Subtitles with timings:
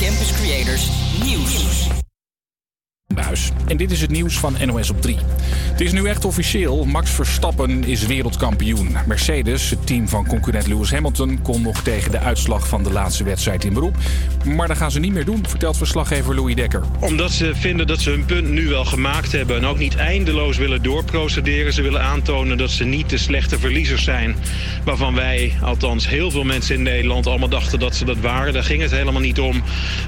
[0.00, 0.88] Campus Creators
[1.22, 2.09] Nieuws.
[3.66, 5.16] En dit is het nieuws van NOS op 3.
[5.70, 6.84] Het is nu echt officieel.
[6.84, 8.96] Max Verstappen is wereldkampioen.
[9.06, 13.24] Mercedes, het team van concurrent Lewis Hamilton, kon nog tegen de uitslag van de laatste
[13.24, 13.96] wedstrijd in beroep.
[14.44, 16.82] Maar dat gaan ze niet meer doen, vertelt verslaggever Louis Dekker.
[17.00, 20.56] Omdat ze vinden dat ze hun punt nu wel gemaakt hebben en ook niet eindeloos
[20.56, 21.72] willen doorprocederen.
[21.72, 24.36] Ze willen aantonen dat ze niet de slechte verliezers zijn.
[24.84, 28.52] Waarvan wij, althans heel veel mensen in Nederland, allemaal dachten dat ze dat waren.
[28.52, 29.62] Daar ging het helemaal niet om.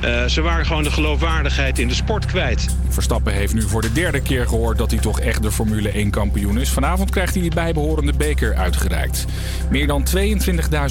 [0.05, 2.66] Uh, ze waren gewoon de geloofwaardigheid in de sport kwijt.
[2.92, 6.10] Verstappen heeft nu voor de derde keer gehoord dat hij toch echt de Formule 1
[6.10, 6.70] kampioen is.
[6.70, 9.24] Vanavond krijgt hij die bijbehorende beker uitgereikt.
[9.70, 10.06] Meer dan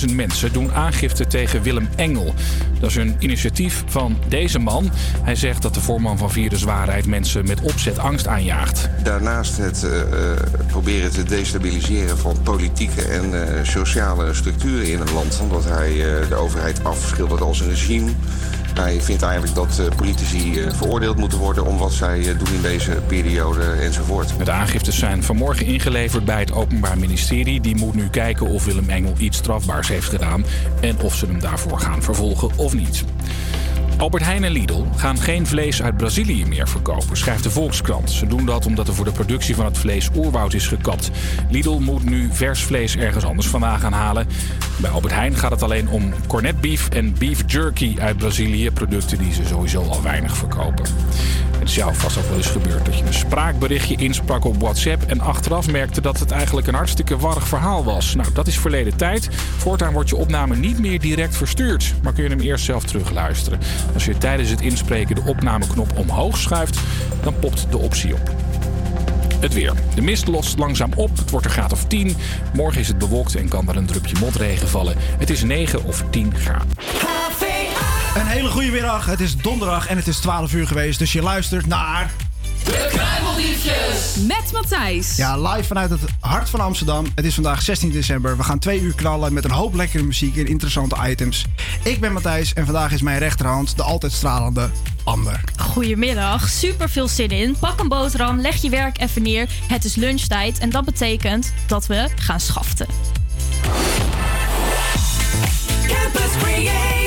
[0.05, 2.34] 22.000 mensen doen aangifte tegen Willem Engel.
[2.80, 4.91] Dat is een initiatief van deze man.
[5.24, 8.90] Hij zegt dat de voorman van Virus Waarheid mensen met opzet angst aanjaagt.
[9.04, 9.91] Daarnaast het uh,
[10.68, 15.40] proberen te destabiliseren van politieke en uh, sociale structuren in een land.
[15.41, 15.94] Omdat hij
[16.30, 18.12] de overheid afschildert als een regime.
[18.80, 22.54] Hij vindt eigenlijk dat uh, politici uh, veroordeeld moeten worden om wat zij uh, doen
[22.54, 24.34] in deze periode enzovoort.
[24.46, 27.62] De aangiftes zijn vanmorgen ingeleverd bij het Openbaar Ministerie.
[27.62, 30.46] Die moet nu kijken of Willem Engel iets strafbaars heeft gedaan
[30.82, 33.04] en of ze hem daarvoor gaan vervolgen of niet.
[34.02, 38.12] Albert Heijn en Lidl gaan geen vlees uit Brazilië meer verkopen, schrijft de Volkskrant.
[38.12, 41.12] Ze doen dat omdat er voor de productie van het vlees oerwoud is gekapt.
[41.49, 44.27] Lidl moet nu vers vlees ergens anders vandaan gaan halen.
[44.77, 49.18] Bij Albert Heijn gaat het alleen om cornet beef en beef jerky uit Brazilië, producten
[49.18, 50.85] die ze sowieso al weinig verkopen.
[51.62, 55.04] Het is jou vast ook wel eens gebeurd dat je een spraakberichtje insprak op WhatsApp
[55.04, 58.16] en achteraf merkte dat het eigenlijk een hartstikke warrig verhaal was.
[58.16, 59.29] Nou, dat is verleden tijd.
[59.57, 63.60] Voortaan wordt je opname niet meer direct verstuurd, maar kun je hem eerst zelf terugluisteren.
[63.94, 66.80] Als je tijdens het inspreken de opnameknop omhoog schuift,
[67.24, 68.36] dan popt de optie op.
[69.40, 69.74] Het weer.
[69.96, 71.18] De mist lost langzaam op.
[71.18, 72.16] Het wordt een graad of 10.
[72.53, 74.96] Morgen is het bewolkt en kan er een drupje motregen vallen.
[74.97, 76.68] Het is 9 of 10 graden.
[78.16, 79.06] Een hele goede middag.
[79.06, 81.00] Het is donderdag en het is 12 uur geweest.
[81.00, 82.12] Dus je luistert naar...
[82.63, 84.16] De Kruimeldiefjes.
[84.27, 85.16] Met Matthijs.
[85.16, 87.05] Ja, live vanuit het hart van Amsterdam.
[87.16, 88.38] Het is vandaag 16 december.
[88.38, 91.45] We gaan twee uur knallen met een hoop lekkere muziek en interessante items.
[91.83, 94.69] Ik ben Matthijs en vandaag is mijn rechterhand de altijd stralende
[95.03, 95.44] Amber.
[95.57, 97.55] Goedemiddag, super veel zin in.
[97.59, 99.50] Pak een boterham, leg je werk even neer.
[99.67, 102.88] Het is lunchtijd en dat betekent dat we gaan schaften.
[105.88, 107.00] Campus Creators.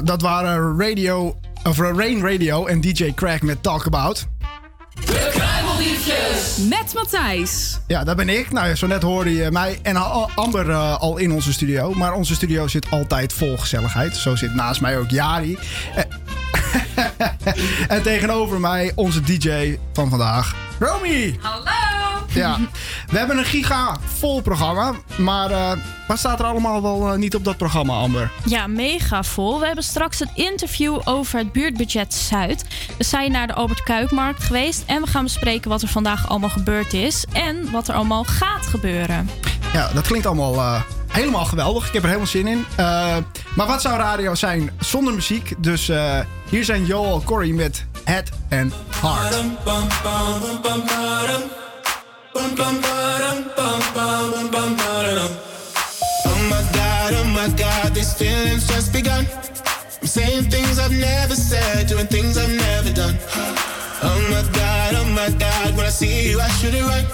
[0.00, 4.26] Ja, dat waren Radio, of Rain Radio en DJ Crack met Talk About.
[4.94, 6.56] De Kruimeldiefjes.
[6.68, 7.80] Met Matthijs.
[7.86, 8.52] Ja, dat ben ik.
[8.52, 9.96] Nou ja, zo net hoorde je mij en
[10.34, 11.94] Amber eh, al in onze studio.
[11.94, 14.16] Maar onze studio zit altijd vol gezelligheid.
[14.16, 15.58] Zo zit naast mij ook Jari.
[15.94, 16.04] Eh,
[17.96, 21.38] en tegenover mij onze DJ van vandaag, Romy.
[21.40, 21.70] Hallo.
[22.32, 22.58] Ja,
[23.06, 24.94] we hebben een giga vol programma.
[25.18, 25.72] Maar eh,
[26.08, 28.29] wat staat er allemaal wel niet op dat programma, Amber?
[28.44, 29.60] Ja, mega vol.
[29.60, 32.64] We hebben straks een interview over het buurtbudget Zuid.
[32.98, 36.50] We zijn naar de Albert Kuipmarkt geweest en we gaan bespreken wat er vandaag allemaal
[36.50, 39.30] gebeurd is en wat er allemaal gaat gebeuren.
[39.72, 41.86] Ja, dat klinkt allemaal eh, helemaal geweldig.
[41.86, 42.64] Ik heb er helemaal zin in.
[42.76, 43.16] Eh,
[43.56, 45.54] maar wat zou radio zijn zonder muziek?
[45.58, 49.34] Dus eh, hier zijn Joel Corey met Head and Heart.
[57.12, 59.26] Oh my god, oh my god, these feelings just begun.
[60.00, 63.16] I'm saying things I've never said, doing things I've never done.
[64.02, 67.06] Oh my god, oh my god, when I see you, I should it right.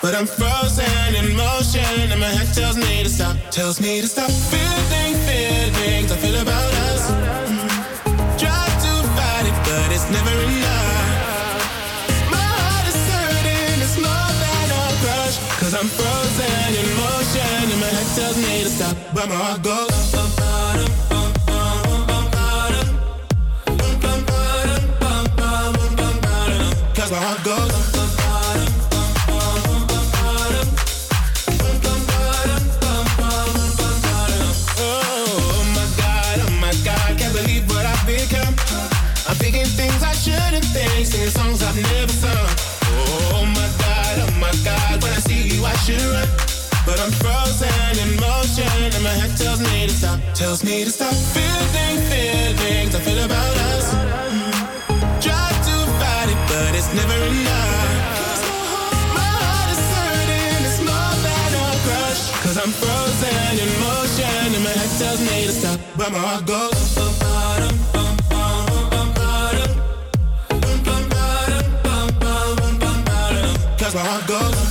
[0.00, 4.08] But I'm frozen in motion, and my head tells me to stop, tells me to
[4.08, 4.30] stop.
[4.30, 7.10] Feeling feelings I feel about us.
[7.10, 8.38] Mm.
[8.40, 11.60] Try to fight it, but it's never enough.
[12.32, 15.36] My heart is hurting, it's more than a crush.
[15.60, 16.21] Cause I'm frozen
[18.14, 19.88] tells me to stop, but my heart goes.
[26.94, 27.72] Cause my heart goes.
[34.78, 38.54] Oh my god, oh my god, can't believe what I've become.
[39.26, 42.48] I'm thinking things I shouldn't think, singing songs I've never sung.
[42.84, 46.28] Oh my god, oh my god, when I see you I should run.
[46.84, 47.12] But I'm
[49.12, 51.14] my head tells me to stop, tells me to stop.
[51.36, 53.86] Feeling feelings I feel about us.
[55.24, 58.40] Try to fight it, but it's never enough.
[59.18, 62.22] My heart is hurting, it's more than a crush.
[62.44, 66.46] Cause I'm frozen in motion and my head tells me to stop, but my heart
[66.46, 66.80] goes.
[73.78, 74.61] Cause my heart goes.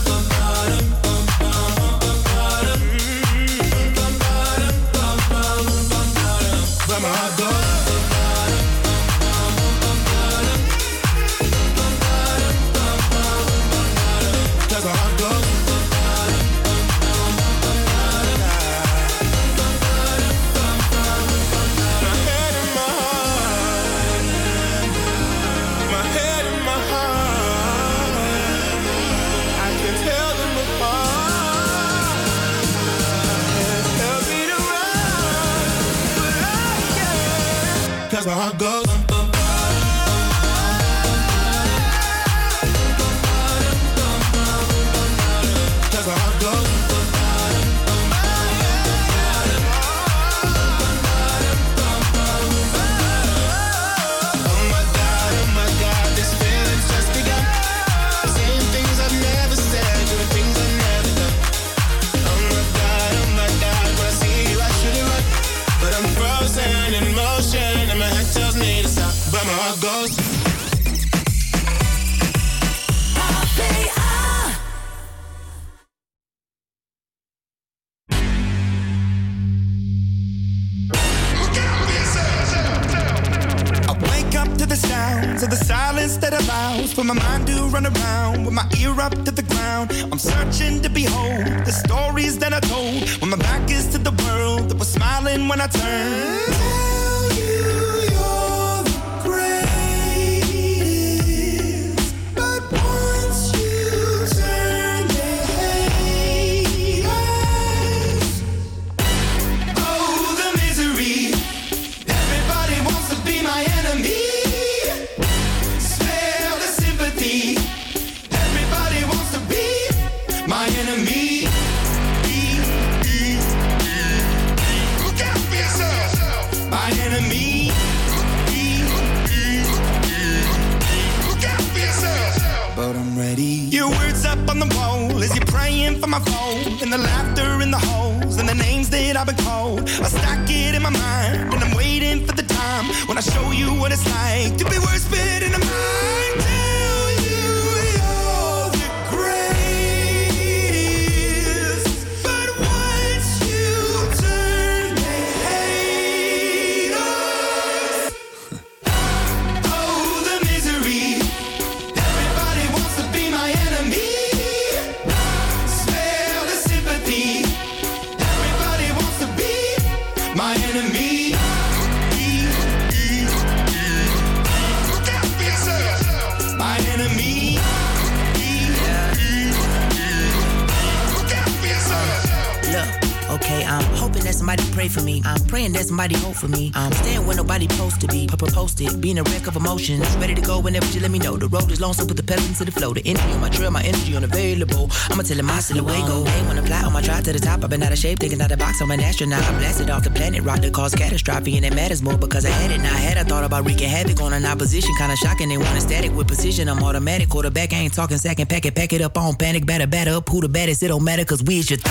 [191.82, 192.94] Long, so put the pedal into the flow.
[192.94, 194.90] The energy on my trail, my energy unavailable.
[195.10, 196.24] I'ma tell him my silhouette go.
[196.24, 198.20] Hey, when I fly on my drive to the top, I've been out of shape,
[198.20, 198.82] thinking out the box.
[198.82, 199.44] I'm an astronaut.
[199.44, 202.50] I blasted off the planet, rock that caused catastrophe, and it matters more because I
[202.50, 202.78] had it.
[202.78, 205.50] Now I had I thought about wreaking havoc on an opposition, kinda shocking.
[205.50, 206.70] They want a static with precision.
[206.70, 207.74] I'm automatic, quarterback.
[207.74, 210.30] I ain't talking second, pack it, pack it up on panic, batter, batter up.
[210.30, 210.84] Who the baddest?
[210.84, 211.80] It don't matter, cause we is your.
[211.80, 211.91] Everybody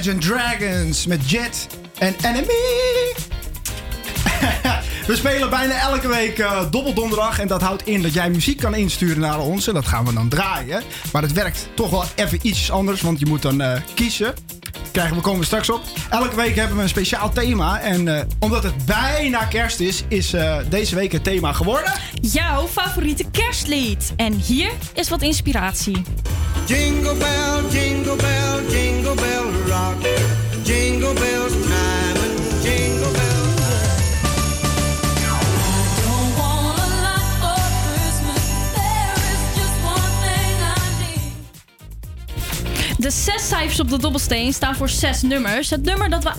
[0.00, 1.66] Imagine Dragons met Jet
[1.98, 3.14] en Enemy.
[5.06, 7.38] We spelen bijna elke week uh, Dobbeldonderdag.
[7.38, 9.66] En dat houdt in dat jij muziek kan insturen naar ons.
[9.66, 10.82] En dat gaan we dan draaien.
[11.12, 13.00] Maar het werkt toch wel even iets anders.
[13.00, 14.34] Want je moet dan uh, kiezen.
[14.92, 15.82] Krijgen we komen we straks op.
[16.10, 17.80] Elke week hebben we een speciaal thema.
[17.80, 20.34] En uh, omdat het bijna kerst is, is
[20.68, 21.92] deze week het thema geworden.
[22.20, 24.12] Jouw favoriete kerstlied.
[24.16, 26.02] En hier is wat inspiratie.
[26.70, 29.98] Jingle bell, jingle bell, jingle bell rock.
[30.62, 31.39] Jingle bells
[43.00, 45.70] De zes cijfers op de dobbelsteen staan voor zes nummers.
[45.70, 46.30] Het nummer dat we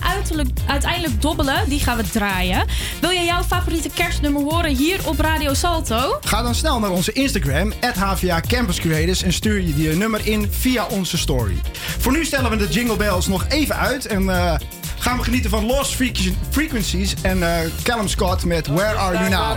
[0.66, 2.66] uiteindelijk dobbelen, die gaan we draaien.
[3.00, 6.18] Wil je jouw favoriete kerstnummer horen hier op Radio Salto?
[6.20, 10.46] Ga dan snel naar onze Instagram, HVA Campus Creators, en stuur je die nummer in
[10.50, 11.60] via onze story.
[11.98, 14.54] Voor nu stellen we de Jingle Bells nog even uit en uh,
[14.98, 15.94] gaan we genieten van Lost
[16.50, 19.56] Frequencies en uh, Callum Scott met Where Are You Now?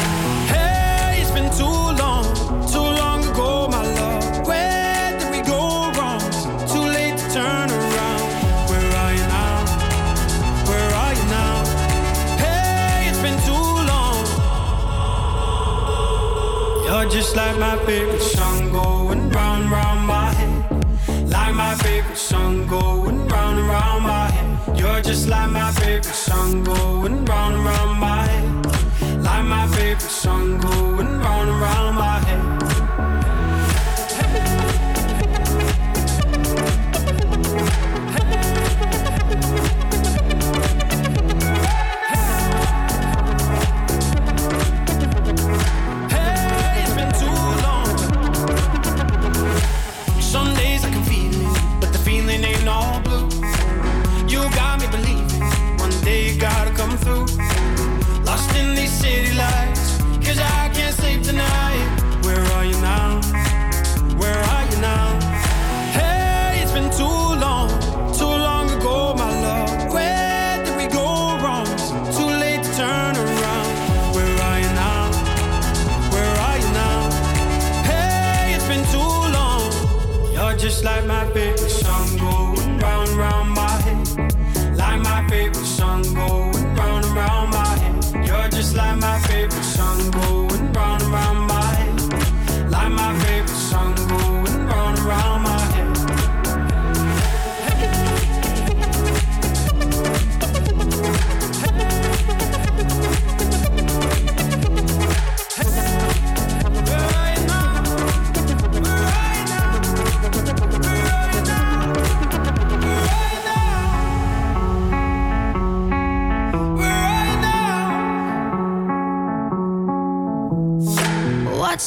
[17.11, 21.29] Just like my favorite song going round round my head.
[21.29, 24.79] Like my favorite song going round round my head.
[24.79, 29.23] You're just like my favorite song going round round my head.
[29.23, 32.60] Like my favorite song going round round my head.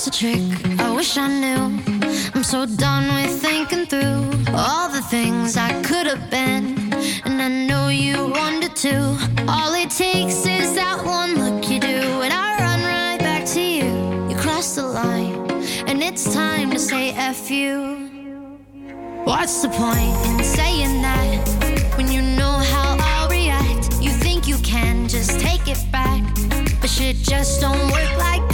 [0.05, 0.81] The trick?
[0.81, 1.81] I wish I knew.
[2.35, 6.93] I'm so done with thinking through all the things I could have been.
[7.25, 8.97] And I know you wanted to.
[9.49, 13.61] All it takes is that one look you do, and I run right back to
[13.63, 14.29] you.
[14.29, 15.51] You cross the line,
[15.89, 17.97] and it's time to say F you.
[19.25, 24.03] What's the point in saying that when you know how I'll react?
[24.03, 26.23] You think you can just take it back.
[26.83, 28.54] But shit just don't work like that.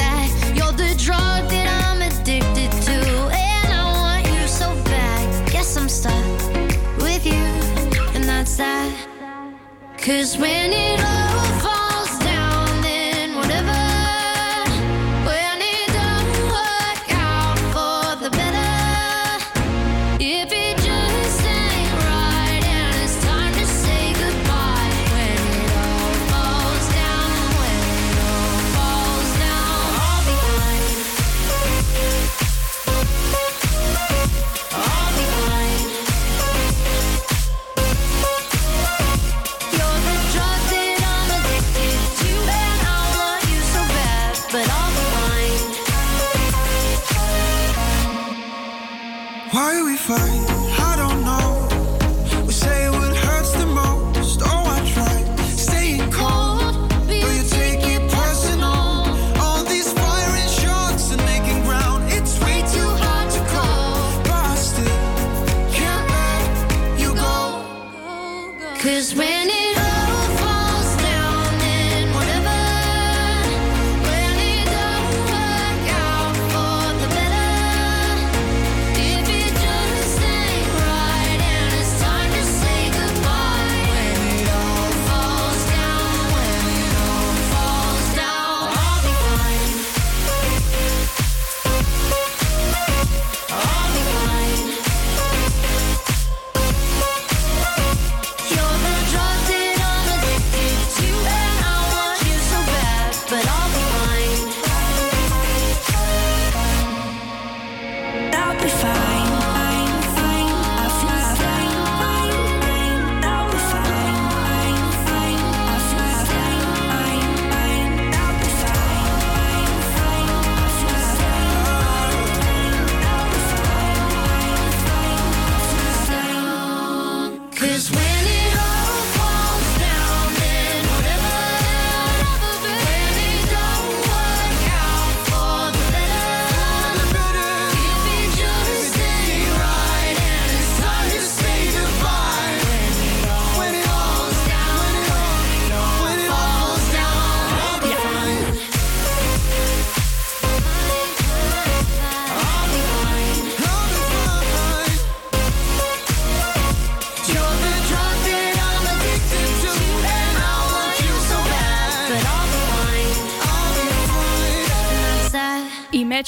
[10.11, 11.60] Cause when it all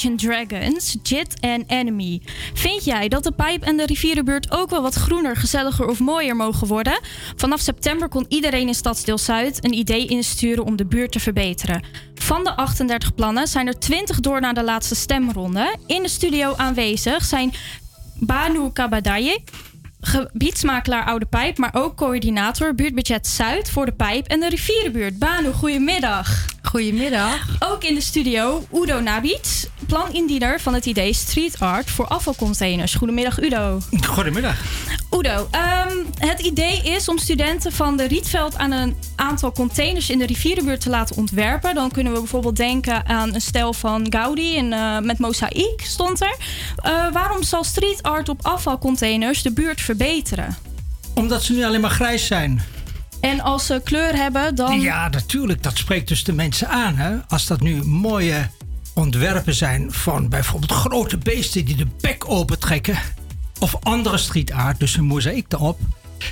[0.03, 2.21] Imagine Dragons, Jit en Enemy.
[2.53, 6.35] Vind jij dat de pijp en de rivierenbuurt ook wel wat groener, gezelliger of mooier
[6.35, 6.99] mogen worden?
[7.35, 11.83] Vanaf september kon iedereen in Stadsdeel Zuid een idee insturen om de buurt te verbeteren.
[12.15, 15.75] Van de 38 plannen zijn er 20 door naar de laatste stemronde.
[15.87, 17.53] In de studio aanwezig zijn
[18.19, 19.41] Banu Kabadaye,
[20.01, 25.19] gebiedsmakelaar Oude Pijp, maar ook coördinator buurtbudget Zuid voor de Pijp en de rivierenbuurt.
[25.19, 26.45] Banu, goedemiddag.
[26.73, 27.47] Goedemiddag.
[27.59, 32.95] Ook in de studio Udo Nabits, planindiener van het idee Street Art voor afvalcontainers.
[32.95, 33.79] Goedemiddag Udo.
[34.07, 34.61] Goedemiddag.
[35.11, 40.17] Udo, ehm, het idee is om studenten van de Rietveld aan een aantal containers in
[40.17, 41.75] de rivierenbuurt te laten ontwerpen.
[41.75, 46.21] Dan kunnen we bijvoorbeeld denken aan een stijl van Gaudi en, eh, met mozaïek stond
[46.21, 46.35] er.
[46.75, 50.57] Eh, waarom zal street art op afvalcontainers de buurt verbeteren?
[51.13, 52.61] Omdat ze nu alleen maar grijs zijn.
[53.19, 54.81] En als ze kleur hebben, dan.
[54.81, 55.63] Ja, natuurlijk.
[55.63, 56.95] Dat spreekt dus de mensen aan.
[56.95, 57.15] Hè?
[57.27, 58.49] Als dat nu mooie
[58.93, 62.97] ontwerpen zijn van bijvoorbeeld grote beesten die de bek opentrekken.
[63.59, 65.79] Of andere street art, dus een mozaïek erop.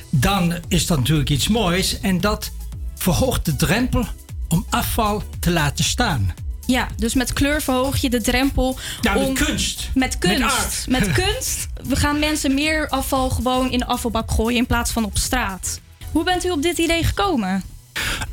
[0.09, 1.99] Dan is dat natuurlijk iets moois.
[1.99, 2.51] En dat
[2.95, 4.05] verhoogt de drempel
[4.47, 6.33] om afval te laten staan.
[6.65, 8.77] Ja, dus met kleur verhoog je de drempel.
[9.01, 9.89] Ja, met om- kunst.
[9.93, 10.87] Met kunst.
[10.87, 10.99] Met.
[10.99, 11.67] Met kunst.
[11.83, 15.79] We gaan mensen meer afval gewoon in de afvalbak gooien in plaats van op straat.
[16.11, 17.63] Hoe bent u op dit idee gekomen?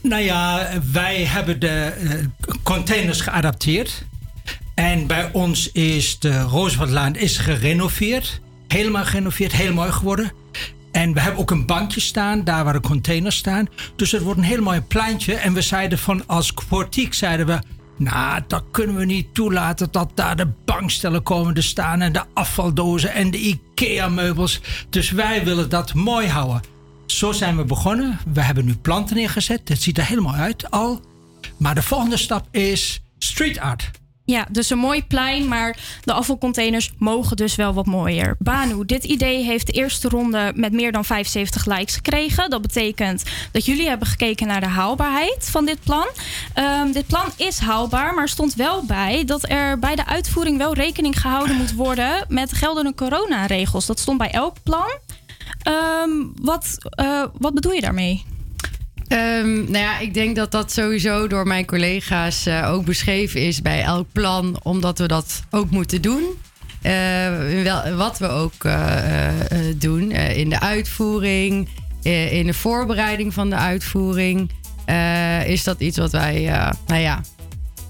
[0.01, 2.14] Nou ja, wij hebben de eh,
[2.62, 4.03] containers geadapteerd.
[4.79, 8.41] En bij ons is de Rooseveltlaan is gerenoveerd.
[8.69, 10.33] Helemaal gerenoveerd, heel mooi geworden.
[10.93, 13.69] En we hebben ook een bankje staan, daar waar de containers staan.
[13.97, 15.35] Dus het wordt een heel mooi pleintje.
[15.35, 17.59] En we zeiden van als politiek zeiden we...
[17.97, 22.01] Nou, dat kunnen we niet toelaten dat daar de bankstellen komen te staan...
[22.01, 24.61] en de afvaldozen en de IKEA-meubels.
[24.91, 26.62] Dus wij willen dat mooi houden.
[27.07, 28.19] Zo zijn we begonnen.
[28.33, 29.69] We hebben nu planten neergezet.
[29.69, 31.01] Het ziet er helemaal uit al.
[31.57, 33.91] Maar de volgende stap is street art.
[34.29, 38.37] Ja, dus een mooi plein, maar de afvalcontainers mogen dus wel wat mooier.
[38.38, 42.51] Banu, dit idee heeft de eerste ronde met meer dan 75 likes gekregen.
[42.51, 46.07] Dat betekent dat jullie hebben gekeken naar de haalbaarheid van dit plan.
[46.55, 50.75] Ehm, dit plan is haalbaar, maar stond wel bij dat er bij de uitvoering wel
[50.75, 53.87] rekening gehouden moet worden met geldende coronaregels.
[53.87, 54.99] Dat stond bij elk plan.
[55.62, 56.11] Ehm,
[56.41, 58.25] wat, eh, wat bedoel je daarmee?
[59.09, 63.62] Ehm, nou ja, ik denk dat dat sowieso door mijn collega's eh, ook beschreven is
[63.62, 66.25] bij elk plan, omdat we dat ook moeten doen.
[66.83, 66.92] Eh,
[67.62, 69.29] wel, wat we ook eh,
[69.77, 71.68] doen in de uitvoering,
[72.31, 74.51] in de voorbereiding van de uitvoering,
[75.47, 76.42] is dat iets wat wij,
[76.87, 77.21] nou ja,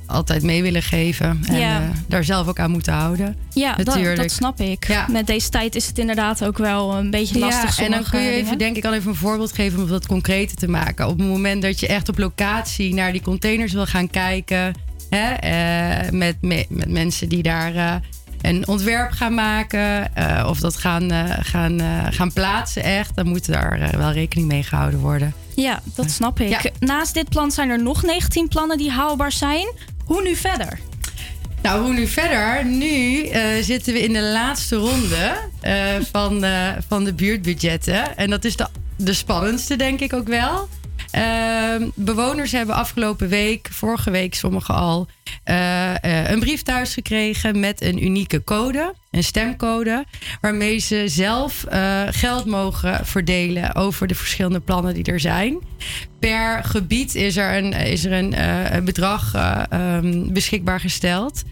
[0.08, 1.80] altijd mee willen geven en Ja.
[1.80, 3.36] eh, daar zelf ook aan moeten houden.
[3.52, 4.16] Ja, dat, natuurlijk.
[4.16, 5.04] dat snap ik.
[5.10, 7.76] Met deze tijd is het inderdaad ook wel een beetje lastig.
[7.78, 8.58] Ja, en dan kun je even, dingen.
[8.58, 11.06] denk ik, al even een voorbeeld geven om dat concreter te maken.
[11.08, 14.72] Op het moment dat je echt op locatie naar die containers wil gaan kijken,
[15.10, 17.94] hè, eh, met, me- met mensen die daar eh,
[18.40, 23.26] een ontwerp gaan maken eh, of dat gaan, eh, gaan, eh, gaan plaatsen, echt, dan
[23.26, 25.34] moet daar wel rekening mee gehouden worden.
[25.54, 26.72] Ja, dat snap ik.
[26.78, 29.72] Naast dit plan zijn er nog 19 plannen die haalbaar zijn.
[30.04, 30.78] Hoe nu verder?
[31.62, 32.64] Nou, hoe nu verder?
[32.64, 33.28] Nu
[33.62, 35.36] zitten we in de laatste ronde
[36.12, 36.44] van,
[36.88, 38.16] van de buurtbudgetten.
[38.16, 40.68] En dat is de, de spannendste, denk ik ook wel.
[41.10, 45.08] Ehm, bewoners hebben afgelopen week, vorige week sommigen al,
[45.44, 50.04] eh, eh, een brief thuis gekregen met een unieke code, een stemcode,
[50.40, 55.58] waarmee ze zelf eh, geld mogen verdelen over de verschillende plannen die er zijn.
[56.18, 61.42] Per gebied is er een, is er een, bedrag eh, ehm, beschikbaar gesteld.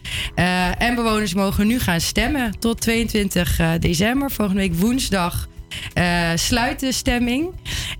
[0.79, 5.49] En bewoners mogen nu gaan stemmen tot 22 eh, december, volgende week woensdag
[5.93, 7.49] eh, sluit de stemming.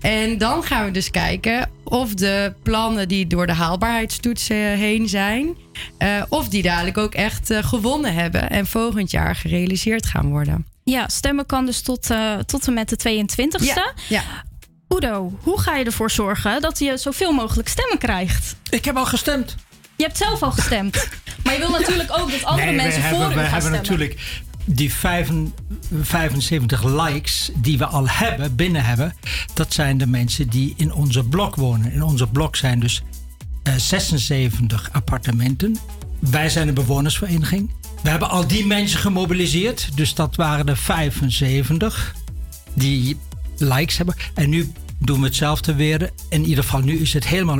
[0.01, 5.09] En dan gaan we dus kijken of de plannen die door de haalbaarheidstoets eh, heen
[5.09, 5.55] zijn,
[5.97, 10.65] eh, of die dadelijk ook echt eh, gewonnen hebben en volgend jaar gerealiseerd gaan worden.
[10.83, 13.65] Ja, stemmen kan dus tot, eh, tot en met de 22e.
[13.65, 14.23] Ja, ja.
[14.89, 18.55] Udo, hoe ga je ervoor zorgen dat je zoveel mogelijk stemmen krijgt?
[18.69, 19.55] Ik heb al gestemd.
[19.95, 21.07] Je hebt zelf al gestemd.
[21.43, 23.81] maar je wil natuurlijk ook dat andere Nee, mensen voor hebben, u gaan hebben stemmen.
[23.81, 25.53] natuurlijk die vijfen-
[26.01, 29.13] 75 likes die we al hebben, binnen hebben.
[29.53, 31.91] Dat zijn de mensen die in onze blok wonen.
[31.91, 33.03] In onze blok zijn dus
[33.63, 35.77] eh, 76 appartementen.
[36.19, 37.71] Wij zijn een bewonersvereniging.
[38.03, 39.89] We hebben al die mensen gemobiliseerd.
[39.95, 42.15] Dus dat waren er 75
[42.73, 43.17] die
[43.57, 44.15] likes hebben.
[44.33, 46.11] En nu doen we hetzelfde weer.
[46.29, 47.59] In ieder geval, nu is het helemaal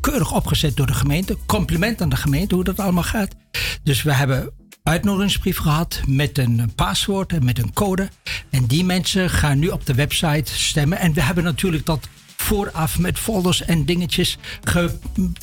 [0.00, 1.36] keurig opgezet door de gemeente.
[1.46, 3.34] Compliment aan de gemeente hoe dat allemaal gaat.
[3.82, 4.50] Dus we hebben
[4.88, 8.08] uitnodigingsbrief gehad met een paswoord en met een code.
[8.50, 10.98] En die mensen gaan nu op de website stemmen.
[10.98, 14.98] En we hebben natuurlijk dat vooraf met folders en dingetjes ge-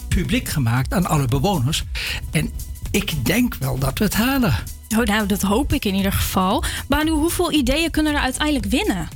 [0.08, 1.84] publiek gemaakt aan alle bewoners.
[2.32, 2.52] En
[2.92, 4.56] ik denk wel dat we het halen.
[4.98, 6.64] Oh, nou, dat hoop ik in ieder geval.
[6.88, 9.08] Banu, hoeveel ideeën kunnen er uiteindelijk winnen?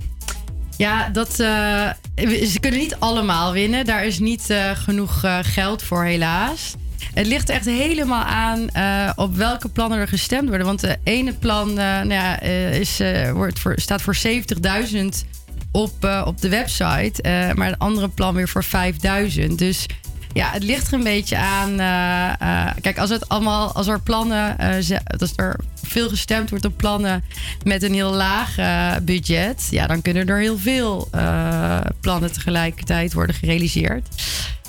[0.77, 1.89] Ja, dat, eh,
[2.45, 3.85] ze kunnen niet allemaal winnen.
[3.85, 6.75] Daar is niet eh, genoeg eh, geld voor, helaas.
[7.13, 10.67] Het ligt echt helemaal aan eh, op welke plannen er gestemd worden.
[10.67, 13.01] Want de ene plan eh, nou ja, eh, is,
[13.33, 15.05] wordt voor, staat voor 70.000
[15.71, 17.13] op, op de website.
[17.55, 19.55] maar het andere plan weer voor 5.000.
[19.55, 19.85] Dus
[20.33, 21.75] ja, het ligt er een beetje aan.
[22.81, 24.57] kijk, als, het allemaal, als er plannen,
[25.17, 27.23] als er veel gestemd wordt op plannen
[27.63, 28.55] met een heel laag
[29.03, 31.09] budget, ja, dan kunnen er heel veel
[32.01, 34.07] plannen tegelijkertijd worden gerealiseerd.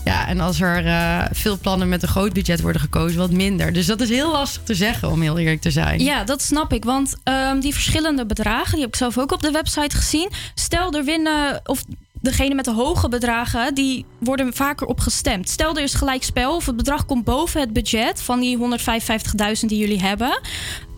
[0.04, 3.72] Ja, en als er eh, veel plannen met een groot budget worden gekozen, wat minder.
[3.72, 6.00] Dus dat is heel lastig te zeggen, om heel eerlijk te zijn.
[6.00, 6.84] Ja, dat snap ik.
[6.84, 10.30] Want ehm, die verschillende bedragen, die heb ik zelf ook op de website gezien.
[10.54, 11.84] Stel, er winnen, of
[12.20, 15.48] degene met de hoge bedragen, die worden vaker op gestemd.
[15.48, 19.66] Stel, er is gelijk spel of het bedrag komt boven het budget van die 155.000
[19.66, 20.40] die jullie hebben.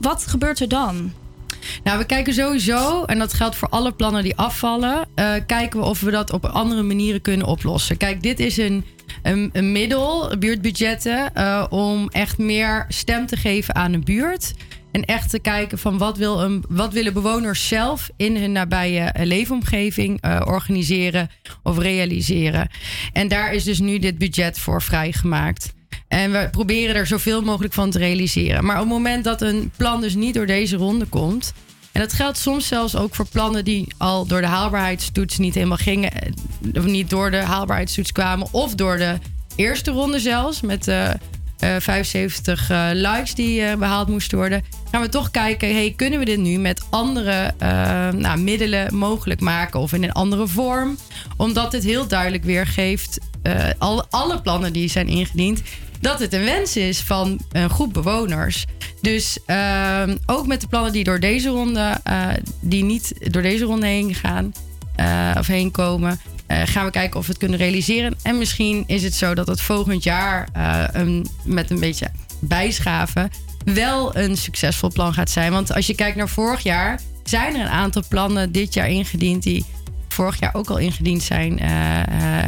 [0.01, 1.12] Wat gebeurt er dan?
[1.85, 5.87] Nou, we kijken sowieso, en dat geldt voor alle plannen die afvallen, eh, kijken we
[5.87, 7.96] of we dat op andere manieren kunnen oplossen.
[7.96, 8.85] Kijk, dit is een,
[9.22, 14.55] een, middel, buurtbudgetten, eh, om echt meer stem te geven aan een buurt.
[14.92, 19.01] En echt te kijken van wat, wil een, wat willen bewoners zelf in hun nabije
[19.01, 21.31] eh, leefomgeving organiseren
[21.62, 22.68] of realiseren.
[23.12, 25.72] En daar is dus nu dit budget voor vrijgemaakt.
[26.12, 28.64] En we proberen er zoveel mogelijk van te realiseren.
[28.64, 31.53] Maar op het moment dat een plan dus niet door deze ronde komt.
[31.92, 35.77] En dat geldt soms zelfs ook voor plannen die al door de haalbaarheidstoets niet helemaal
[35.77, 36.12] gingen.
[36.12, 36.33] eh,
[36.75, 38.48] Of niet door de haalbaarheidstoets kwamen.
[38.51, 39.14] Of door de
[39.57, 40.61] eerste ronde zelfs.
[40.61, 41.11] Met eh,
[41.79, 44.64] 75 eh, likes die eh, behaald moesten worden.
[44.90, 47.68] Gaan we toch kijken, hey, kunnen we dit nu met andere eh,
[48.09, 49.81] nou, middelen mogelijk maken?
[49.81, 50.96] Of in een andere vorm?
[51.37, 53.18] Omdat dit heel duidelijk weergeeft,
[53.79, 55.62] al, alle plannen die zijn ingediend,
[56.03, 58.65] dat het een wens is van een groep bewoners.
[59.01, 62.29] Dus ehm, ook met de plannen die door deze ronde, eh,
[62.61, 64.53] die niet door deze ronde heen gaan
[64.97, 68.15] eh, of heen komen, eh, gaan we kijken of we het kunnen realiseren.
[68.23, 70.49] En misschien is het zo dat het volgend jaar
[71.45, 72.11] met een beetje
[72.41, 73.31] bijschaven
[73.65, 75.53] wel een succesvol plan gaat zijn.
[75.53, 79.43] Want als je kijkt naar vorig jaar, zijn er een aantal plannen dit jaar ingediend
[79.43, 79.65] die
[80.09, 81.59] vorig jaar ook al ingediend zijn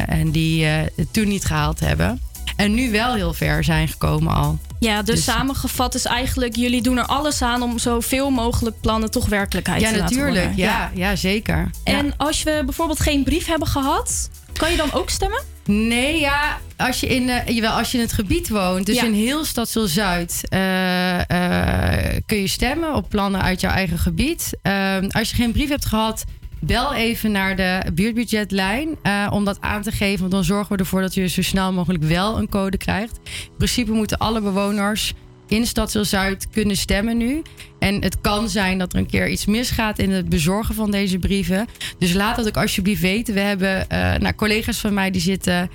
[0.07, 2.21] en die het toen niet gehaald hebben.
[2.55, 4.57] En nu wel heel ver zijn gekomen al.
[4.79, 6.55] Ja, dus, Dus- samengevat is eigenlijk...
[6.55, 10.45] jullie doen er alles aan om zoveel mogelijk plannen toch werkelijkheid Ja, te laten natuurlijk.
[10.45, 10.65] worden.
[10.65, 11.15] Ja, ja.
[11.15, 11.69] zeker.
[11.83, 14.29] En als we bijvoorbeeld geen brief hebben gehad...
[14.53, 15.43] kan je dan ook stemmen?
[15.65, 19.03] Nee, ja, als je in, eh, jawel, als je in het gebied woont, dus Ja.
[19.03, 24.49] in heel Stadsel Zuid, eh, eh, kun je stemmen op plannen uit jouw eigen gebied.
[24.61, 26.23] Eh, als je geen brief hebt gehad,
[26.59, 30.19] bel even naar de buurtbudgetlijn eh, om dat aan te geven.
[30.19, 33.19] Want dan zorgen we ervoor dat je zo snel mogelijk wel een code krijgt.
[33.23, 35.13] In principe moeten alle bewoners
[35.47, 37.41] in Stadsel Zuid kunnen stemmen nu.
[37.79, 41.19] En het kan zijn dat er een keer iets misgaat in het bezorgen van deze
[41.19, 41.67] brieven.
[41.97, 43.33] Dus laat dat ook alsjeblieft weten.
[43.33, 45.69] We hebben eh, nou, collega's van mij die zitten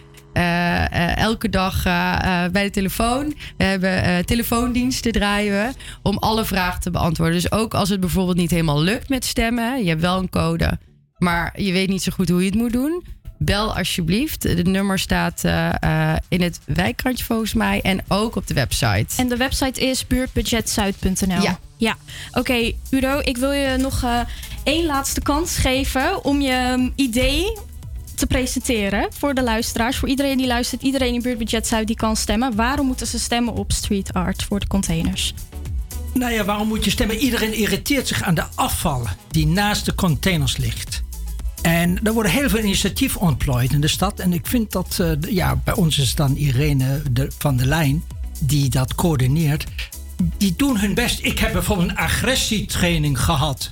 [1.14, 3.34] elke dag eh, eh, bij de telefoon.
[3.56, 7.34] We hebben eh, telefoondiensten draaien we om alle vragen te beantwoorden.
[7.34, 10.78] Dus ook als het bijvoorbeeld niet helemaal lukt met stemmen, je hebt wel een code,
[11.18, 13.02] maar je weet niet zo goed hoe je het moet doen.
[13.42, 14.42] Bel alsjeblieft.
[14.42, 19.06] Het nummer staat eh, eh, in het wijkkrantje volgens mij en ook op de website.
[19.16, 21.42] En de website is buurtbudgetzuid.nl.
[21.42, 21.58] Ja.
[21.76, 21.96] Ja.
[22.32, 24.20] Oké, Udo, ik wil je nog eh,
[24.64, 27.58] één laatste kans geven om je um, idee
[28.20, 29.96] te presenteren voor de luisteraars.
[29.96, 32.54] Voor iedereen die luistert, iedereen in Buurtbudget Zuid die kan stemmen.
[32.54, 35.34] Waarom moeten ze stemmen op street art voor de containers?
[36.14, 37.16] Nou ja, waarom moet je stemmen?
[37.16, 41.02] Iedereen irriteert zich aan de afval die naast de containers ligt.
[41.62, 44.20] En er worden heel veel initiatieven ontplooid in de stad.
[44.20, 48.04] En ik vind dat, eh, ja, bij ons is dan Irene de, van de Lijn
[48.40, 49.66] die dat coördineert.
[50.36, 51.18] Die doen hun best.
[51.22, 53.70] Ik heb bijvoorbeeld een agressietraining gehad.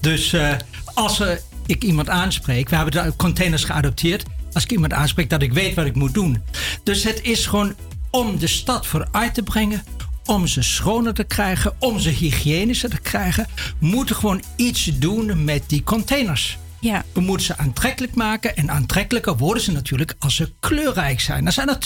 [0.00, 0.54] Dus eh,
[0.94, 1.28] als eh,
[1.66, 4.24] ik iemand aanspreek, we hebben de containers geadopteerd.
[4.52, 6.42] Als ik iemand aanspreek, dat ik weet wat ik moet doen.
[6.84, 7.74] Dus het is gewoon
[8.10, 9.82] om de stad vooruit te brengen,
[10.24, 13.46] om ze schoner te krijgen, om ze hygiënischer te krijgen,
[13.78, 16.58] moeten we gewoon iets doen met die containers.
[16.80, 17.04] Ja.
[17.12, 18.56] We moeten ze aantrekkelijk maken.
[18.56, 21.46] En aantrekkelijker worden ze natuurlijk als ze kleurrijk zijn.
[21.46, 21.78] Er zijn er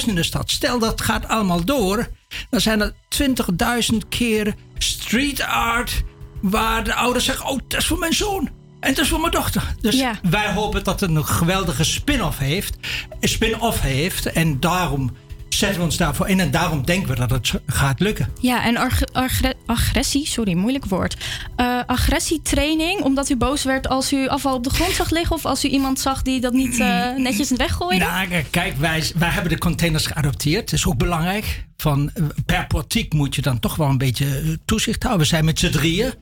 [0.00, 0.50] 20.000 in de stad.
[0.50, 2.08] Stel dat gaat allemaal door.
[2.50, 2.92] Dan zijn er
[3.92, 6.02] 20.000 keer street art.
[6.40, 8.50] Waar de ouders zeggen: Oh, dat is voor mijn zoon.
[8.82, 9.74] En dat is voor mijn dochter.
[9.80, 10.18] Dus Ja.
[10.30, 12.76] wij hopen dat het een geweldige spin-off heeft.
[13.20, 14.26] Spin-off heeft.
[14.32, 15.16] En daarom
[15.48, 16.40] zetten we ons daarvoor in.
[16.40, 18.28] En daarom denken we dat het gaat lukken.
[18.40, 18.90] Ja, en
[19.66, 21.16] agressie, sorry, moeilijk woord.
[21.56, 25.36] Eh, agressietraining, omdat u boos werd als u afval op de grond zag liggen...
[25.36, 28.04] of als u iemand zag die dat niet eh, netjes weggooide?
[28.04, 30.70] Nou, kijk, wij, wij hebben de containers geadopteerd.
[30.70, 31.64] Dat is ook belangrijk.
[31.76, 35.22] Van, eh, per portiek moet je dan toch wel een beetje toezicht houden.
[35.22, 36.12] We zijn met z'n drieën.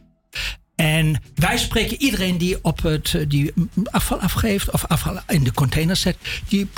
[0.80, 3.52] En wij spreken iedereen die op het die
[3.84, 6.16] afval afgeeft of afval in de container zet,
[6.48, 6.68] die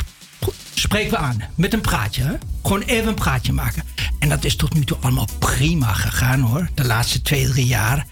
[0.74, 2.22] spreken we aan met een praatje.
[2.22, 2.32] Hè?
[2.62, 3.82] Gewoon even een praatje maken.
[4.18, 6.68] En dat is tot nu toe allemaal prima gegaan hoor.
[6.74, 8.06] De laatste twee, drie jaar.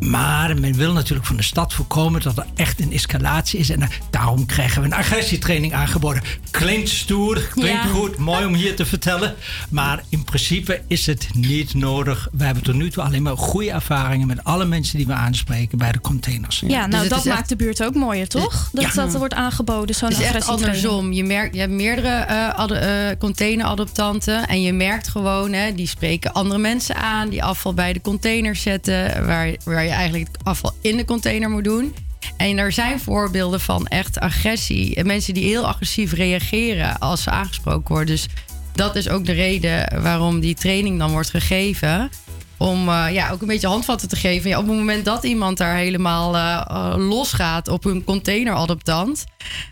[0.00, 3.70] Maar men wil natuurlijk van de stad voorkomen dat er echt een escalatie is.
[3.70, 6.22] En eh, daarom krijgen we een agressietraining aangeboden.
[6.50, 7.88] Klinkt stoer, klinkt Ja.
[7.88, 9.34] goed, mooi om hier te vertellen.
[9.70, 12.28] Maar in principe is het niet nodig.
[12.32, 15.78] We hebben tot nu toe alleen maar goede ervaringen met alle mensen die we aanspreken
[15.78, 16.62] bij de containers.
[16.66, 18.68] Ja, nou Dus dat echt- maakt de buurt ook mooier, toch?
[18.72, 18.90] Dat Ja.
[19.04, 20.84] dat wordt aangeboden, zo'n Het is echt agressietraining.
[20.84, 21.12] andersom.
[21.12, 22.70] Je, merkt, je hebt meerdere eh, ad-
[24.26, 24.50] eh.
[24.50, 27.28] En je merkt gewoon, hè, die spreken andere mensen aan.
[27.28, 29.26] Die afval bij de container zetten.
[29.26, 31.94] Waar, waar je eigenlijk het afval in de container moet doen.
[32.36, 34.94] En er zijn voorbeelden van echt agressie.
[34.94, 38.14] En Mensen die heel agressief reageren als ze aangesproken worden.
[38.14, 38.26] Dus
[38.72, 42.10] dat is ook de reden waarom die training dan wordt gegeven.
[42.60, 44.50] Om eh, ja, ook een beetje handvatten te geven.
[44.50, 49.24] Ja, op het moment dat iemand daar helemaal eh, eh, losgaat op een containeradoptant.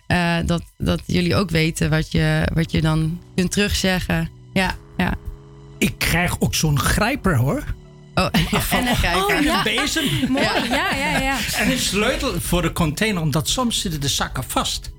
[0.07, 4.31] eh, dat, dat jullie ook weten wat je, wat je dan kunt terugzeggen.
[4.53, 5.14] Ja, ja.
[5.79, 7.64] Ik krijg ook zo'n grijper hoor.
[8.14, 9.37] Oh, en een grijper.
[9.37, 10.05] En een bezem.
[10.29, 11.37] Mooi, ja, ja, ja.
[11.57, 14.90] En een sleutel voor de container, omdat soms zitten de zakken vast.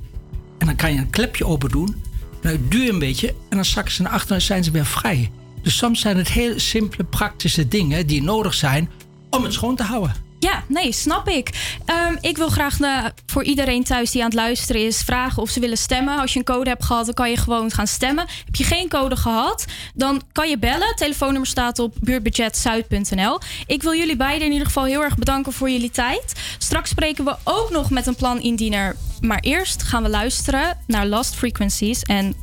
[0.57, 2.03] En dan kan je een klepje open doen.
[2.41, 4.85] Dan duur je een beetje en dan zakken ze naar achteren en zijn ze weer
[4.85, 5.31] vrij.
[5.61, 8.89] Dus soms zijn het heel simpele, praktische dingen die nodig zijn
[9.29, 10.27] om het schoon te houden.
[10.39, 11.77] Ja, nee, snap ik.
[11.85, 12.77] Ehm, ik wil graag
[13.25, 16.19] voor iedereen thuis die aan het luisteren is vragen of ze willen stemmen.
[16.19, 18.25] Als je een code hebt gehad, dan kan je gewoon gaan stemmen.
[18.45, 20.95] Heb je geen code gehad, dan kan je bellen.
[20.95, 23.39] Telefoonnummer staat op buurtbudgetzuid.nl.
[23.67, 26.33] Ik wil jullie beiden in ieder geval heel erg bedanken voor jullie tijd.
[26.57, 28.95] Straks spreken we ook nog met een planindiener.
[29.21, 32.35] Maar eerst gaan we luisteren naar Lost Frequencies en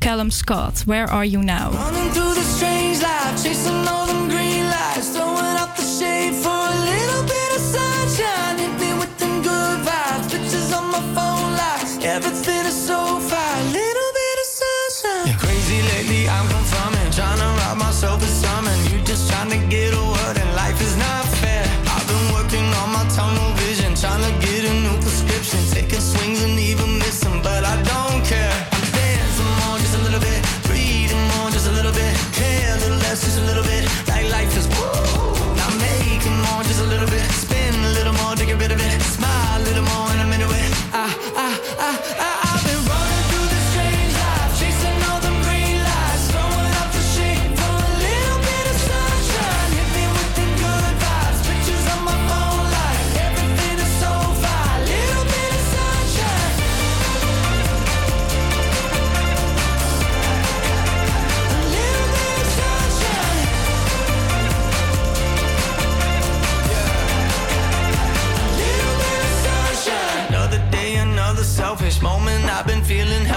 [0.00, 0.80] Callum Scott.
[0.86, 1.70] Where are you now?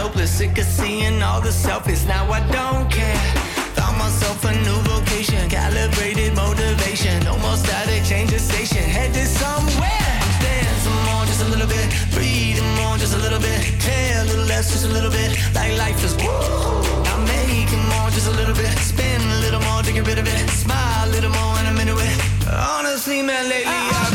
[0.09, 2.07] Helpless, sick of seeing all the selfies.
[2.07, 3.21] Now I don't care.
[3.77, 7.23] Found myself a new vocation, calibrated motivation.
[7.23, 10.15] No more static, change the station, headed somewhere.
[10.41, 11.87] Dancing more, just a little bit.
[12.15, 13.59] Breathing more, just a little bit.
[13.79, 15.29] Care a little less, just a little bit.
[15.53, 16.31] Like life is woo.
[17.11, 18.73] I'm making more, just a little bit.
[18.79, 20.49] Spin a little more to get rid of it.
[20.49, 22.15] Smile a little more, and I'm into it.
[22.49, 24.07] Honestly, man, lately ah, ah.
[24.07, 24.08] I've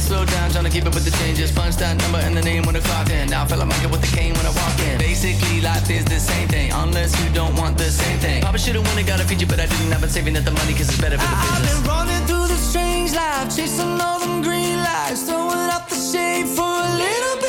[0.00, 1.50] slow down, trying to keep up with the changes.
[1.52, 3.28] Punch that number and the name when the clock in.
[3.30, 4.98] Now I feel like get with the cane when I walk in.
[4.98, 8.42] Basically, life is the same thing, unless you don't want the same thing.
[8.42, 9.92] Probably should've won it, got a feature, but I didn't.
[9.92, 11.56] I've been saving up the money cause it's better for the business.
[11.56, 15.96] I've been running through the strange life, chasing all them green lights, throwing out the
[15.96, 17.45] shade for a little bit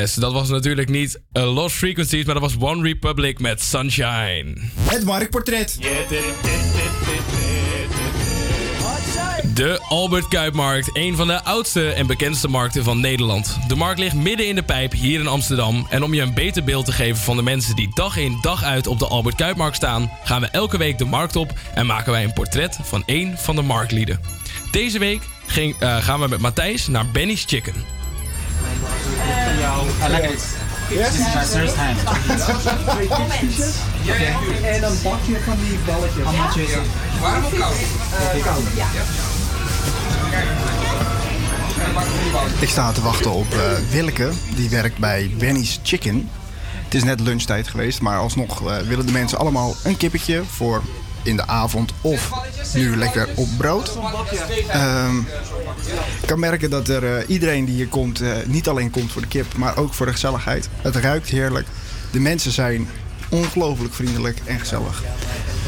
[0.00, 4.54] Yes, dat was natuurlijk niet A Lost Frequencies, maar dat was One Republic met Sunshine.
[4.80, 5.78] Het marktportret.
[9.54, 13.58] De Albert Kuipmarkt, een van de oudste en bekendste markten van Nederland.
[13.68, 15.86] De markt ligt midden in de pijp hier in Amsterdam.
[15.90, 18.62] En om je een beter beeld te geven van de mensen die dag in dag
[18.62, 22.12] uit op de Albert Kuipmarkt staan, gaan we elke week de markt op en maken
[22.12, 24.20] wij een portret van één van de marktlieden.
[24.70, 27.99] Deze week ging, eh, gaan we met Matthijs naar Benny's Chicken.
[30.90, 31.96] Is my first time.
[34.62, 36.24] En een bakje van die balletjes.
[37.20, 37.76] Waarom ook koud?
[38.42, 38.62] koud.
[42.60, 43.58] Ik sta te wachten op eh,
[43.90, 44.30] Willeke.
[44.54, 46.30] Die werkt bij Benny's Chicken.
[46.84, 50.82] Het is net lunchtijd geweest, maar alsnog eh, willen de mensen allemaal een kippetje voor
[51.22, 52.30] in de avond of
[52.74, 53.98] nu lekker op brood.
[54.68, 55.18] Ehm,
[56.20, 59.22] ik kan merken dat er eh, iedereen die hier komt eh, niet alleen komt voor
[59.22, 60.68] de kip, maar ook voor de gezelligheid.
[60.76, 61.66] Het ruikt heerlijk.
[62.10, 62.88] De mensen zijn
[63.28, 65.02] ongelooflijk vriendelijk en gezellig.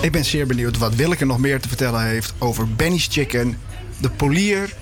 [0.00, 3.58] Ik ben zeer benieuwd wat Willeke nog meer te vertellen heeft over Benny's Chicken,
[3.98, 4.74] de polier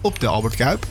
[0.00, 0.86] op de Albert Kuip.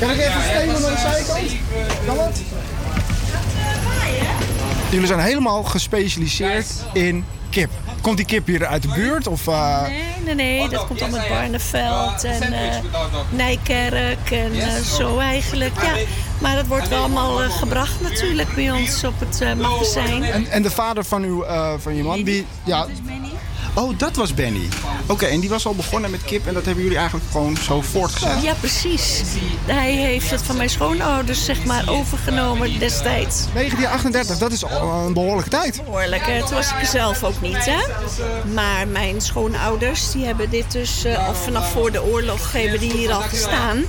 [0.00, 1.50] Kan ik even stelen aan de zijkant?
[2.06, 2.40] Kan dat?
[4.90, 7.70] Jullie zijn helemaal gespecialiseerd in kip.
[8.00, 9.26] Komt die kip hier uit de buurt?
[9.26, 10.68] Of, eh, Nee, nee, nee.
[10.68, 12.76] Dat komt allemaal uit Barneveld en eh,
[13.30, 15.82] Nijkerk en eh, zo eigenlijk.
[15.82, 15.94] Ja.
[16.38, 20.22] Maar dat wordt wel allemaal gebracht natuurlijk bij ons op het eh, magazijn.
[20.22, 22.46] En, en de vader van, uw, eh, van je man, wie...
[22.64, 22.86] Ja.
[23.74, 24.68] Oh, dat was Benny.
[25.06, 27.80] Oké, en die was al begonnen met kip en dat hebben jullie eigenlijk gewoon zo
[27.80, 28.42] voortgezet.
[28.42, 29.22] Ja, precies.
[29.66, 33.44] Hij heeft het van mijn schoonouders zeg maar overgenomen destijds.
[33.52, 35.82] 1938, dat is al een behoorlijke tijd.
[35.84, 36.38] Behoorlijk, hè?
[36.38, 37.78] toen was ik er zelf ook niet, hè.
[38.54, 42.92] Maar mijn schoonouders, die hebben dit dus eh, al vanaf voor de oorlog hebben die
[42.92, 43.84] hier al gestaan.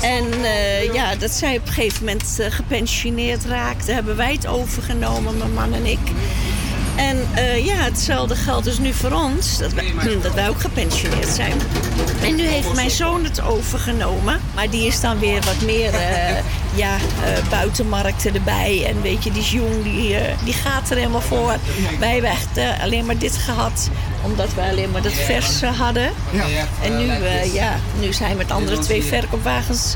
[0.00, 4.46] En eh, ja, dat zij op een gegeven moment eh, gepensioneerd raakten, hebben wij het
[4.46, 6.00] overgenomen, mijn man en ik.
[6.96, 11.28] En eh, ja, hetzelfde geldt dus nu voor ons, dat wij, dat wij ook gepensioneerd
[11.28, 11.52] zijn.
[12.22, 14.40] En nu heeft mijn zoon het overgenomen.
[14.54, 16.36] Maar die is dan weer wat meer eh,
[16.82, 18.84] ja, eh, buitenmarkten erbij.
[18.86, 21.56] En weet je, die is jong, die, die gaat er helemaal voor.
[21.98, 23.88] Wij hebben echt alleen maar dit gehad,
[24.22, 26.10] omdat wij alleen maar dat vers eh, hadden.
[26.82, 27.12] En nu,
[27.52, 29.94] ja, nu zijn met andere twee verkoopwagens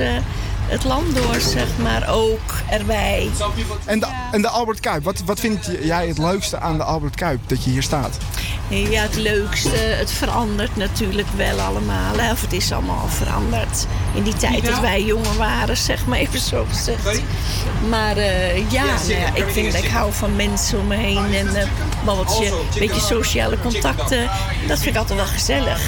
[0.67, 3.31] het land door, zeg maar, ook erbij.
[3.85, 7.14] En de, en de Albert Kuip, wat, wat vind jij het leukste aan de Albert
[7.14, 8.19] Kuip dat je hier staat?
[8.69, 9.77] Ja, het leukste.
[9.77, 12.17] Het verandert natuurlijk wel allemaal.
[12.17, 12.33] Hè.
[12.33, 13.87] Of het is allemaal al veranderd.
[14.14, 17.21] In die tijd dat wij jonger waren, zeg maar even zo gezegd.
[17.89, 21.35] Maar eh, ja, nou ja, ik vind ik hou van mensen om me heen.
[21.35, 21.69] En eh
[22.05, 24.31] babbeltje, een beetje sociale contacten.
[24.69, 25.81] Dat vind ik altijd wel gezellig.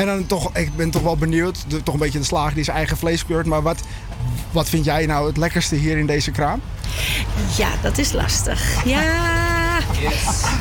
[0.00, 2.64] En dan toch, ik ben toch wel benieuwd, de- toch een beetje de slager die
[2.64, 3.46] zijn eigen vlees kleurt.
[3.46, 3.80] Maar wat,
[4.50, 6.60] wat vind jij nou het lekkerste hier in deze kraam?
[7.56, 8.84] Ja, dat is lastig.
[8.84, 9.02] Ja.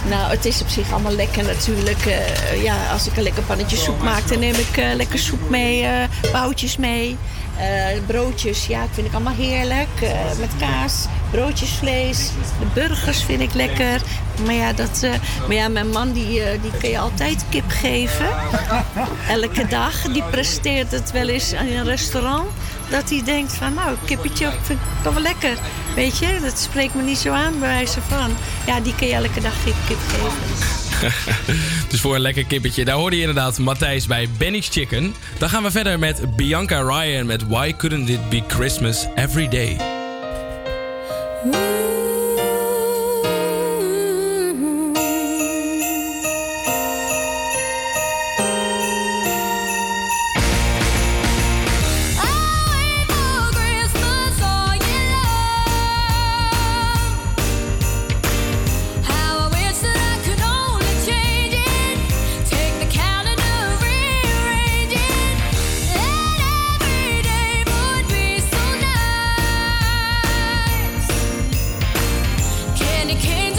[0.10, 2.06] Nou, het is op zich allemaal lekker natuurlijk.
[2.06, 5.50] Eh, ja, als ik een lekker pannetje soep maak, dan neem ik eh, lekker soep
[5.50, 7.18] mee, eh boutjes mee.
[7.58, 7.66] Eh,
[8.08, 9.88] broodjes, ja, vind ik allemaal heerlijk.
[10.02, 10.10] Eh,
[10.40, 12.32] met kaas, broodjes, vlees.
[12.60, 14.02] De burgers vind ik lekker.
[14.46, 15.12] Maar ja, dat, eh,
[15.48, 18.28] maar ja mijn man die, eh, die kun je altijd kip geven.
[19.30, 20.02] Elke dag.
[20.02, 22.50] Die presteert het wel eens in een restaurant.
[22.90, 25.58] Dat hij denkt van, nou, kippetje vind ik toch wel lekker.
[25.96, 28.32] Weet je, dat spreekt me niet zo aan, bij wijze van.
[28.66, 30.78] Ja, die kun je elke dag kip kip geven.
[31.90, 32.86] dus voor een lekker kippetje.
[32.86, 35.14] Daar hoorde je inderdaad Matthijs bij Benny's Chicken.
[35.38, 39.99] Dan gaan we verder met Bianca Ryan met Why Couldn't It Be Christmas Every Day.
[41.42, 41.89] How
[73.10, 73.59] indicates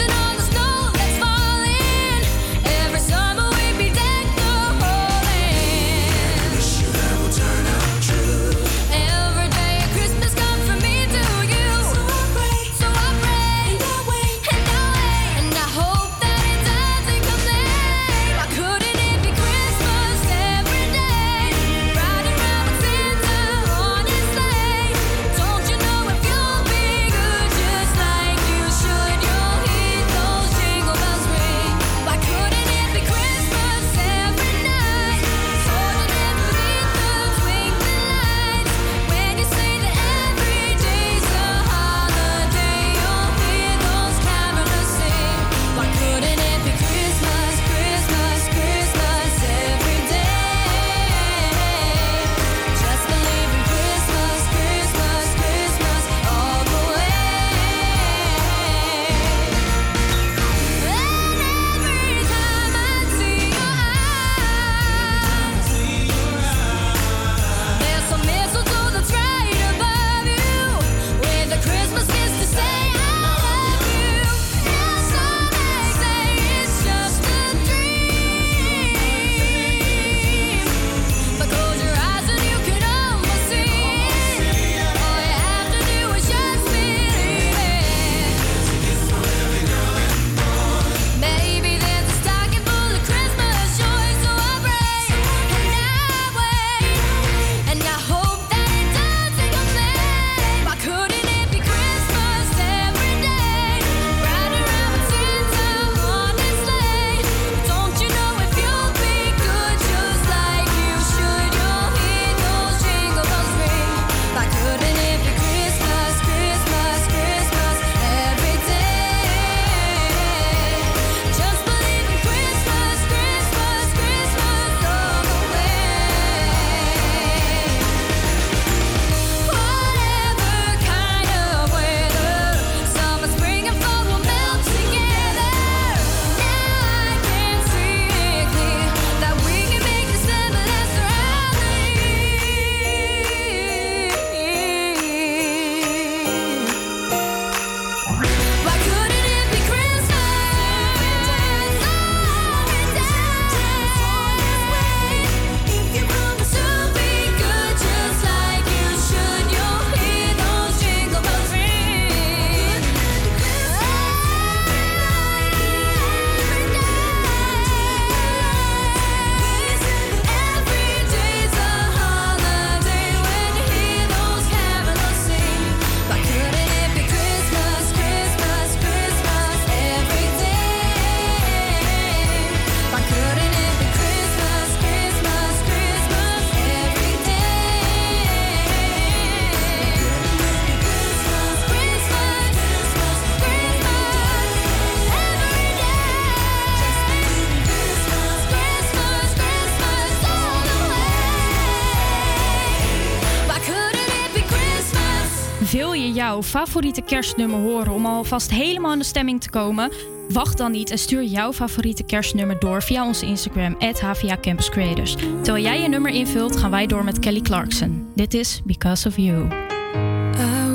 [206.43, 209.91] favoriete kerstnummer horen om alvast helemaal in de stemming te komen?
[210.29, 215.15] Wacht dan niet en stuur jouw favoriete kerstnummer door via onze Instagram, HVA Campus Creators.
[215.15, 218.11] Terwijl jij je nummer invult, gaan wij door met Kelly Clarkson.
[218.15, 219.45] Dit is Because of You.
[219.45, 220.71] I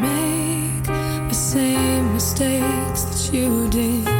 [0.00, 0.82] make
[1.28, 4.17] the same mistakes that you did.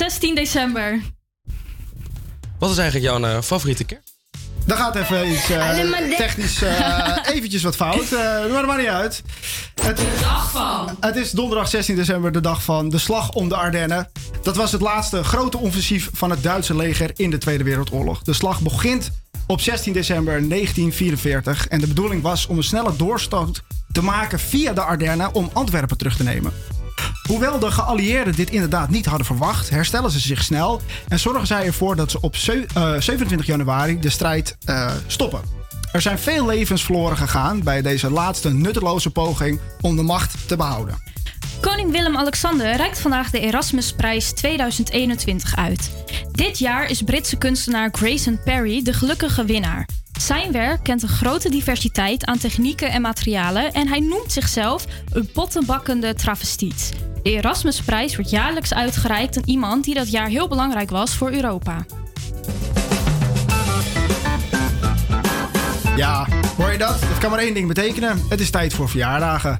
[0.00, 1.00] 16 december.
[2.58, 4.12] Wat is eigenlijk jouw eh, favoriete kerst?
[4.66, 8.12] Dan gaat even iets eh, maar technisch eh, eventjes wat fout.
[8.12, 9.22] eh maar dat maakt niet uit.
[9.82, 10.96] Het, De dag van.
[11.00, 14.10] Het is donderdag 16 december, de dag van de slag om de Ardennen.
[14.42, 18.22] Dat was het laatste grote offensief van het Duitse leger in de Tweede Wereldoorlog.
[18.22, 19.10] De slag begint
[19.46, 24.72] op 16 december 1944 en de bedoeling was om een snelle doorstoot te maken via
[24.72, 26.52] de Ardennen om Antwerpen terug te nemen.
[27.30, 31.66] Hoewel de geallieerden dit inderdaad niet hadden verwacht, herstellen ze zich snel en zorgen zij
[31.66, 35.40] ervoor dat ze op zeu- eh, 27 januari de strijd eh, stoppen.
[35.92, 40.56] Er zijn veel levens verloren gegaan bij deze laatste nutteloze poging om de macht te
[40.56, 41.02] behouden.
[41.60, 45.90] Koning Willem-Alexander reikt vandaag de Erasmusprijs 2021 uit.
[46.32, 49.88] Dit jaar is Britse kunstenaar Grayson Perry de gelukkige winnaar.
[50.20, 55.30] Zijn werk kent een grote diversiteit aan technieken en materialen en hij noemt zichzelf een
[55.32, 56.92] pottenbakkende travestiet.
[57.22, 61.84] De Erasmusprijs wordt jaarlijks uitgereikt aan iemand die dat jaar heel belangrijk was voor Europa.
[65.96, 67.00] Ja, hoor je dat?
[67.00, 68.22] Dat kan maar één ding betekenen.
[68.28, 69.58] Het is tijd voor verjaardagen.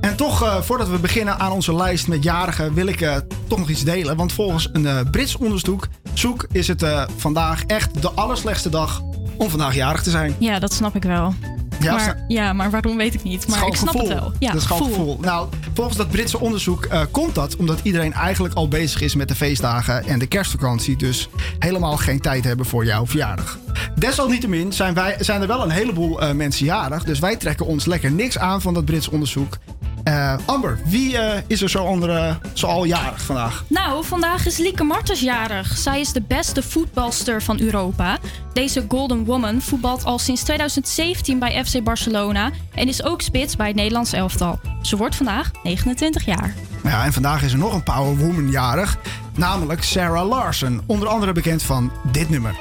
[0.00, 3.16] En toch, eh, voordat we beginnen aan onze lijst met jarigen, wil ik eh,
[3.48, 4.16] toch nog iets delen.
[4.16, 6.84] Want volgens een eh, Brits onderzoek zoek is het
[7.16, 9.02] vandaag echt de allerslechtste dag
[9.40, 10.34] om vandaag jarig te zijn.
[10.38, 11.34] Ja, dat snap ik wel.
[11.80, 13.48] Ja, maar, ja, maar waarom weet ik niet.
[13.48, 14.08] Maar ik snap gevoel.
[14.08, 14.32] het wel.
[14.38, 15.06] Ja, dat is gewoon gevoel.
[15.06, 15.18] gevoel.
[15.20, 19.28] Nou, volgens dat Britse onderzoek eh, komt dat omdat iedereen eigenlijk al bezig is met
[19.28, 20.96] de feestdagen en de kerstvakantie.
[20.96, 21.28] Dus
[21.58, 23.58] helemaal geen tijd hebben voor jouw verjaardag.
[23.94, 27.04] Desalniettemin zijn, wij, zijn er wel een heleboel eh, mensen jarig.
[27.04, 29.58] Dus wij trekken ons lekker niks aan van dat Brits onderzoek.
[30.04, 33.64] Eh, Amber, wie eh, is er zo, onder, zo al jarig vandaag?
[33.66, 35.76] Nou, vandaag is Lieke Martens jarig.
[35.76, 38.18] Zij is de beste voetbalster van Europa.
[38.52, 43.66] Deze Golden Woman voetbalt al sinds 2017 bij FC Barcelona en is ook spits bij
[43.66, 44.60] het Nederlands elftal.
[44.82, 46.54] Ze wordt vandaag 29 jaar.
[46.82, 48.98] Ja, en vandaag is er nog een power woman jarig.
[49.34, 50.82] Namelijk Sarah Larson.
[50.86, 52.54] Onder andere bekend van dit nummer.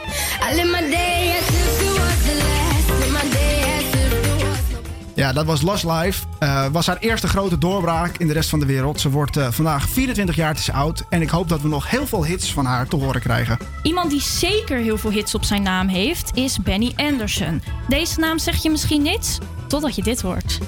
[0.51, 1.78] I live
[5.19, 6.25] Ja, dat was Lost Life.
[6.39, 8.99] Eh, was haar eerste grote doorbraak in de rest van de wereld.
[9.01, 11.03] Ze wordt eh, vandaag 24 jaar oud.
[11.09, 13.57] En ik hoop dat we nog heel veel hits van haar te horen krijgen.
[13.83, 17.61] Iemand die zeker heel veel hits op zijn naam heeft, is Benny Anderson.
[17.87, 20.59] Deze naam zeg je misschien niets, totdat je dit hoort.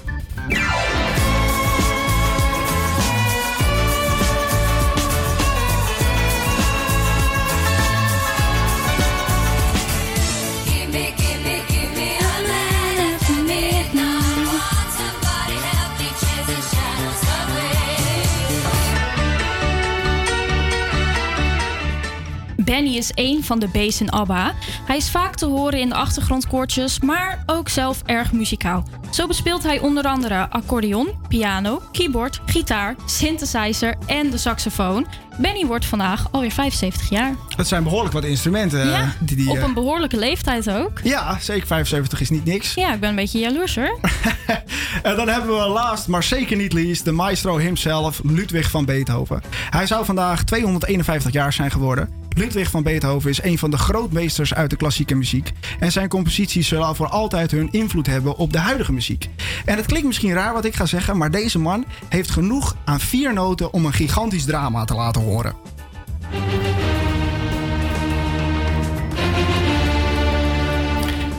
[22.71, 24.53] Benny is één van de B's in ABBA.
[24.85, 28.83] Hij is vaak te horen in de achtergrondkoortjes, maar ook zelf erg muzikaal.
[29.09, 35.07] Zo bespeelt hij onder andere accordeon, piano, keyboard, gitaar, synthesizer en de saxofoon.
[35.41, 37.35] Benny wordt vandaag alweer 75 jaar.
[37.55, 38.81] Het zijn behoorlijk wat instrumenten.
[38.81, 40.99] eh, Ja, die, die, op eh, een behoorlijke leeftijd ook.
[41.03, 42.73] ja, zeker 75 is niet niks.
[42.73, 43.99] Ja, ik ben een beetje jaloers hoor.
[45.03, 49.41] En dan hebben we last, maar zeker niet least, de maestro himself, Ludwig van Beethoven.
[49.69, 52.09] Hij zou vandaag 251 jaar zijn geworden.
[52.35, 55.51] Ludwig van Beethoven is een van de grootmeesters uit de klassieke muziek.
[55.79, 59.29] En zijn composities zullen voor altijd hun invloed hebben op de huidige muziek.
[59.65, 62.99] En het klinkt misschien raar wat ik ga zeggen, maar deze man heeft genoeg aan
[62.99, 65.30] vier noten om een gigantisch drama te laten horen.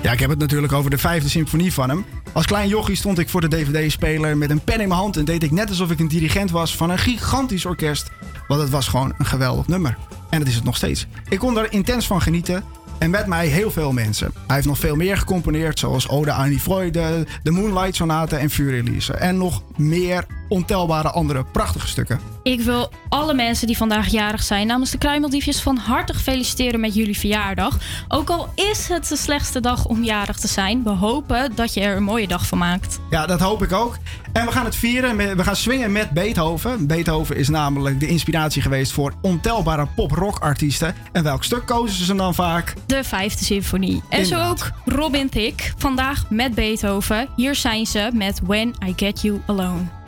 [0.02, 2.04] Ja, ik heb het natuurlijk over de vijfde symfonie van hem.
[2.32, 5.16] Als klein jochie stond ik voor de dvd-speler met een pen in mijn hand...
[5.16, 8.10] en deed ik net alsof ik een dirigent was van een gigantisch orkest.
[8.48, 9.98] Want het was gewoon een geweldig nummer.
[10.30, 11.06] En dat is het nog steeds.
[11.28, 12.64] Ik kon er intens van genieten.
[12.98, 14.32] En met mij heel veel mensen.
[14.46, 18.50] Hij heeft nog veel meer gecomponeerd, zoals Ode aan die Freude, de Moonlight Sonate en
[18.50, 19.12] Vuurrelease.
[19.12, 22.20] En nog meer ontelbare andere prachtige stukken.
[22.42, 26.94] Ik wil alle mensen die vandaag jarig zijn namens de Kruimeldiefjes van harte feliciteren met
[26.94, 27.78] jullie verjaardag.
[28.08, 31.80] Ook al is het de slechtste dag om jarig te zijn, we hopen dat je
[31.80, 32.98] er een mooie dag van maakt.
[33.10, 33.96] Ja, dat hoop ik ook.
[34.32, 35.36] En we gaan het vieren.
[35.36, 36.86] We gaan swingen met Beethoven.
[36.86, 40.94] Beethoven is namelijk de inspiratie geweest voor ontelbare pop-rock artiesten.
[41.12, 42.74] En welk stuk kozen ze dan vaak?
[42.86, 44.02] De vijfde symfonie.
[44.08, 47.28] En zo ook Robin Thicke, vandaag met Beethoven.
[47.36, 50.01] Hier zijn ze met When I Get You Alone.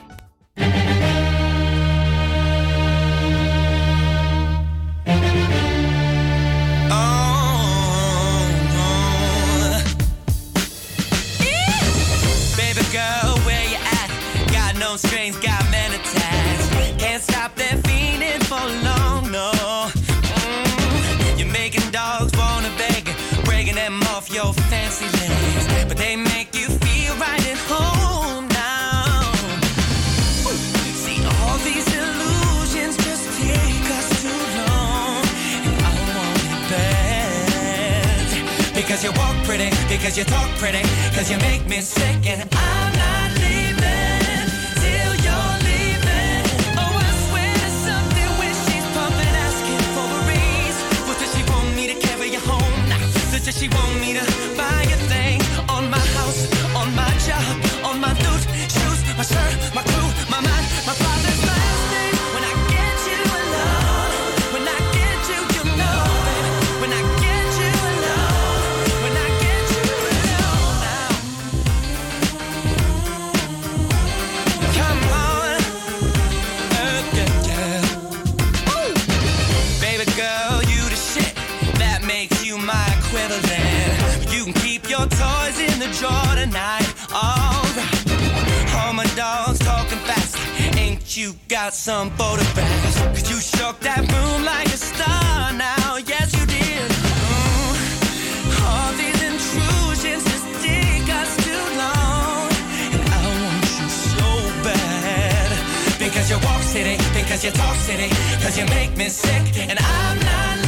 [40.05, 44.45] Because you talk pretty, because you make me sick, and I'm not leaving
[44.85, 46.45] till you're leaving.
[46.77, 50.79] Oh, I swear to something when she's pumping, asking for a raise.
[51.09, 52.89] What does she want me to carry you home?
[52.91, 53.01] Nah,
[53.33, 54.44] does she want me to
[91.25, 93.01] you got some photographs?
[93.17, 95.97] Cause you shook that room like a star now.
[95.97, 96.89] Yes, you did.
[97.01, 97.81] Mm.
[98.69, 102.45] All these intrusions just take us too long.
[102.97, 104.29] And I want you so
[104.69, 105.49] bad.
[105.99, 109.45] Because you walk city, because you talk city, because you make me sick.
[109.71, 110.64] And I'm not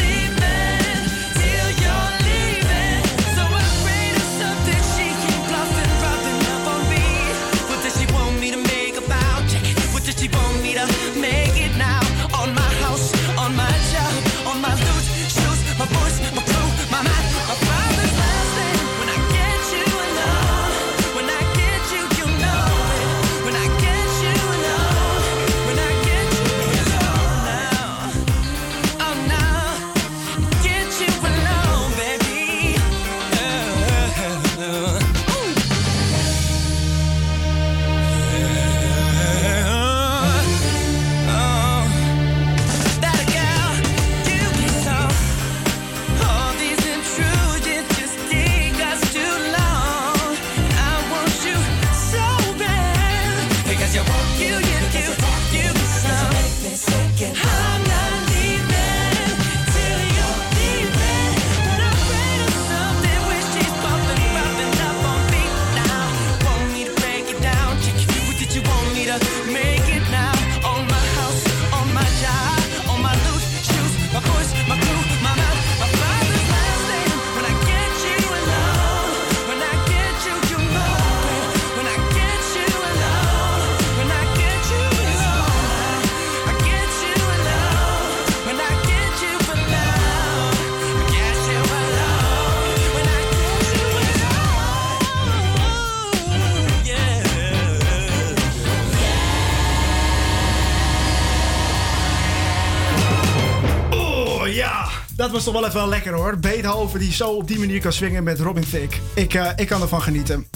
[104.77, 106.39] ja, dat was toch wel even lekker hoor.
[106.39, 108.97] Beethoven die zo op die manier kan swingen met Robin Thicke.
[109.14, 110.47] Ik, eh, ik kan ervan genieten.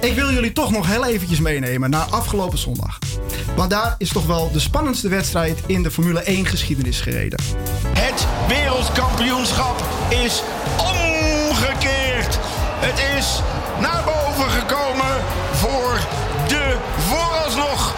[0.00, 2.98] Ik wil jullie toch nog heel eventjes meenemen naar afgelopen zondag.
[3.56, 7.42] Want daar is toch wel de spannendste wedstrijd in de Formule 1 geschiedenis gereden.
[7.88, 10.42] Het wereldkampioenschap is
[10.78, 12.38] omgekeerd.
[12.80, 13.40] Het is
[13.80, 16.00] naar boven gekomen voor
[16.48, 16.76] de
[17.08, 17.94] vooralsnog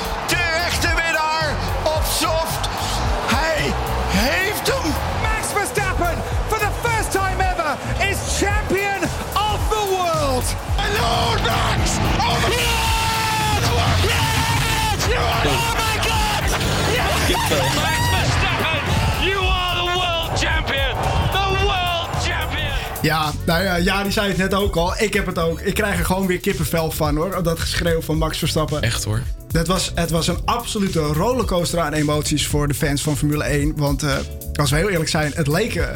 [23.03, 24.92] Ja, nou ja, ja, die zei het net ook al.
[24.98, 25.61] Ik heb het ook.
[25.61, 27.42] Ik krijg er gewoon weer kippenvel van hoor.
[27.42, 28.82] Dat geschreeuw van Max Verstappen.
[28.82, 29.22] Echt hoor.
[29.53, 33.76] Het was, het was een absolute rollercoaster aan emoties voor de fans van Formule 1.
[33.76, 34.14] Want eh,
[34.55, 35.74] als we heel eerlijk zijn, het leek.
[35.74, 35.86] eh,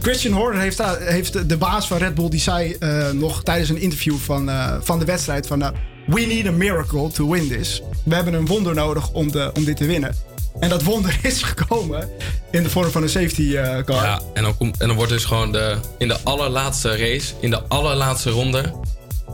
[0.00, 3.80] Christian Horner heeft, heeft de- baas van Red Bull, die zei eh, nog tijdens een
[3.80, 4.50] interview van,
[4.82, 5.58] van de wedstrijd: van,
[6.06, 7.82] We need a miracle to win this.
[8.04, 10.14] We hebben een wonder nodig om, de, om dit te winnen.
[10.60, 12.08] En dat wonder is gekomen
[12.50, 14.04] in de vorm van een safety eh, car.
[14.04, 17.50] Ja, en dan, komt, en dan wordt dus gewoon de, in de allerlaatste race, in
[17.50, 18.72] de allerlaatste ronde,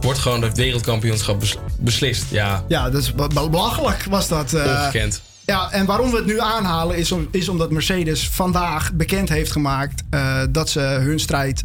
[0.00, 2.24] wordt gewoon het wereldkampioenschap bes- beslist.
[2.30, 4.52] Ja, Ja, dat is be- belachelijk was dat.
[4.52, 4.64] eh.
[4.64, 5.20] ongekend.
[5.44, 9.52] Ja, en waarom we het nu aanhalen is, om, is omdat Mercedes vandaag bekend heeft
[9.52, 11.64] gemaakt eh, dat ze hun strijd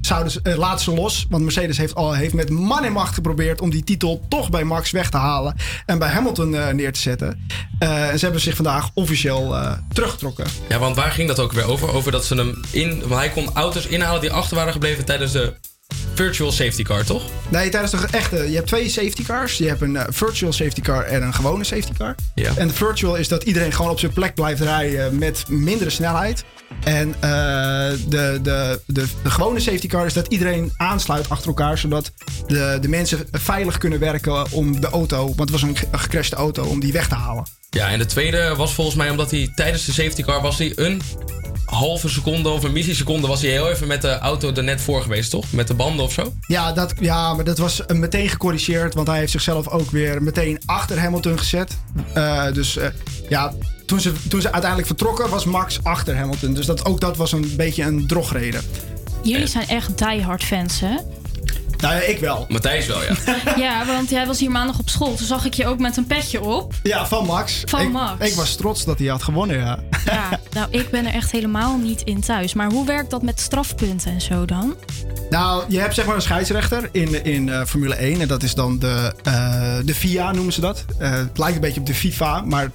[0.00, 1.26] zouden ze- eh, laten ze los.
[1.28, 4.64] Want Mercedes heeft, al, heeft met man en macht geprobeerd om die titel toch bij
[4.64, 5.54] Max weg te halen
[5.86, 7.46] en bij Hamilton eh, neer te zetten.
[7.78, 9.56] Eh, en ze hebben zich vandaag officieel
[9.92, 10.46] teruggetrokken.
[10.68, 11.92] Ja, want waar ging dat ook weer over?
[11.92, 12.98] Over dat ze hem in.
[13.00, 15.54] Want hij kon auto's inhalen die achter waren gebleven tijdens de
[16.14, 17.22] virtual safety car, toch?
[17.48, 18.36] Nee, tijdens de echte.
[18.50, 19.56] Je hebt twee safety cars.
[19.58, 22.14] Je hebt een virtual safety car en een gewone safety car.
[22.34, 22.52] Ja.
[22.56, 26.44] En de virtual is dat iedereen gewoon op zijn plek blijft rijden met mindere snelheid.
[26.84, 27.30] En eh,
[28.08, 31.78] de, de, de, de gewone safety car is dat iedereen aansluit achter elkaar.
[31.78, 32.12] Zodat
[32.46, 35.98] de, de mensen veilig kunnen werken om de auto, want het was een, ge- een
[35.98, 37.44] gecrashte auto, om die weg te halen.
[37.70, 40.72] Ja, en de tweede was volgens mij omdat hij tijdens de safety car was hij
[40.76, 41.00] een
[41.64, 45.02] halve seconde of een milliseconde was hij heel even met de auto er net voor
[45.02, 45.52] geweest, toch?
[45.52, 46.32] Met de banden of zo?
[46.46, 48.94] Ja, dat, ja, maar dat was meteen gecorrigeerd.
[48.94, 51.76] Want hij heeft zichzelf ook weer meteen achter Hamilton gezet.
[52.14, 52.88] Eh, dus eh,
[53.28, 53.54] ja,
[53.90, 56.54] toen ze, toen ze uiteindelijk vertrokken was Max achter Hamilton.
[56.54, 58.62] Dus dat, ook dat was een beetje een drogreden.
[59.22, 60.96] Jullie zijn echt diehard fans, hè?
[61.78, 62.46] Nou ja, ik wel.
[62.48, 63.14] Matthijs wel, ja.
[63.56, 65.14] Ja, want jij was hier maandag op school.
[65.14, 66.74] Toen zag ik je ook met een petje op.
[66.82, 67.62] Ja, van Max.
[67.64, 68.26] Van ik, Max.
[68.26, 69.78] Ik was trots dat hij had gewonnen, ja.
[70.04, 72.54] Ja, nou, ik ben er echt helemaal niet in thuis.
[72.54, 74.74] Maar hoe werkt dat met strafpunten en zo dan?
[75.30, 78.20] Nou, je hebt zeg maar een scheidsrechter in, in eh, Formule 1.
[78.20, 80.84] En dat is dan de, eh, de FIA, noemen ze dat.
[80.98, 82.70] Eh, het lijkt een beetje op de FIFA, maar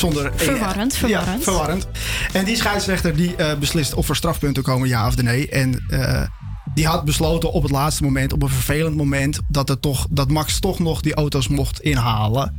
[0.00, 0.32] zonder...
[0.34, 1.44] Verwarrend, verwarrend.
[1.44, 1.86] Ja, verwarrend.
[2.32, 5.48] En die scheidsrechter die eh, beslist of er strafpunten komen, ja of nee.
[5.48, 6.22] En eh,
[6.74, 9.40] die had besloten op het laatste moment, op een vervelend moment...
[9.48, 12.54] dat, het toch, dat Max toch nog die auto's mocht inhalen.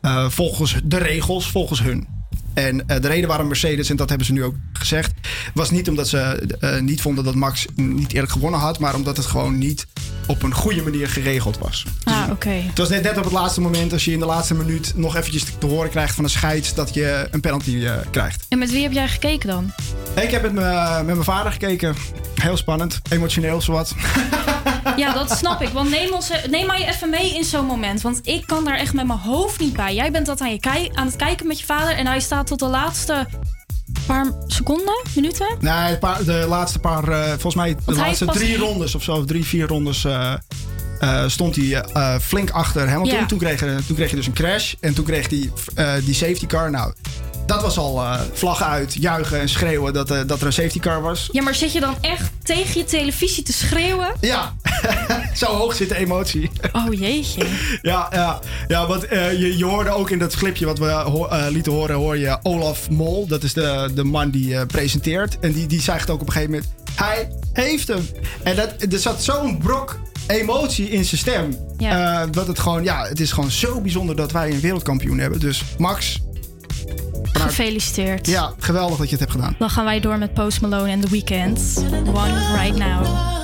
[0.00, 2.08] eh, volgens de regels, volgens hun.
[2.54, 5.12] En de reden waarom Mercedes, en dat hebben ze nu ook gezegd,
[5.54, 6.48] was niet omdat ze
[6.80, 9.86] niet vonden dat Max niet eerlijk gewonnen had, maar omdat het gewoon niet
[10.26, 11.84] op een goede manier geregeld was.
[12.04, 12.48] Ah, oké.
[12.50, 15.16] Het was net, net op het laatste moment, als je in de laatste minuut nog
[15.16, 18.46] eventjes te horen krijgt van een scheids dat je een penalty eh, krijgt.
[18.48, 19.72] En met wie heb jij gekeken dan?
[20.22, 21.94] Ik heb het me- met mijn vader gekeken.
[22.34, 23.94] Heel spannend, emotioneel zowat.
[24.96, 25.68] Ja, dat snap ik.
[25.68, 28.00] Want neem, ons, neem mij even mee in zo'n moment.
[28.02, 29.94] Want ik kan daar echt met mijn hoofd niet bij.
[29.94, 31.96] Jij bent dat aan, je kei- aan het kijken met je vader.
[31.96, 33.26] En hij staat tot de laatste
[34.06, 35.56] paar seconden, minuten.
[35.60, 39.24] Nee, een paar, de laatste paar, eh, volgens mij de laatste drie rondes of zo,
[39.24, 40.32] drie, vier rondes, eh,
[41.00, 41.84] eh, stond hij
[42.20, 43.18] flink achter Hamilton.
[43.18, 43.26] Ja.
[43.26, 45.50] Toen, kreeg, toen kreeg hij dus een crash en toen kreeg hij
[46.04, 46.70] die safety car.
[46.70, 46.92] Nou,
[47.46, 50.78] dat was al eh vlaggen uit, juichen en schreeuwen dat, eh, dat er een safety
[50.78, 51.28] car was.
[51.32, 54.12] Ja, maar zit je dan echt tegen je televisie te schreeuwen?
[54.20, 54.56] Ja,
[55.34, 56.50] zo hoog zit de emotie.
[56.72, 57.46] Oh jeetje.
[57.82, 58.38] Ja, ja,
[58.68, 61.96] ja want eh, je, je hoorde ook in dat clipje wat we ho- lieten horen,
[61.96, 63.26] hoor je Olaf Mol.
[63.26, 65.38] Dat is de, de man die presenteert.
[65.38, 68.08] En die, die zegt ook op een gegeven moment, hij heeft hem.
[68.42, 71.56] En dat, er zat zo'n brok emotie in zijn stem.
[71.78, 72.26] Ja.
[72.26, 75.40] Dat het gewoon, ja, het is gewoon zo bijzonder dat wij een wereldkampioen hebben.
[75.40, 76.20] Dus Max,
[77.32, 78.26] Gefeliciteerd.
[78.26, 79.54] ja, geweldig dat je het hebt gedaan.
[79.58, 81.84] Dan gaan wij door met Post Malone en The Weeknd.
[82.14, 83.43] One right now.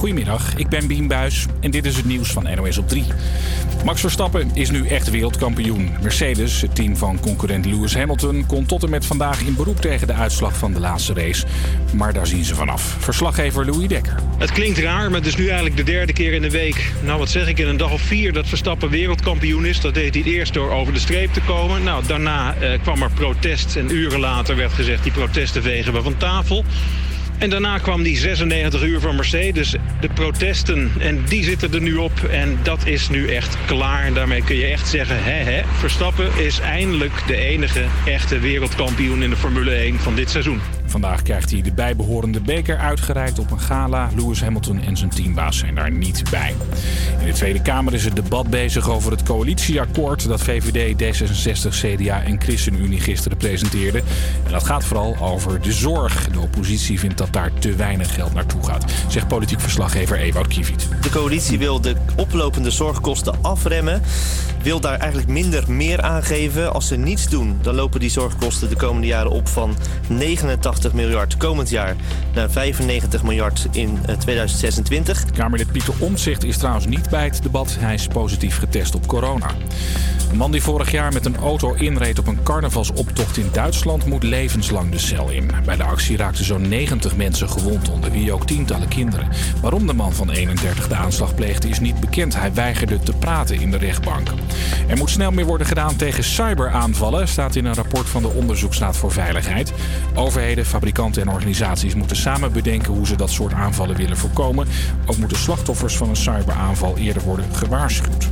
[0.00, 3.04] Goedemiddag, ik ben Bien Buis en dit is het nieuws van NOS op 3.
[3.84, 5.90] Max Verstappen is nu echt wereldkampioen.
[6.02, 10.06] Mercedes, het team van concurrent Lewis Hamilton, kon tot en met vandaag in beroep tegen
[10.06, 11.46] de uitslag van de laatste race.
[11.94, 12.96] Maar daar zien ze vanaf.
[12.98, 14.14] Verslaggever Louis Dekker.
[14.38, 16.92] Het klinkt raar, maar het is nu eigenlijk de derde keer in de week.
[17.02, 19.80] Nou, wat zeg ik, in een dag of vier dat Verstappen wereldkampioen is.
[19.80, 21.82] Dat deed hij eerst door over de streep te komen.
[21.82, 25.02] Nou, daarna eh, kwam er protest en uren later werd gezegd...
[25.02, 26.64] die protesten vegen we van tafel.
[27.40, 30.92] En daarna kwam die 96 uur van Mercedes, de protesten.
[30.98, 34.04] En die zitten er nu op en dat is nu echt klaar.
[34.04, 39.36] En daarmee kun je echt zeggen, Verstappen is eindelijk de enige echte wereldkampioen in de
[39.36, 40.79] Formule 1 van dit seizoen.
[40.90, 44.10] Vandaag krijgt hij de bijbehorende beker uitgereikt op een gala.
[44.16, 46.54] Lewis Hamilton en zijn teambaas zijn daar niet bij.
[47.20, 52.22] In de Tweede Kamer is het debat bezig over het coalitieakkoord dat VVD, D66, CDA
[52.22, 54.02] en ChristenUnie gisteren presenteerden.
[54.44, 56.28] En dat gaat vooral over de zorg.
[56.28, 60.88] De oppositie vindt dat daar te weinig geld naartoe gaat, zegt politiek verslaggever Ewout Kieviet.
[61.02, 64.02] De coalitie wil de oplopende zorgkosten afremmen.
[64.62, 66.72] Wil daar eigenlijk minder meer aangeven.
[66.72, 69.76] Als ze niets doen, dan lopen die zorgkosten de komende jaren op van
[70.08, 71.96] 89 miljard komend jaar
[72.34, 75.24] naar 95 miljard in eh, 2026.
[75.24, 77.76] Kamerlid Pieter Omtzigt is trouwens niet bij het debat.
[77.78, 79.50] Hij is positief getest op corona.
[80.30, 84.22] Een man die vorig jaar met een auto inreed op een carnavalsoptocht in Duitsland moet
[84.22, 85.50] levenslang de cel in.
[85.64, 89.28] Bij de actie raakten zo'n 90 mensen gewond, onder wie ook tientallen kinderen.
[89.60, 92.34] Waarom de man van 31 de aanslag pleegde is niet bekend.
[92.34, 94.28] Hij weigerde te praten in de rechtbank.
[94.88, 98.96] Er moet snel meer worden gedaan tegen cyberaanvallen, staat in een rapport van de Onderzoeksraad
[98.96, 99.72] voor Veiligheid.
[100.14, 104.66] Overheden, fabrikanten en organisaties moeten samen bedenken hoe ze dat soort aanvallen willen voorkomen.
[105.06, 108.28] Ook moeten slachtoffers van een cyberaanval eerder worden gewaarschuwd.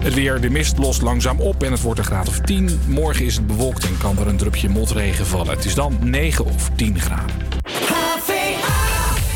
[0.00, 2.80] Het weer, de mist lost langzaam op en het wordt een graad of 10.
[2.86, 5.54] Morgen is het bewolkt en kan er een drupje motregen vallen.
[5.54, 7.36] Het is dan 9 of 10 graden.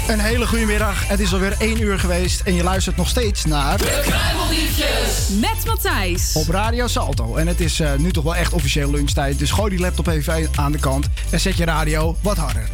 [0.08, 1.08] Een hele goede middag.
[1.08, 3.80] Het is alweer 1 uur geweest en je luistert nog steeds naar...
[5.40, 6.34] Met Matthijs.
[6.34, 7.36] Op Radio Salto.
[7.36, 9.38] En het is eh, nu toch wel echt officieel lunchtijd.
[9.38, 12.68] Dus gooi die laptop even aan de kant en zet je radio wat harder.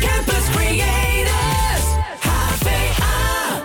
[0.00, 1.84] Campus Creators.
[2.20, 3.62] HVA.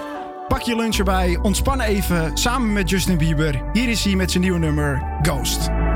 [0.48, 3.62] Pak je lunch erbij, ontspan even samen met Justin Bieber.
[3.74, 5.87] Hier is hij met zijn nieuwe nummer Ghost.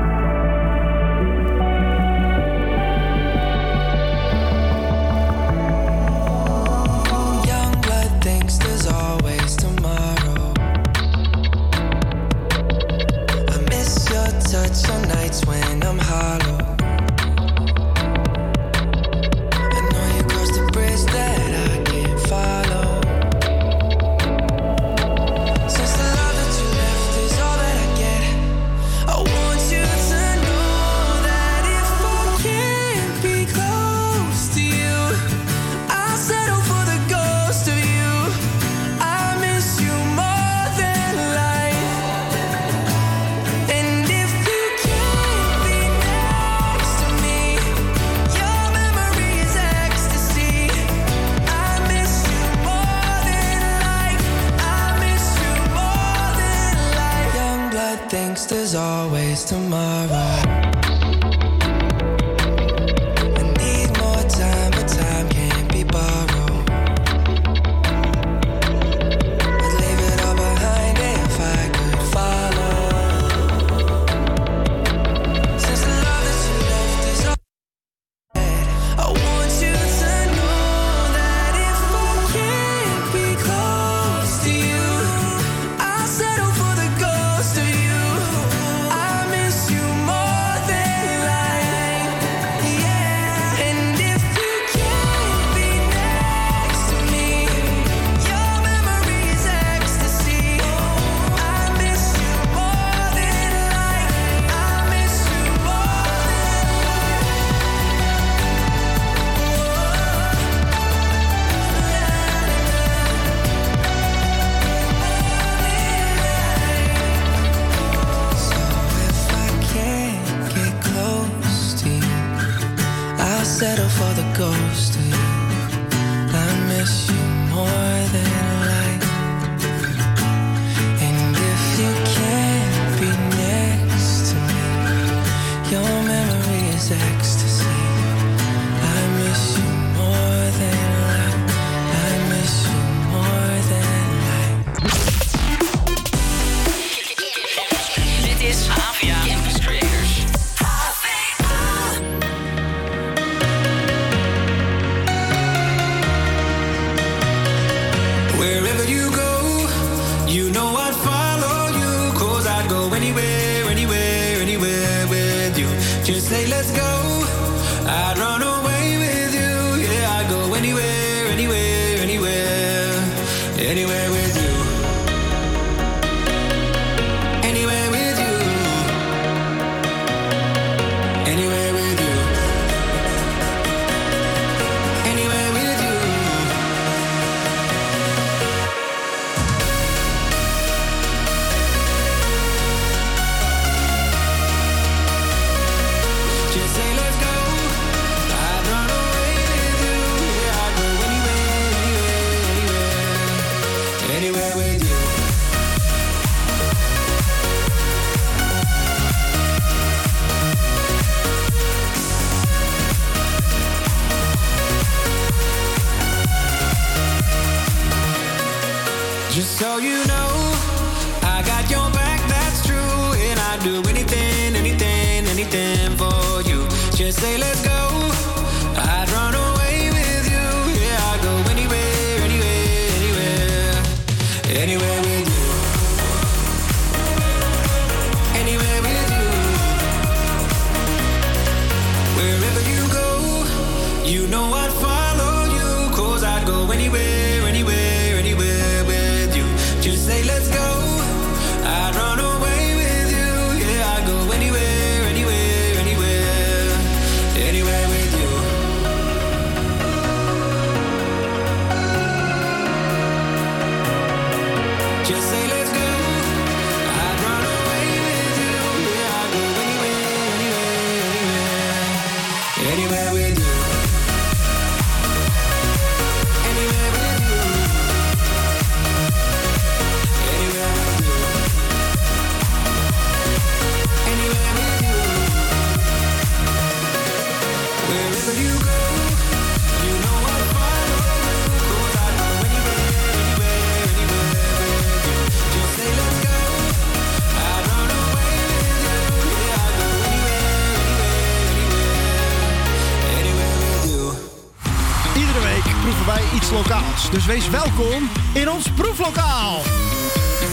[306.52, 307.10] Lokaals.
[307.10, 309.60] Dus wees welkom in ons proeflokaal.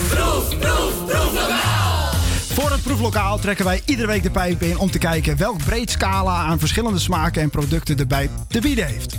[0.09, 2.09] Proef, proef, proeflokaal.
[2.53, 5.91] Voor het proeflokaal trekken wij iedere week de pijp in om te kijken welk breed
[5.91, 9.17] scala aan verschillende smaken en producten de pijp te bieden heeft.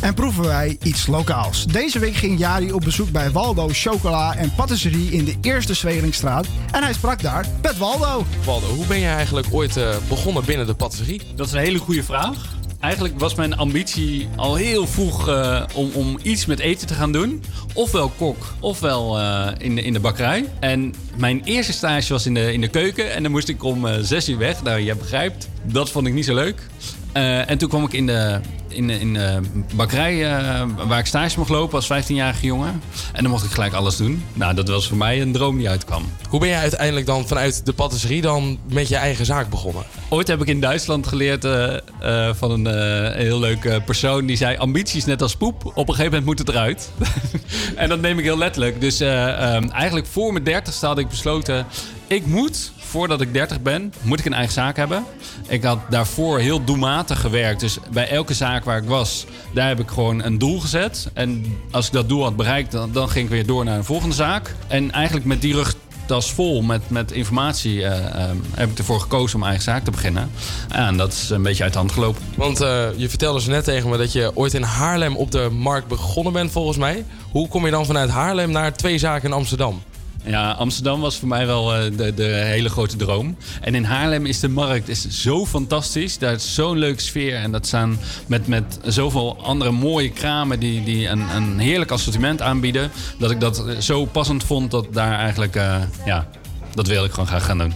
[0.00, 1.64] En proeven wij iets lokaals.
[1.64, 6.46] Deze week ging Jari op bezoek bij Waldo Chocola en Patisserie in de Eerste Zwelingstraat.
[6.72, 8.24] En hij sprak daar met Waldo.
[8.44, 11.20] Waldo, hoe ben je eigenlijk ooit eh, begonnen binnen de patisserie?
[11.34, 12.58] Dat is een hele goede vraag.
[12.80, 17.12] Eigenlijk was mijn ambitie al heel vroeg eh, om, om iets met eten te gaan
[17.12, 17.42] doen.
[17.74, 20.44] Ofwel kok, ofwel eh, in, de, in de bakkerij.
[20.60, 23.12] En mijn eerste stage was in de, in de keuken.
[23.12, 24.62] En dan moest ik om eh, zes uur weg.
[24.62, 26.66] Nou, je begrijpt, dat vond ik niet zo leuk.
[27.12, 28.40] En toen kwam ik in de,
[28.70, 29.40] in in de
[29.74, 32.82] bakkerij eh, waar ik stage mocht lopen als 15-jarige jongen.
[33.12, 34.24] En dan mocht ik gelijk alles doen.
[34.32, 36.02] Nou, dat was voor mij een droom die uitkwam.
[36.28, 39.82] Hoe ben je uiteindelijk dan vanuit de patisserie dan met je eigen zaak begonnen?
[40.08, 44.26] Ooit heb ik in Duitsland geleerd eh, eh, van een eh, heel leuk eh, persoon
[44.26, 45.64] die zei: ambities net als poep.
[45.64, 46.90] Op een gegeven moment moet het eruit.
[47.76, 48.80] en dat neem ik heel letterlijk.
[48.80, 51.66] Dus eh, ehm, eigenlijk voor mijn dertigste had ik besloten:
[52.06, 55.04] ik moet voordat ik 30 ben, moet ik een eigen zaak hebben.
[55.48, 57.60] Ik had daarvoor heel doelmatig gewerkt.
[57.60, 61.10] Dus bij elke zaak waar ik was, daar heb ik gewoon een doel gezet.
[61.12, 64.14] En als ik dat doel had bereikt, dan, ging ik weer door naar een volgende
[64.14, 64.54] zaak.
[64.66, 69.38] En eigenlijk met die rugtas vol met, met informatie eh, ehm, heb ik ervoor gekozen
[69.38, 70.30] om eigen zaak te beginnen.
[70.68, 72.22] En dat is een beetje uit de hand gelopen.
[72.36, 75.48] Want eh, je vertelde zo net tegen me dat je ooit in Haarlem op de
[75.52, 77.04] markt begonnen bent, volgens mij.
[77.30, 79.82] Hoe kom je dan vanuit Haarlem naar twee zaken in Amsterdam?
[80.24, 83.36] Ja, Amsterdam was voor mij wel eh, de, de hele grote droom.
[83.60, 86.18] En in Haarlem is de markt is zo fantastisch.
[86.18, 87.36] Daar is zo'n leuke sfeer.
[87.36, 92.42] En dat staan met, met zoveel andere mooie kramen die, die een, een heerlijk assortiment
[92.42, 92.90] aanbieden.
[93.18, 96.28] Dat ik dat zo passend vond dat daar eigenlijk, eh, ja,
[96.74, 97.74] dat wil ik gewoon graag gaan doen.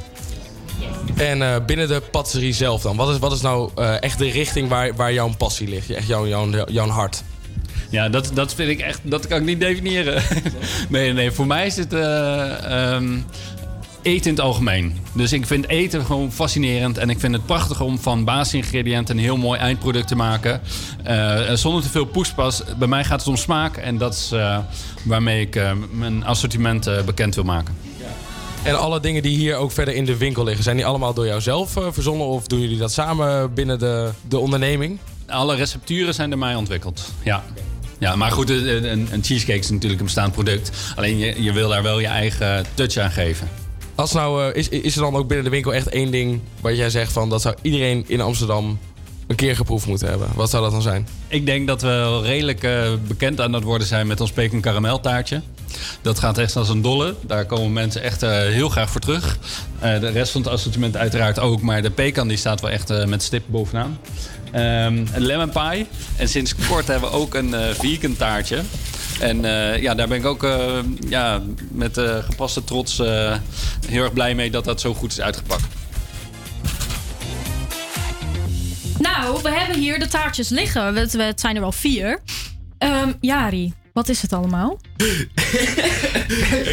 [1.17, 4.69] En eh, binnen de patisserie zelf dan, wat is, wat is nou echt de richting
[4.69, 5.91] waar, waar jouw passie ligt?
[5.91, 7.23] Echt jouw, jouw, jouw hart?
[7.95, 10.23] Ja, dat, dat vind ik echt, dat kan ik niet definiëren.
[10.89, 13.19] nee, nee, voor mij is het eh, ehm,
[14.03, 14.97] eten in het algemeen.
[15.13, 16.99] Dus ik vind eten gewoon fascinerend.
[16.99, 20.61] En ik vind het prachtig om van basisingrediënten een heel mooi eindproduct te maken.
[21.03, 22.63] Eh, zonder te veel poespas.
[22.79, 23.77] Bij mij gaat het om smaak.
[23.77, 24.59] En dat is eh,
[25.05, 25.61] waarmee ik
[25.91, 27.75] mijn assortiment bekend wil maken.
[28.65, 31.27] En alle dingen die hier ook verder in de winkel liggen, zijn die allemaal door
[31.27, 32.27] jou zelf eh, verzonnen?
[32.27, 34.99] Of doen jullie dat samen binnen de, de onderneming?
[35.27, 37.13] Alle recepturen zijn door mij ontwikkeld.
[37.23, 37.45] Ja.
[37.99, 40.71] Ja, maar goed, een, een een cheesecake is natuurlijk een bestaand product.
[40.97, 43.49] Alleen je, je wil daar wel je eigen touch aan geven.
[43.95, 46.75] Als nou, eh, is, is er dan ook binnen de winkel echt één ding waar
[46.75, 48.79] jij zegt van dat zou iedereen in Amsterdam
[49.27, 50.29] een keer geproefd moeten hebben?
[50.35, 51.09] Wat zou dat dan zijn?
[51.29, 54.63] Ik denk dat we wel redelijk eh, bekend aan het worden zijn met ons peking
[54.63, 55.43] karameltaartje.
[56.03, 57.15] Dat gaat echt als een dolle.
[57.21, 59.39] Daar komen mensen echt eh, heel graag voor terug.
[59.79, 61.61] Eh, de rest van het assortiment uiteraard ook.
[61.61, 63.99] Maar de pekan die staat wel echt met stip bovenaan.
[64.55, 65.87] Ehm, een lemon pie.
[66.17, 68.63] En sinds kort hebben we ook een eh, vegan taartje.
[69.21, 70.79] En eh, ja, daar ben ik ook eh,
[71.09, 72.99] ja, met gepaste trots
[73.89, 75.65] heel erg blij mee dat dat zo goed is uitgepakt.
[78.99, 80.95] Nou, we hebben hier de taartjes liggen.
[80.95, 82.19] Het, het zijn er wel vier.
[82.79, 84.81] Ehm, Jari, wat is het allemaal?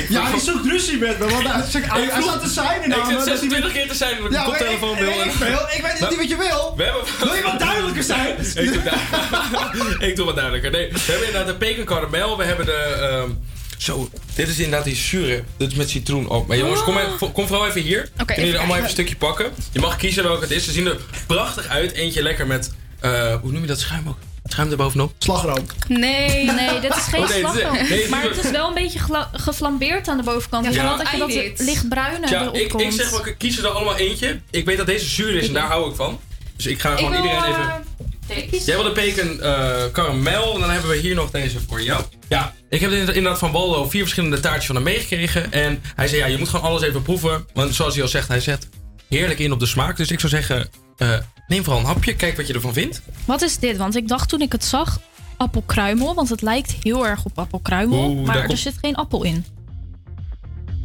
[0.10, 1.26] Ja, die zoekt ruzie met me.
[1.28, 4.32] Want hij, hij, hij zat te zijn Ik zit 26 keer te zijn dat ik
[4.32, 5.10] Ja, de maar koptelefoon ik- wil.
[5.10, 5.74] ik.
[5.76, 6.74] Ik weet niet wat je wil.
[6.78, 7.02] We hebben...
[7.24, 8.38] Wil je wat duidelijker zijn?
[8.66, 8.82] ik, doe
[10.00, 10.72] du- ik doe wat duidelijker.
[10.72, 12.38] Nee, we hebben inderdaad de pecan caramel.
[12.38, 12.72] We hebben de,
[13.12, 13.30] ehm,
[13.78, 15.44] Zo, dit is inderdaad die zure.
[15.58, 16.48] Dit is met citroen op.
[16.48, 18.10] Maar jongens, kom, even, kom vooral even hier.
[18.26, 19.52] Kunnen jullie allemaal even een stukje pakken?
[19.72, 20.64] Je mag kiezen welke het is.
[20.66, 21.92] Ze zien er prachtig uit.
[21.92, 24.18] Eentje lekker met, eh, hoe noem je dat schuim ook?
[24.52, 25.14] Schuim er bovenop?
[25.18, 25.66] Slagroom.
[25.88, 26.46] Nee.
[26.62, 27.74] Nee, dit is geen Oh, nee, slagroom.
[27.90, 29.00] nee, maar het is wel een beetje
[29.34, 30.66] geflambeerd aan de bovenkant.
[30.66, 30.98] Ja, Ja, Ja.
[30.98, 31.18] dat je
[31.58, 32.84] dat lichtbruine erop ik, komt.
[32.84, 34.40] ik zeg wel, ik kies er dan allemaal eentje.
[34.50, 36.20] Ik weet dat deze zuur is en daar hou ik van.
[36.56, 37.84] Dus ik ga gewoon wil, iedereen even...
[38.54, 41.82] uh, Jij wil de bacon eh karamel en dan hebben we hier nog deze voor
[41.82, 42.04] jou.
[42.30, 45.52] Ja, ik heb inderdaad van Waldo vier verschillende taartjes van hem meegekregen.
[45.52, 47.46] En hij zei, ja, je moet gewoon alles even proeven.
[47.54, 48.70] Want zoals hij al zegt, hij zet
[49.10, 49.98] heerlijk in op de smaak.
[49.98, 51.10] Dus ik zou zeggen, eh,
[51.52, 52.16] neem vooral een hapje.
[52.16, 53.02] Kijk wat je ervan vindt.
[53.26, 53.78] Wat is dit?
[53.78, 55.00] Want ik dacht toen ik het zag,
[55.38, 56.16] appelkruimel.
[56.16, 58.04] Want het lijkt heel erg op appelkruimel.
[58.10, 59.46] Oeh, daar maar er komt- zit geen appel in.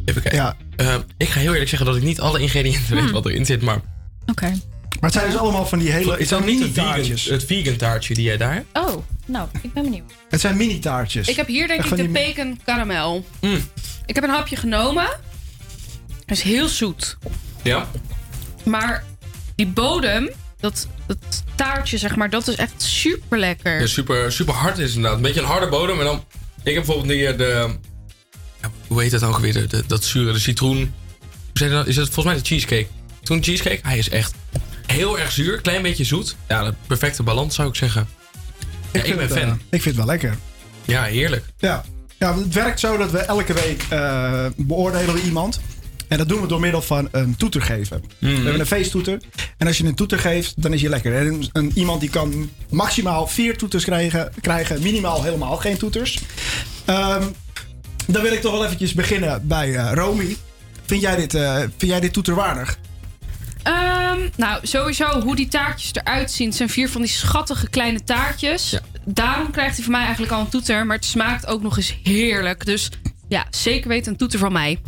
[0.05, 0.55] Even kijken.
[0.75, 3.61] Eh, ik ga heel eerlijk zeggen dat ik niet alle ingrediënten weet wat erin zit.
[3.61, 3.81] Maar
[4.25, 4.45] Oké.
[4.49, 6.19] Maar het zijn dus allemaal van die hele...
[6.19, 7.25] is dat niet het vegan, taartjes.
[7.25, 8.77] het vegan taartje die jij daar hebt?
[8.77, 10.11] Oh, nou, ik ben benieuwd.
[10.29, 11.27] Het zijn mini taartjes.
[11.27, 13.25] Ik heb hier denk Echt ik van de die- bacon karamel.
[13.41, 13.59] Mm.
[14.05, 15.05] Ik heb een hapje genomen.
[16.25, 17.17] Het is heel zoet.
[17.63, 17.87] Ja?
[18.65, 19.03] Maar
[19.55, 21.17] die bodem, dat, dat
[21.55, 23.79] taartje zeg maar, dat is echt super lekker.
[23.79, 25.15] Ja, super, super hard is inderdaad.
[25.17, 25.99] Een beetje een harde bodem.
[25.99, 26.23] En dan,
[26.63, 27.75] ik heb bijvoorbeeld hier de,
[28.61, 29.53] ja, hoe heet dat ook weer?
[29.53, 30.93] De, de- dat zure, de citroen.
[31.53, 31.87] Dat?
[31.87, 32.87] Is het volgens mij de cheesecake?
[33.23, 34.33] Toen cheesecake, hij is echt
[34.85, 36.35] heel erg zuur, klein beetje zoet.
[36.47, 38.07] Ja, de perfecte balans zou ik zeggen.
[38.91, 39.47] Ja, ik, ben het, fan.
[39.49, 40.37] eh, ik vind het wel lekker.
[40.85, 41.45] Ja, heerlijk.
[41.57, 41.83] Ja.
[42.17, 45.59] ja, want het werkt zo dat we elke week eh, beoordelen we iemand.
[46.07, 48.03] En dat doen we door middel van een toeter geven.
[48.19, 49.21] We hebben een feesttoeter.
[49.57, 51.15] En als je een toeter geeft, dan is je lekker.
[51.15, 56.19] En een, iemand die kan maximaal vier toeters krijgen, krijgen minimaal helemaal geen toeters.
[56.85, 57.23] Ehm,
[58.07, 60.37] dan wil ik toch wel eventjes beginnen bij eh Romy.
[60.85, 62.77] Vind jij dit, eh, vind jij dit toeterwaardig?
[63.63, 66.47] Ehm, nou, sowieso hoe die taartjes eruit zien.
[66.47, 68.79] Het zijn vier van die schattige kleine taartjes.
[69.05, 70.85] Daarom krijgt hij van mij eigenlijk al een toeter.
[70.85, 72.65] Maar het smaakt ook nog eens heerlijk.
[72.65, 72.89] Dus
[73.27, 74.79] ja, zeker weten een toeter van mij.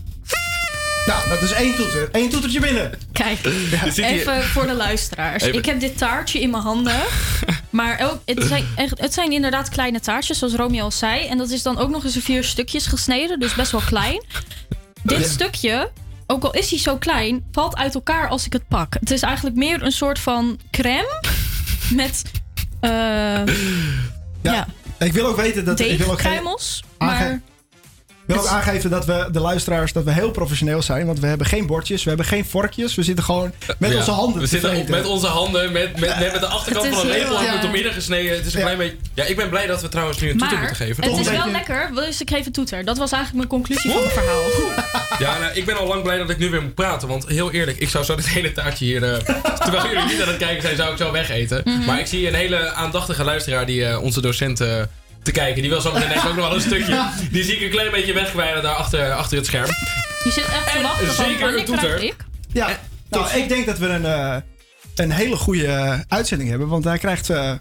[1.05, 2.09] Nou, dat is één toeter.
[2.11, 2.91] Eén toetertje binnen.
[3.11, 3.39] Kijk,
[3.95, 5.43] even voor de luisteraars.
[5.43, 6.99] Even- Ik heb dit taartje in mijn handen.
[7.69, 11.25] Maar ook, het, zijn, echt- het zijn inderdaad kleine taartjes, zoals Romeo al zei.
[11.27, 14.23] En dat is dan ook nog eens in vier stukjes gesneden, dus best wel klein.
[15.03, 15.91] Dit stukje,
[16.27, 18.93] ook al is hij zo klein, valt uit elkaar als ik het pak.
[18.99, 21.21] Het is eigenlijk meer een soort van crème
[21.93, 22.21] met...
[22.79, 22.91] eh,
[24.41, 24.67] ja.
[24.99, 25.79] Ik wil ook weten dat...
[25.79, 26.83] ik wil ook geen- deegkruimels.
[26.97, 27.39] aange- Maar Ik
[28.35, 31.05] wil ook aangeven dat we de luisteraars dat we heel professioneel zijn.
[31.05, 32.95] Want we hebben geen bordjes, we hebben geen vorkjes.
[32.95, 35.99] We zitten gewoon met Ja, onze handen We te zitten op, met onze handen, met,
[35.99, 37.61] met, met, met de achterkant van een lepel heel- hebben we het ja.
[37.61, 38.35] doormidden gesneden.
[38.35, 38.97] Het is een klein beetje...
[39.13, 41.03] Ja, ik ben blij dat we trouwens nu een toeter maar moeten geven.
[41.03, 41.91] het is wel lekker.
[41.95, 42.85] Dus ik geef een toeter.
[42.85, 44.41] Dat was eigenlijk mijn conclusie van het verhaal.
[45.19, 47.07] Ja, nou, ik ben al lang blij dat ik nu weer moet praten.
[47.07, 49.03] Want heel eerlijk, ik zou zo dit hele taartje hier...
[49.13, 49.17] eh,
[49.63, 51.61] terwijl jullie niet aan het kijken zijn, zou ik zo wegeten.
[51.65, 51.85] Mhm.
[51.85, 54.81] Maar ik zie een hele aandachtige luisteraar die eh, onze docent eh,
[55.33, 55.61] te kijken.
[55.61, 57.09] Die wil zo meteen ook nog wel een stukje.
[57.31, 59.65] Die zie ik een klein beetje wegkwijnen daar achter, achter het scherm.
[60.23, 62.03] Je zit echt te wachten van zeker een toeter.
[62.03, 62.15] ik?
[62.53, 62.79] Ja,
[63.09, 64.37] nou, ik denk dat we een, eh,
[64.95, 66.67] een hele goede eh, uitzending hebben.
[66.67, 67.53] Want hij krijgt eh,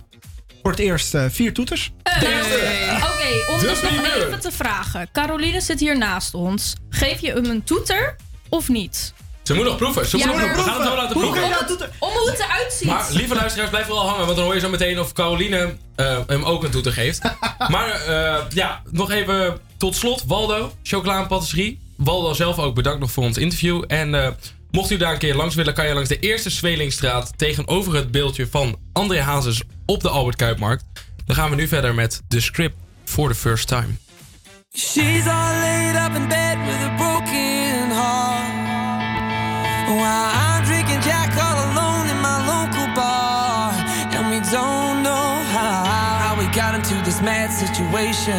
[0.63, 1.93] voor het eerst vier toeters.
[2.05, 5.09] Oké, om dus nog even te vragen.
[5.13, 6.75] Caroline zit hier naast ons.
[6.89, 8.17] Geef je hem een toeter
[8.49, 9.13] of niet?
[9.49, 10.07] Ze moet nog proeven.
[10.07, 10.65] Ze moet Ja, nog proeven.
[10.65, 11.51] We gaan het zo laten Hoe proeven.
[11.51, 12.87] kan dat- Om hoe het eruit ziet.
[12.89, 16.19] Maar lieve luisteraars, blijf vooral hangen, want dan hoor je zo meteen of Caroline eh,
[16.27, 17.21] hem ook een toeter geeft.
[17.75, 20.23] maar eh, ja, nog even tot slot.
[20.27, 21.81] Waldo, chocola en patisserie.
[21.97, 23.85] Waldo zelf ook bedankt nog voor ons interview.
[23.87, 24.29] En eh,
[24.71, 28.11] mocht u daar een keer langs willen, kan je langs de eerste Zwelingstraat tegenover het
[28.11, 30.85] beeldje van André Hazes op de Albert Kuipmarkt.
[31.27, 33.89] Dan gaan we nu verder met The Script for the First Time.
[34.77, 36.48] She's all laid up in bed
[39.99, 43.75] While I'm drinking Jack all alone in my local bar.
[44.15, 45.83] And we don't know how,
[46.23, 48.39] how we got into this mad situation.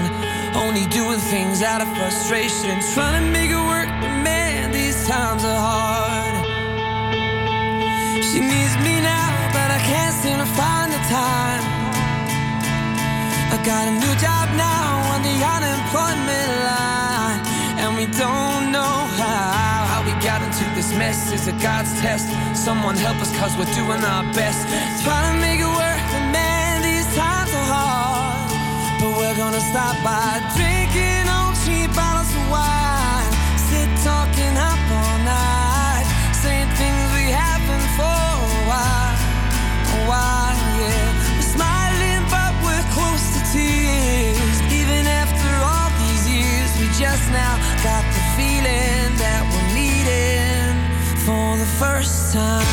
[0.55, 2.79] Only doing things out of frustration.
[2.95, 6.47] Trying to make it work, but man, these times are hard.
[8.23, 11.63] She needs me now, but I can't seem to find the time.
[13.51, 17.39] I got a new job now on the unemployment line,
[17.83, 18.58] and we don't
[20.89, 21.31] this mess.
[21.31, 22.27] Is a God's test?
[22.55, 24.67] Someone help us, cause we're doing our best.
[25.03, 28.51] Try to make it work, but man, these times are hard.
[29.01, 33.31] But we're gonna stop by drinking on cheap bottles of wine,
[33.69, 39.17] sit talking up all night, saying things we haven't for a while,
[39.95, 41.09] a while, yeah.
[41.35, 44.57] We're smiling, but we're close to tears.
[44.73, 47.58] Even after all these years, we just now
[52.31, 52.68] time.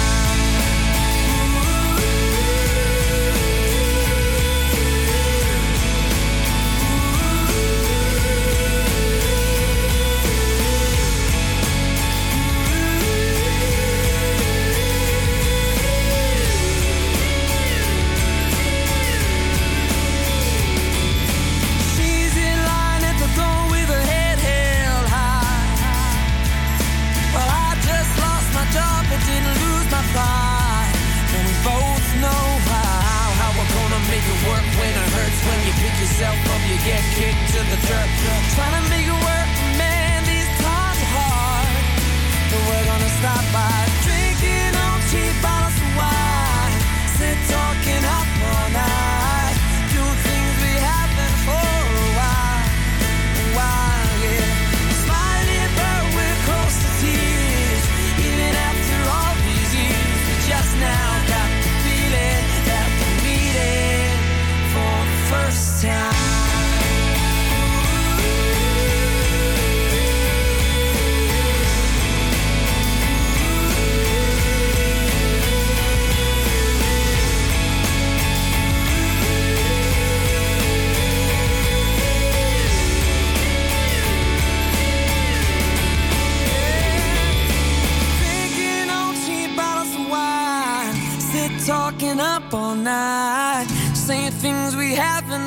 [36.07, 38.36] Yourself up, you get kicked to the dirt.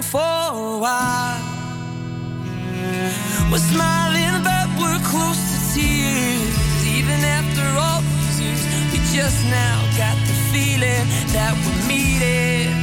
[0.10, 1.42] For a while.
[3.52, 6.56] We're smiling, but we're close to tears.
[6.98, 11.06] Even after all these years, we just now got the feeling
[11.36, 12.74] that we're meeting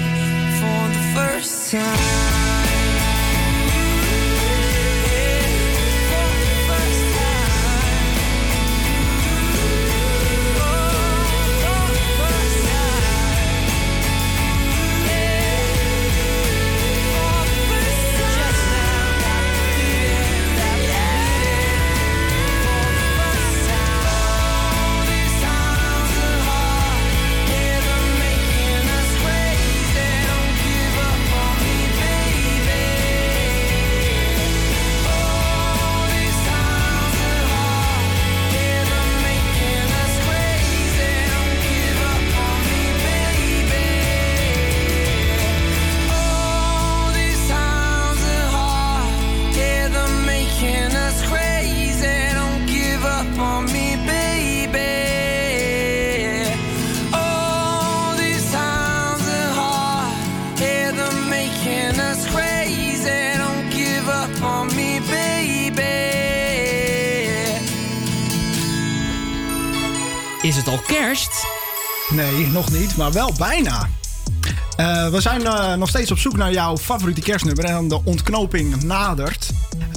[0.60, 2.35] for the first time.
[70.56, 71.46] Is het al kerst?
[72.10, 73.88] Nee, nog niet, maar wel bijna.
[74.76, 78.82] Eh, we zijn eh, nog steeds op zoek naar jouw favoriete kerstnummer en de ontknoping
[78.82, 79.50] nadert.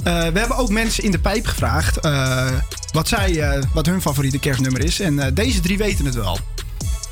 [0.04, 2.46] Eh, we hebben ook mensen in de pijp gevraagd eh,
[2.92, 5.00] wat, zij, eh, wat hun favoriete kerstnummer is.
[5.00, 6.38] En eh, deze drie weten het wel.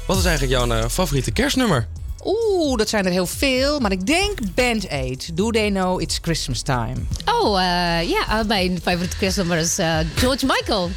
[0.06, 1.86] Wat is eigenlijk jouw eh, favoriete kerstnummer?
[2.24, 3.80] Oeh, dat zijn er heel veel.
[3.80, 5.36] Maar ik denk Band Aid.
[5.36, 6.96] Do they know it's Christmas time?
[7.24, 9.74] Oh, eh, ja, mijn favoriete kerstnummer is
[10.14, 10.90] George Michael.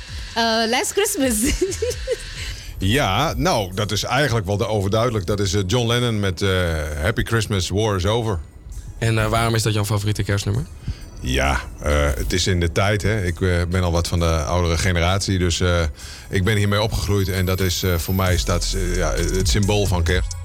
[0.69, 1.35] Last Christmas.
[2.83, 5.25] Ja, nou, dat is eigenlijk wel de overduidelijk.
[5.25, 6.49] Dat is eh, John Lennon met eh,
[7.01, 8.39] Happy Christmas, War is Over.
[8.97, 10.65] En eh, waarom is dat jouw favoriete kerstnummer?
[11.19, 13.01] Ja, eh, het is in de tijd.
[13.01, 13.25] Hè.
[13.25, 13.39] Ik
[13.69, 15.81] ben al wat van de oudere generatie, dus eh,
[16.29, 17.29] ik ben hiermee opgegroeid.
[17.29, 20.35] En dat is eh, voor mij staat, ja, het symbool van kerst.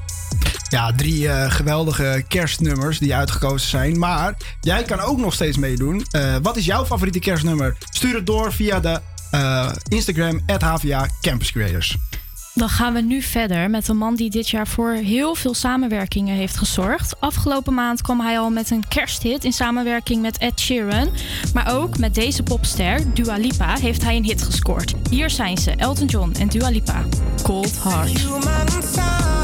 [0.71, 3.99] Ja, drie eh, geweldige kerstnummers die uitgekozen zijn.
[3.99, 6.07] Maar jij kan ook nog steeds meedoen.
[6.11, 7.77] Eh, wat is jouw favoriete kerstnummer?
[7.91, 9.01] Stuur het door via de
[9.31, 11.97] eh, Instagram, HVA Campus Creators.
[12.57, 16.37] Dan gaan we nu verder met een man die dit jaar voor heel veel samenwerkingen
[16.37, 17.21] heeft gezorgd.
[17.21, 21.09] Afgelopen maand kwam hij al met een kersthit in samenwerking met Ed Sheeran.
[21.55, 24.95] Maar ook met deze popster, Dua Lipa, heeft hij een hit gescoord.
[25.11, 27.05] Hier zijn ze, Elton John en Dua Lipa.
[27.43, 29.36] Cold Heart.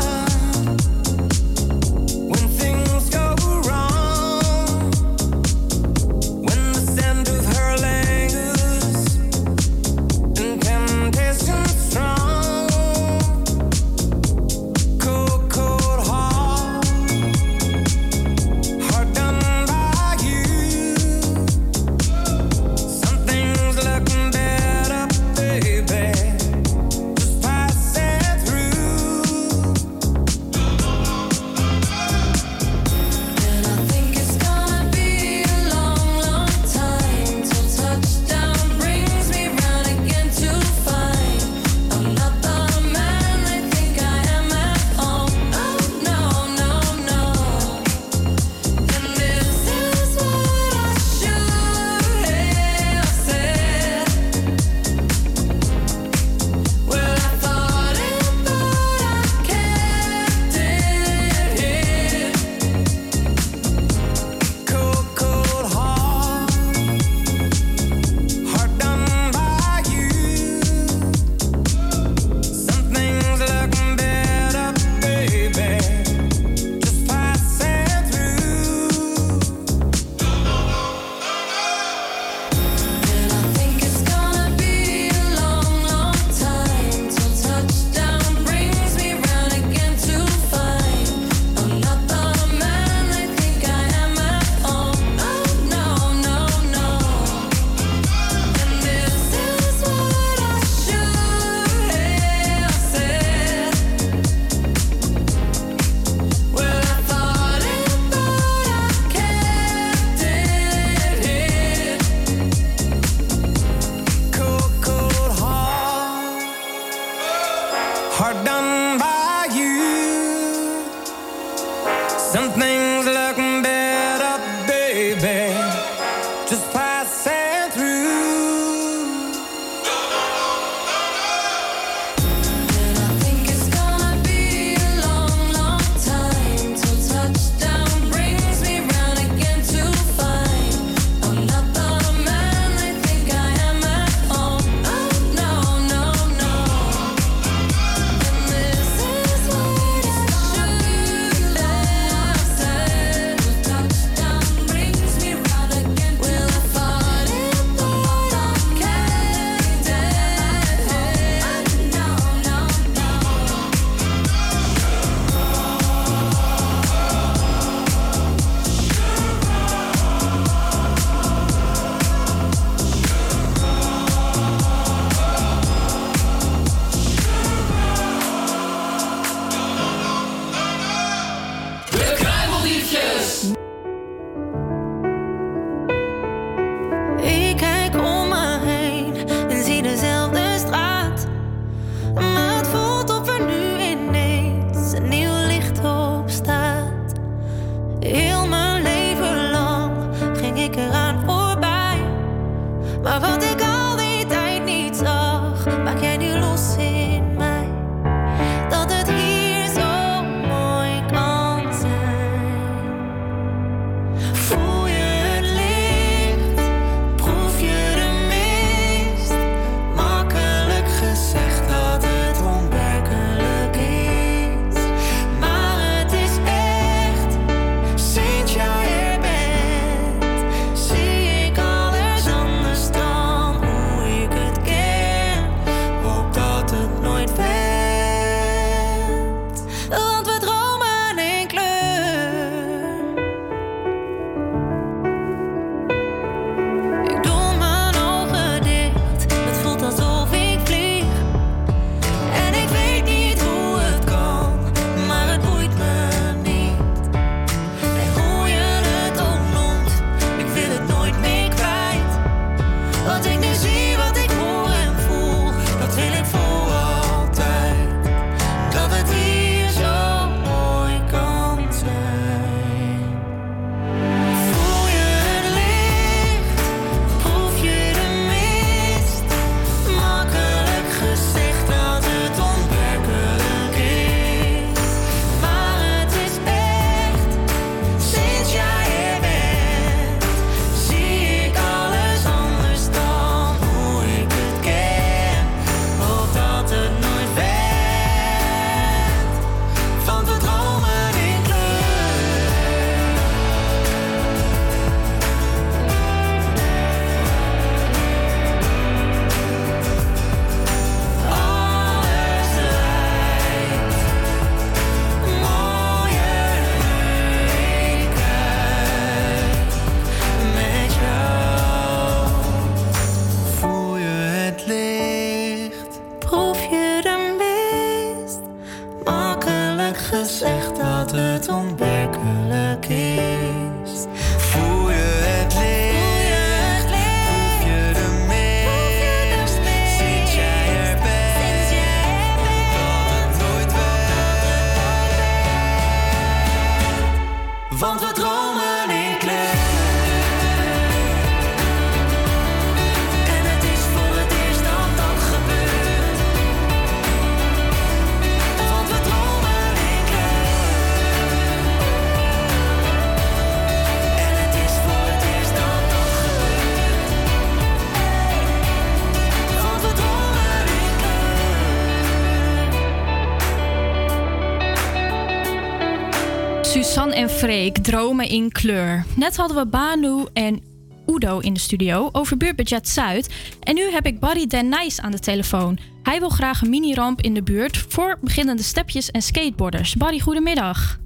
[377.42, 379.04] Freek, dromen in kleur.
[379.16, 380.60] Net hadden we Banu en
[381.06, 383.56] Udo in de studio over buurtbudget Zuid.
[383.60, 385.78] En nu heb ik Barry Den Nijs aan de telefoon.
[386.02, 389.96] Hij wil graag een mini-ramp in de buurt voor beginnende stepjes en skateboarders.
[389.96, 390.98] Barry, goedemiddag.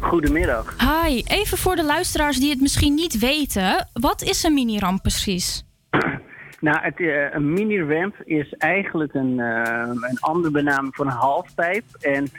[0.00, 0.74] Goedemiddag.
[0.78, 3.88] Hi, even voor de luisteraars die het misschien niet weten.
[3.92, 5.64] Wat is een mini-ramp precies?
[6.60, 11.84] Nou, het, eh, een mini-ramp is eigenlijk een, eh, een andere benaming voor een halfpijp.
[12.00, 12.30] En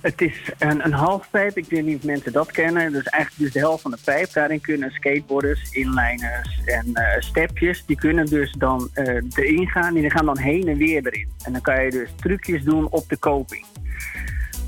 [0.00, 1.56] het is een, een halfpijp.
[1.56, 2.92] Ik weet niet of mensen dat kennen.
[2.92, 4.32] Dus eigenlijk dus de helft van de pijp.
[4.32, 7.82] Daarin kunnen skateboarders, inliners en eh, stepjes...
[7.86, 9.96] die kunnen dus dan eh, erin gaan.
[9.96, 11.28] En die gaan dan heen en weer erin.
[11.42, 13.64] En dan kan je dus trucjes doen op de coping.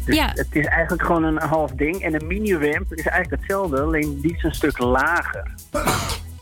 [0.04, 0.30] Dus Ja.
[0.34, 2.02] het is eigenlijk gewoon een half ding.
[2.02, 5.50] En een mini-ramp is eigenlijk hetzelfde, alleen die is een stuk lager.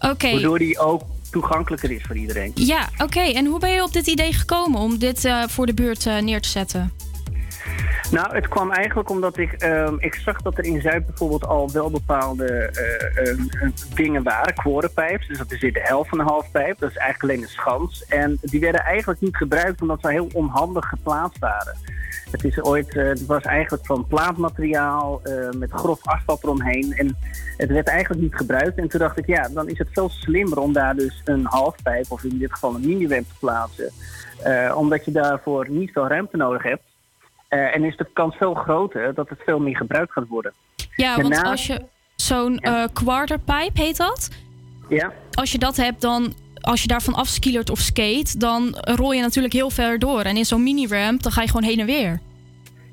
[0.01, 0.31] Oké.
[0.31, 2.53] Waardoor die ook toegankelijker is voor iedereen.
[2.55, 3.21] Ja, oké.
[3.21, 6.41] En hoe ben je op dit idee gekomen om dit eh, voor de buurt neer
[6.41, 6.93] te zetten?
[8.11, 11.71] Nou, het kwam eigenlijk omdat ik, ehm, ik zag dat er in Zuid bijvoorbeeld al
[11.73, 15.29] wel bepaalde eh, ehm, eh, dingen waren, quarterpipes.
[15.29, 16.79] Dus dat is weer de helft van een halfpijp.
[16.79, 18.05] Dat is eigenlijk alleen een schans.
[18.05, 21.77] En die werden eigenlijk niet gebruikt omdat ze heel onhandig geplaatst waren.
[22.31, 26.93] Het, is ooit, eh, het was eigenlijk van plaatmateriaal eh, met grof asfalt eromheen.
[26.97, 27.17] En
[27.57, 28.79] het werd eigenlijk niet gebruikt.
[28.79, 32.07] En toen dacht ik, ja, dan is het veel slimmer om daar dus een halfpijp,
[32.09, 33.93] of in dit geval een mini-ramp te plaatsen.
[34.75, 36.90] Omdat je daarvoor niet veel ruimte nodig hebt.
[37.51, 40.53] Eh, en is de kans veel groter dat het veel meer gebruikt gaat worden.
[40.97, 41.81] Ja, want als je
[42.17, 44.31] zo'n eh quarterpipe heet dat.
[44.89, 49.21] Ja, Als je dat hebt, dan als je daarvan afskilert of skate, dan rol je
[49.21, 50.21] natuurlijk heel ver door.
[50.21, 52.21] En in zo'n mini-ramp, dan ga je gewoon heen en weer.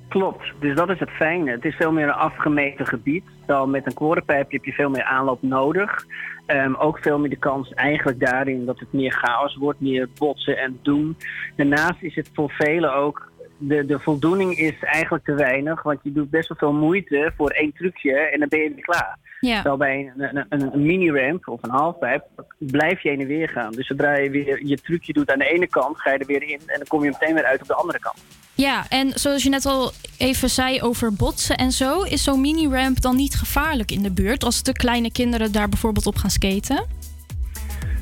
[0.07, 0.43] klopt.
[0.59, 1.51] Dus dat is het fijne.
[1.51, 3.23] Het is veel meer een afgemeten gebied.
[3.45, 6.05] Terwijl met een quarterpijp heb je veel meer aanloop nodig.
[6.45, 10.57] Ehm, ook veel meer de kans eigenlijk daarin dat het meer chaos wordt, meer botsen
[10.57, 11.17] en doen.
[11.55, 13.26] Daarnaast is het voor velen ook,
[13.57, 15.83] de, de voldoening is eigenlijk te weinig.
[15.83, 18.83] Want je doet best wel veel moeite voor één trucje en dan ben je weer
[18.83, 19.17] klaar.
[19.39, 19.53] Ja.
[19.53, 22.25] Terwijl bij een, een, een, mini-ramp of een halfpijp
[22.57, 23.71] blijf je heen en weer gaan.
[23.71, 26.43] Dus zodra je weer je trucje doet aan de ene kant, ga je er weer
[26.43, 28.17] in en dan kom je meteen weer uit op de andere kant.
[28.53, 33.01] Ja, en zoals je net al even zei over botsen en zo, is zo'n mini-ramp
[33.01, 36.85] dan niet gevaarlijk in de buurt als de kleine kinderen daar bijvoorbeeld op gaan skaten?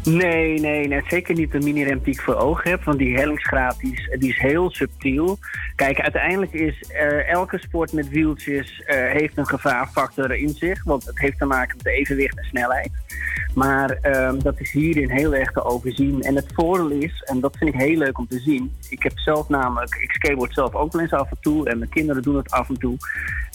[0.05, 2.83] Nee, nee, nee, zeker niet de mini-ramp die ik voor ogen heb.
[2.83, 5.37] Want die hellingsgraad die is, die is heel subtiel.
[5.75, 10.83] Kijk, uiteindelijk is eh, elke sport met wieltjes eh, heeft een gevaarfactor in zich.
[10.83, 12.91] Want het heeft te maken met evenwicht en snelheid.
[13.55, 16.21] Maar ehm, dat is hierin heel erg te overzien.
[16.21, 18.73] En het voordeel is, en dat vind ik heel leuk om te zien.
[18.89, 21.69] Ik heb zelf namelijk, ik skateboard zelf ook wel eens af en toe.
[21.69, 22.97] En mijn kinderen doen het af en toe.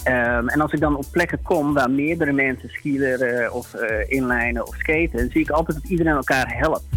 [0.05, 4.66] Ehm, en als ik dan op plekken kom waar meerdere mensen skileren of eh inlijnen
[4.66, 6.89] of skaten, dan zie ik altijd dat iedereen elkaar helpt.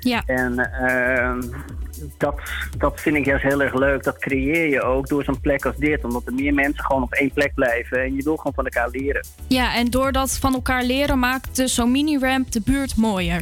[0.00, 0.22] Ja.
[0.26, 1.40] En ehm,
[2.18, 2.40] dat,
[2.78, 4.02] dat vind ik juist heel erg leuk.
[4.02, 6.04] Dat creëer je ook door zo'n plek als dit.
[6.04, 8.02] Omdat er meer mensen gewoon op één plek blijven.
[8.02, 9.26] En je wil gewoon van elkaar leren.
[9.48, 13.40] Ja, en door dat van elkaar leren maakt dus zo'n mini-ramp de buurt mooier.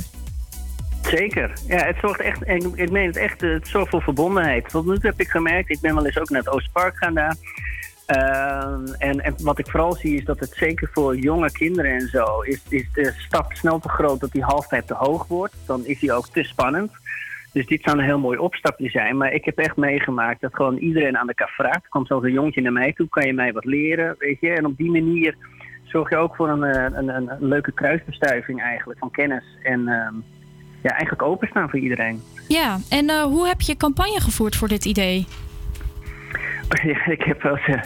[1.03, 1.53] Zeker.
[1.67, 4.69] Ja, het zorgt echt, en ik- meen het echt, het zorgt voor verbondenheid.
[4.69, 7.15] Tot nu toe heb ik gemerkt, ik ben wel eens ook naar het Oostpark gaan
[7.15, 7.37] daar.
[8.07, 12.09] Ehm, en, en wat ik vooral zie is dat het zeker voor jonge kinderen en
[12.09, 15.55] zo, is, is de stap snel te groot dat die halfpijp te hoog wordt.
[15.67, 16.91] Dan is die ook te spannend.
[17.57, 19.17] Dus dit zou een heel mooi opstapje zijn.
[19.17, 21.85] Maar ik heb echt meegemaakt dat gewoon iedereen aan elkaar vraagt.
[21.85, 24.51] Er komt zelfs een jongetje naar mij toe, kan je mij wat leren, weet je.
[24.51, 25.37] En op die manier
[25.85, 29.45] zorg je ook voor een, eh, een, een, leuke kruisbestuiving eigenlijk van kennis.
[29.63, 30.15] En ehm,
[30.83, 32.23] ja, eigenlijk openstaan voor iedereen.
[32.49, 35.27] Ja, en eh, hoe heb je campagne gevoerd voor dit idee?
[36.83, 37.83] Ja, ik heb wel eens, eh,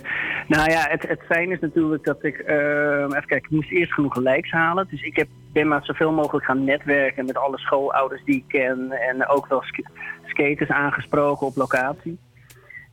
[0.57, 2.39] Nou ja, het, het fijne is natuurlijk dat ik...
[2.39, 4.87] ehm, even kijken, ik moest eerst genoeg likes halen.
[4.91, 8.93] Dus ik heb, ben maar zoveel mogelijk gaan netwerken met alle schoolouders die ik ken.
[8.93, 9.89] En ook wel sk-
[10.27, 12.19] skaters aangesproken op locatie.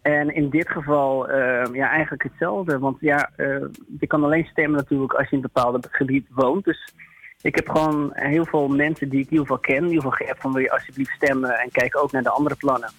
[0.02, 2.80] En in dit geval ehm, ja, eigenlijk hetzelfde.
[2.80, 3.66] Want ja, eh,
[4.00, 6.66] je kan alleen stemmen natuurlijk als je in een bepaald gebied woont.
[6.66, 6.94] Dus
[7.42, 9.84] ik heb gewoon heel veel mensen die ik in ieder geval ken.
[9.84, 11.60] In ieder geval van wil je alsjeblieft stemmen.
[11.60, 12.90] En kijk ook naar de andere plannen.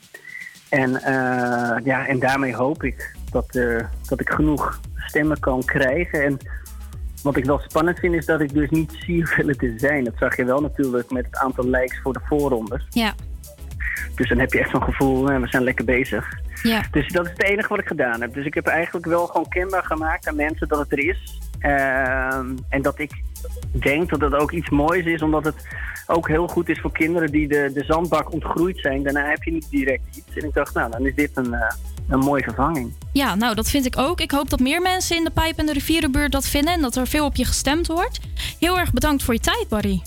[0.71, 6.25] En, eh, ja, en daarmee hoop ik dat, eh, dat ik genoeg stemmen kan krijgen.
[6.25, 6.39] En
[7.23, 10.05] wat ik wel spannend vind is dat ik dus niet zie hoeveel het er zijn.
[10.05, 12.87] Dat zag je wel natuurlijk met het aantal likes voor de voorrondes.
[12.91, 13.15] Ja.
[14.15, 16.29] Dus dan heb je echt zo'n gevoel, eh, we zijn lekker bezig.
[16.63, 16.83] Ja.
[16.91, 18.35] Dus dat is het enige wat ik gedaan heb.
[18.35, 21.41] Dus ik heb eigenlijk wel gewoon kenbaar gemaakt aan mensen dat het er is.
[21.59, 23.13] Ehm, en dat ik
[23.73, 25.67] denk dat het ook iets moois is, omdat het
[26.07, 29.03] ook heel goed is voor kinderen die de, de zandbak ontgroeid zijn.
[29.03, 30.37] Daarna heb je niet direct iets.
[30.37, 31.75] En ik dacht, nou, dan is dit een, eh,
[32.09, 32.93] een mooie vervanging.
[33.13, 34.21] Ja, nou, dat vind ik ook.
[34.21, 36.97] Ik hoop dat meer mensen in de Pijp en de Rivierenbuurt dat vinden en dat
[36.97, 38.19] er veel op je gestemd wordt.
[38.59, 40.03] Heel erg bedankt voor je tijd, Barry.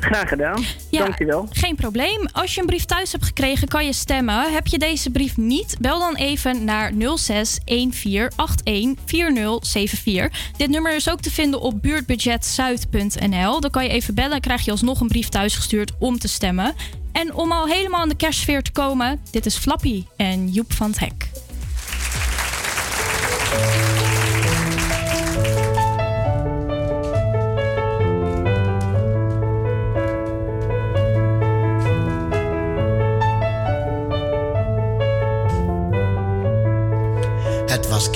[0.00, 0.64] Graag gedaan.
[0.90, 1.48] Ja, Dankjewel.
[1.50, 2.28] Geen probleem.
[2.32, 4.52] Als je een brief thuis hebt gekregen, kan je stemmen.
[4.52, 5.76] Heb je deze brief niet?
[5.80, 10.52] Bel dan even naar 06 1481 4074.
[10.56, 13.60] Dit nummer is ook te vinden op buurtbudgetzuid.nl.
[13.60, 16.74] Dan kan je even bellen en krijg je alsnog een brief thuisgestuurd om te stemmen.
[17.12, 20.90] En om al helemaal in de kerstsfeer te komen, dit is Flappy en Joep van
[20.90, 21.28] het Hek.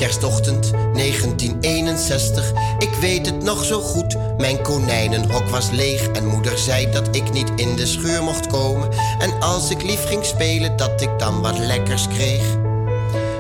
[0.00, 2.52] Kerstochtend 1961.
[2.78, 4.16] Ik weet het nog zo goed.
[4.36, 8.88] Mijn konijnenhok was leeg en moeder zei dat ik niet in de schuur mocht komen.
[9.18, 12.42] En als ik lief ging spelen, dat ik dan wat lekkers kreeg.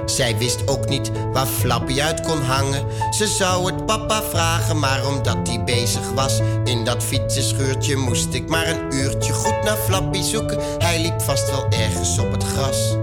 [0.06, 2.84] Zij wist ook niet waar Flappy uit kon hangen.
[3.10, 8.48] Ze zou het papa vragen, maar omdat hij bezig was in dat fietsenschuurtje, moest ik
[8.48, 10.58] maar een uurtje goed naar Flappy zoeken.
[10.78, 12.96] Hij liep vast wel ergens op het gras.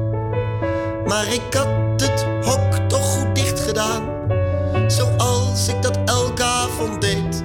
[1.06, 1.68] Maar ik had
[2.02, 3.37] het hok toch goed
[4.88, 7.44] zoals ik dat elke avond deed.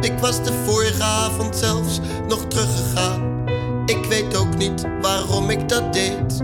[0.00, 3.48] Ik was de vorige avond zelfs nog teruggegaan.
[3.86, 6.42] Ik weet ook niet waarom ik dat deed.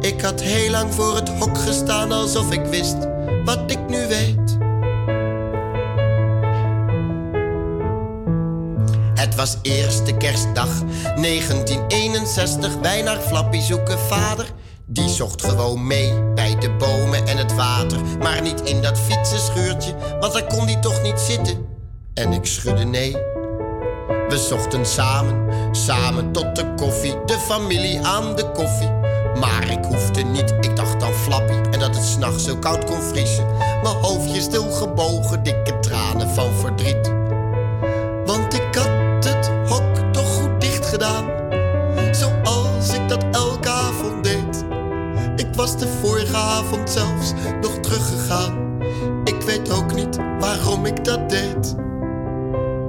[0.00, 2.96] Ik had heel lang voor het hok gestaan alsof ik wist
[3.44, 4.58] wat ik nu weet.
[9.14, 12.76] Het was eerste kerstdag 1961.
[12.76, 14.46] Wij naar Flappy zoeken vader.
[14.92, 17.98] Die zocht gewoon mee bij de bomen en het water.
[18.18, 21.66] Maar niet in dat fietsenschuurtje, want daar kon hij toch niet zitten.
[22.14, 23.12] En ik schudde nee.
[24.28, 27.24] We zochten samen, samen tot de koffie.
[27.24, 28.90] De familie aan de koffie.
[29.40, 33.02] Maar ik hoefde niet, ik dacht aan Flappy en dat het s'nachts zo koud kon
[33.02, 33.46] vriezen.
[33.82, 37.12] Mijn hoofdje stil gebogen, dikke tranen van verdriet.
[38.26, 41.29] Want ik had het hok toch goed dicht gedaan,
[45.76, 48.82] de vorige avond zelfs nog teruggegaan.
[49.24, 51.74] Ik weet ook niet waarom ik dat deed.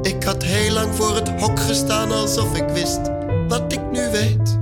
[0.01, 2.99] Ik had heel lang voor het hok gestaan alsof ik wist
[3.47, 4.59] wat ik nu weet.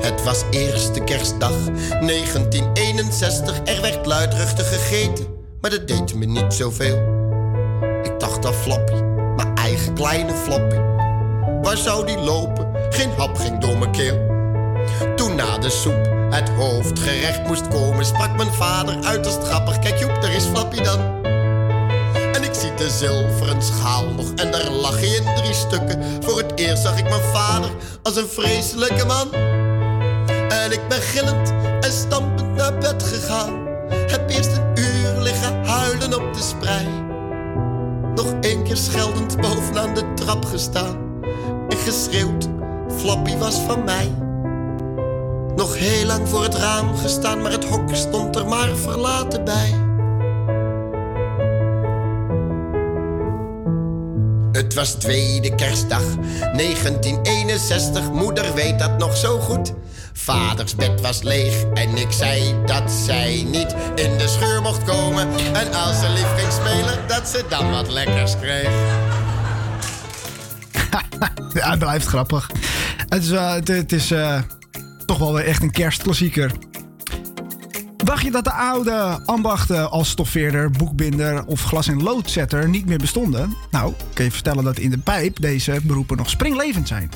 [0.00, 1.64] Het was eerste kerstdag
[2.00, 3.60] 1961.
[3.64, 5.26] Er werd luidruchtig gegeten,
[5.60, 7.18] maar dat deed me niet zoveel.
[8.02, 9.09] Ik dacht aan Flappy, mijn
[9.60, 10.76] eigen kleine Flappy.
[11.62, 12.66] Waar zou die lopen?
[12.90, 14.18] Geen hap ging door mijn keel.
[15.16, 19.78] Toen na de soep het hoofdgerecht moest komen, sprak mijn vader uiterst grappig.
[19.78, 21.24] Kijk Joep, daar is Flappy dan.
[22.32, 26.02] En ik zie de zilveren schaal nog en daar lag hij in drie stukken.
[26.22, 27.70] Voor het eerst zag ik mijn vader
[28.02, 29.32] als een vreselijke man.
[30.48, 33.68] En ik ben gillend en stampend naar bed gegaan.
[33.90, 36.99] Heb eerst een uur liggen huilen op de sprei.
[38.14, 40.96] Nog één keer scheldend bovenaan de trap gestaan.
[41.68, 42.48] En geschreeuwd,
[42.96, 44.12] Flappy was van mij.
[45.56, 49.88] Nog heel lang voor het raam gestaan, maar het hok stond er maar verlaten bij.
[54.52, 59.72] Het was tweede kerstdag 1961, moeder weet dat nog zo goed.
[60.22, 65.28] Vaders bed was leeg en ik zei dat zij niet in de scheur mocht komen.
[65.54, 68.68] En als ze lief ging spelen, dat ze dan wat lekkers kreeg.
[71.70, 72.50] Het blijft grappig.
[73.08, 74.42] Het is, eh, het, is eh,
[75.06, 76.52] toch wel weer echt een kerstklassieker.
[77.96, 82.98] Dacht je dat de oude ambachten als stoffeerder, boekbinder of glas- en loodzetter niet meer
[82.98, 83.56] bestonden?
[83.70, 87.10] Nou, kan je vertellen dat in de pijp deze beroepen nog springlevend zijn.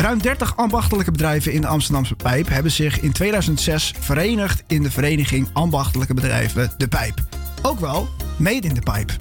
[0.00, 4.90] Ruim 30 ambachtelijke bedrijven in de Amsterdamse Pijp hebben zich in 2006 verenigd in de
[4.90, 7.20] vereniging Ambachtelijke Bedrijven De Pijp.
[7.62, 9.16] Ook wel Made in de Pijp.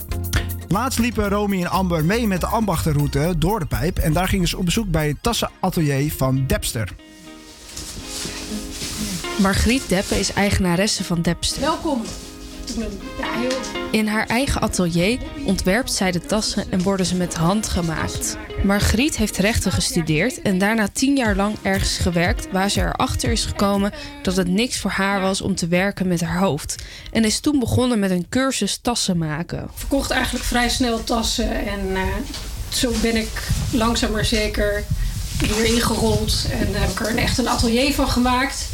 [0.67, 4.47] Laatst liepen Romy en Amber mee met de ambachtenroute door de pijp en daar gingen
[4.47, 6.93] ze op bezoek bij het tassenatelier van Depster.
[9.39, 11.61] Margriet Deppe is eigenaresse van Depster.
[11.61, 12.01] Welkom.
[13.91, 18.37] In haar eigen atelier ontwerpt zij de tassen en worden ze met hand gemaakt.
[18.63, 23.45] Margriet heeft rechten gestudeerd en daarna tien jaar lang ergens gewerkt waar ze erachter is
[23.45, 26.75] gekomen dat het niks voor haar was om te werken met haar hoofd.
[27.11, 29.69] En is toen begonnen met een cursus tassen maken.
[29.75, 31.67] verkocht eigenlijk vrij snel tassen.
[31.67, 32.03] En eh,
[32.69, 34.83] zo ben ik langzaam maar zeker
[35.39, 36.45] weer ingerold.
[36.51, 38.67] En heb ik er echt een atelier van gemaakt.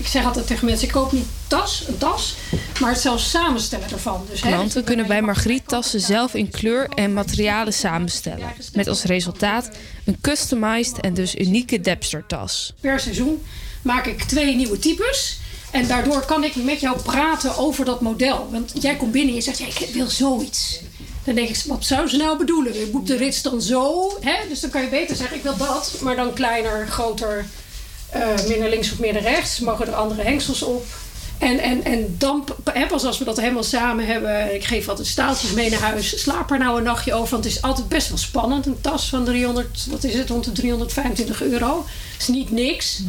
[0.00, 2.36] Ik zeg altijd tegen mensen, ik koop niet tas, een tas,
[2.80, 4.26] maar het zelfs samenstellen ervan.
[4.30, 8.52] Dus, hè, Klanten kunnen bij Margriet tassen zelf in kleur en materialen samenstellen.
[8.72, 9.70] Met als resultaat
[10.04, 12.74] een customized en dus unieke Depster tas.
[12.80, 13.42] per seizoen
[13.82, 15.38] maak ik twee nieuwe types.
[15.70, 18.48] En daardoor kan ik met jou praten over dat model.
[18.50, 20.80] Want jij komt binnen en je zegt, ja, ik wil zoiets.
[21.24, 22.78] Dan denk ik, wat zou ze nou bedoelen?
[22.78, 24.12] Je boekt de rits dan zo.
[24.20, 24.48] Hè?
[24.48, 25.98] Dus dan kan je beter zeggen, ik wil dat.
[26.02, 27.46] Maar dan kleiner, groter,
[28.12, 29.60] eh, minder links of minder rechts.
[29.60, 30.86] Mogen er andere hengsels op.
[31.40, 32.44] En, en, en dan,
[32.88, 34.54] pas als we dat helemaal samen hebben...
[34.54, 36.20] ik geef altijd staaltjes mee naar huis.
[36.20, 38.66] Slaap er nou een nachtje over, want het is altijd best wel spannend.
[38.66, 41.84] Een tas van 300, wat is het, rond de 325 euro.
[42.18, 43.02] is niet niks.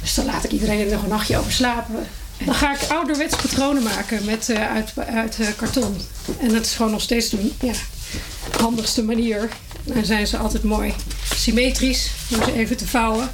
[0.00, 2.06] Dus dan laat ik iedereen er nog een nachtje over slapen.
[2.36, 5.96] En dan ga ik ouderwets patronen maken met, eh, uit, uit eh, karton.
[6.40, 7.72] En dat is gewoon nog steeds de ja,
[8.60, 9.48] handigste manier.
[9.82, 10.94] Dan zijn ze altijd mooi
[11.34, 13.30] symmetrisch, om ze even te vouwen.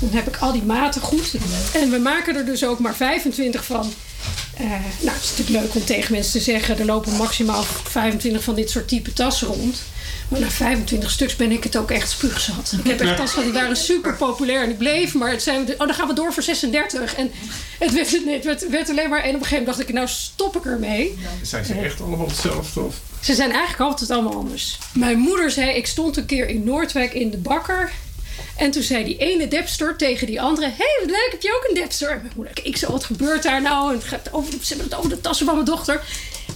[0.00, 1.34] Dan heb ik al die maten goed.
[1.72, 3.92] En we maken er dus ook maar 25 van.
[4.56, 4.64] Eh,
[5.00, 6.78] nou, het is natuurlijk leuk om tegen mensen te zeggen...
[6.78, 9.82] er lopen maximaal 25 van dit soort type tassen rond.
[10.28, 12.74] Maar na 25 stuks ben ik het ook echt spuugzat.
[12.78, 14.62] Ik heb echt tassen gehad, die waren super populair.
[14.62, 15.62] En ik bleef, maar het zijn...
[15.62, 17.14] Oh, dan gaan we door voor 36.
[17.14, 17.30] En
[17.78, 19.22] het werd, het werd, werd alleen maar...
[19.22, 21.18] En op een gegeven moment dacht ik, nou stop ik ermee.
[21.42, 22.80] Zijn ze echt allemaal hetzelfde?
[22.80, 22.94] Of?
[23.20, 24.78] Ze zijn eigenlijk altijd allemaal anders.
[24.92, 27.92] Mijn moeder zei, ik stond een keer in Noordwijk in de bakker.
[28.60, 30.66] En toen zei die ene depster tegen die andere...
[30.66, 32.10] Hé, hey, wat leuk, heb je ook een depster?
[32.10, 33.90] En mijn moeder, ik zo, wat gebeurt daar nou?
[33.90, 35.94] En het gaat over, ze hebben het over de tassen van mijn dochter.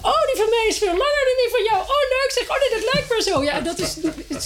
[0.02, 1.82] Oh, die van mij is veel langer dan die van jou.
[1.82, 2.30] Oh, leuk.
[2.32, 3.42] Zeg, oh nee, dat lijkt maar zo.
[3.42, 3.96] Ja, dat is,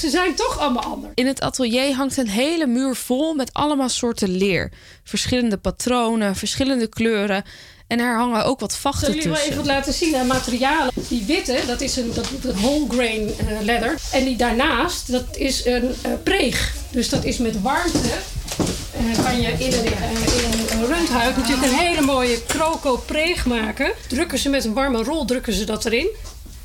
[0.01, 1.12] ze zijn toch allemaal anders.
[1.14, 4.72] In het atelier hangt een hele muur vol met allemaal soorten leer.
[5.05, 7.44] Verschillende patronen, verschillende kleuren.
[7.89, 9.52] En er hangen ook wat Ik vachten zal jullie wel tussen.
[9.52, 10.93] even wat laten zien aan materialen.
[11.09, 13.94] Die witte, dat is een dat, dat whole grain eh, leather.
[14.12, 16.74] En die daarnaast, dat is een eh, preeg.
[16.90, 17.98] Dus dat is met warmte.
[17.98, 23.93] eh, kan je in een, in een rundhuid natuurlijk een hele mooie croco preeg maken.
[24.09, 26.09] Drukken ze met een warme rol, drukken ze dat erin.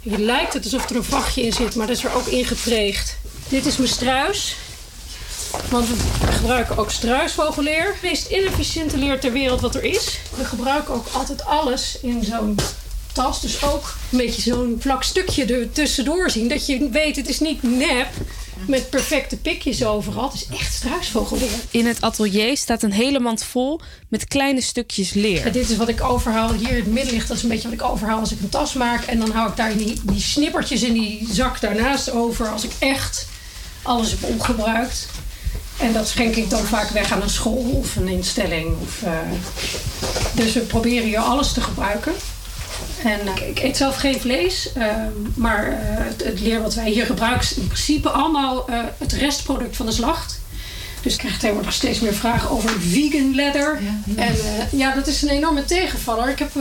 [0.01, 3.17] Hier lijkt het alsof er een vachtje in zit, maar dat is er ook ingepreegd.
[3.49, 4.55] Dit is mijn struis.
[5.69, 5.95] Want we
[6.31, 7.85] gebruiken ook struisvogelleer.
[7.85, 10.19] Het meest inefficiënte leer ter wereld wat er is.
[10.35, 12.59] We gebruiken ook altijd alles in zo'n
[13.11, 13.41] tas.
[13.41, 16.47] Dus ook een beetje zo'n vlak stukje er tussendoor zien.
[16.47, 18.07] Dat je weet, het is niet nep
[18.67, 20.23] met perfecte pikjes overal.
[20.23, 21.49] Het is echt struisvogelleer.
[21.71, 25.51] In het atelier staat een hele mand vol met kleine stukjes leer.
[25.51, 26.53] Dit is wat ik overhaal.
[26.53, 28.49] Hier in het midden ligt, dat is een beetje wat ik overhaal als ik een
[28.49, 29.03] tas maak.
[29.03, 32.47] En dan hou ik daar die, die snippertjes in die zak daarnaast over.
[32.47, 33.27] Als ik echt
[33.81, 35.07] alles heb opgebruikt.
[35.79, 38.75] En dat schenk ik dan vaak weg aan een school of een instelling.
[38.81, 39.11] Of, eh,
[40.33, 42.13] Dus we proberen hier alles te gebruiken.
[43.03, 44.87] En eh, ik eet zelf geen vlees, eh,
[45.35, 48.65] maar het, het leer wat wij hier gebruiken is in principe allemaal
[48.97, 50.41] het restproduct van de slacht.
[51.03, 53.79] Dus ik krijg tegenwoordig steeds meer vragen over vegan leather.
[54.15, 56.29] En eh, ja, dat is een enorme tegenvaller.
[56.29, 56.51] Ik, heb,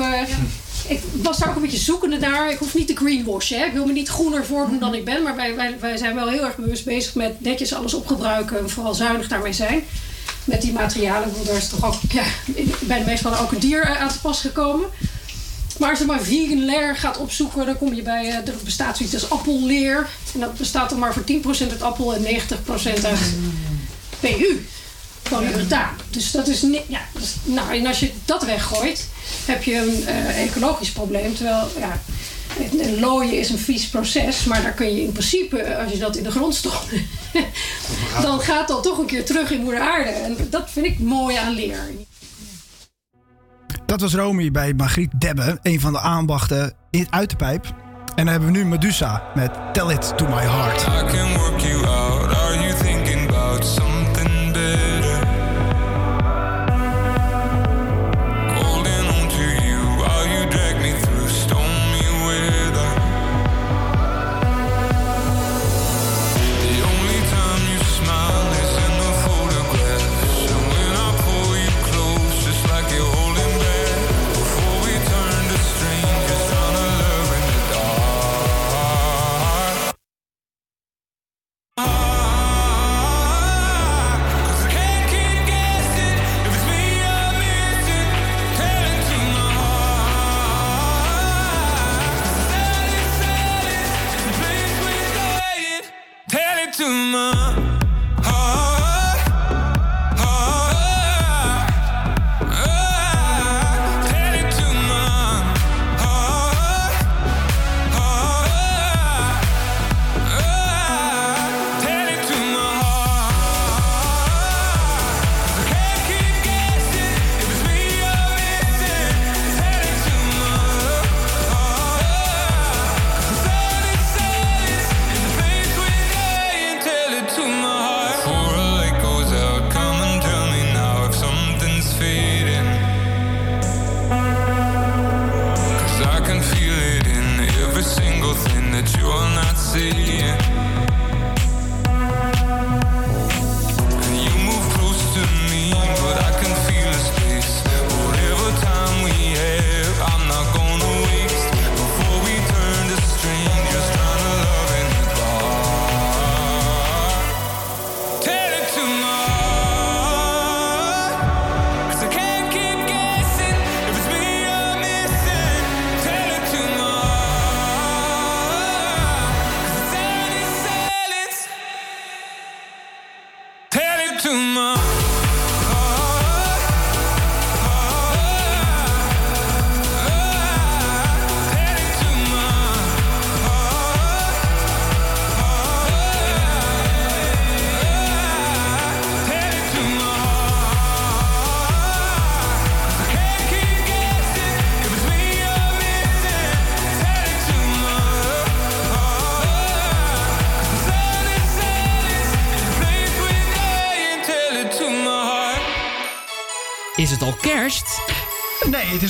[0.89, 2.51] ik was daar ook een beetje zoekende naar.
[2.51, 3.59] Ik hoef niet te greenwashen.
[3.59, 3.65] Hè.
[3.65, 5.23] Ik wil me niet groener voordoen dan ik ben.
[5.23, 8.59] Maar wij, wij, wij zijn wel heel erg bewust bezig met netjes alles opgebruiken.
[8.59, 9.85] En vooral zuinig daarmee zijn.
[10.45, 11.27] Met die materialen.
[11.29, 12.25] Ik bedoel, Daar is toch ook ja,
[12.81, 14.89] bij de meeste ook een dier eh, aan te pas gekomen.
[15.79, 18.29] Maar als je maar vegan leer gaat opzoeken, dan kom je bij.
[18.29, 20.09] eh, er bestaat zoiets als appelleer.
[20.35, 23.35] En dat bestaat dan maar voor 10% uit appel en 90% uit
[24.21, 24.67] PU.
[25.29, 25.95] Polyurethaan.
[26.11, 26.83] Dus dat is niet.
[26.89, 29.09] Ja, dus, nou, en als je dat weggooit,
[29.45, 31.35] heb je een eh, ecologisch probleem.
[31.35, 32.01] Terwijl, ja.
[32.63, 35.93] het- het Looien is een vies proces, maar daar kun je in principe, eh, als
[35.93, 36.87] je dat in de grond stopt,
[38.23, 40.11] dan gaat dat toch een keer terug in moeder aarde.
[40.11, 41.79] En dat vind ik mooi aan leer.
[43.87, 47.65] Dat was Romy bij Margriet Debbe, een van de aanbachten in- uit de pijp.
[48.15, 50.81] En dan hebben we nu Medusa met Tell It To My Heart.
[50.83, 52.35] I can work you out.
[52.35, 52.75] Are you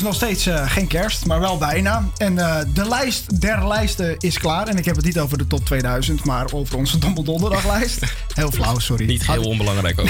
[0.02, 2.08] is nog steeds eh, geen kerst, maar wel bijna.
[2.16, 4.68] En eh, de lijst der lijsten is klaar.
[4.68, 8.00] En ik heb het niet over de top 2000, maar over onze Dommel Donderdaglijst.
[8.34, 9.06] Heel flauw, sorry.
[9.06, 10.08] Niet heel onbelangrijk ook.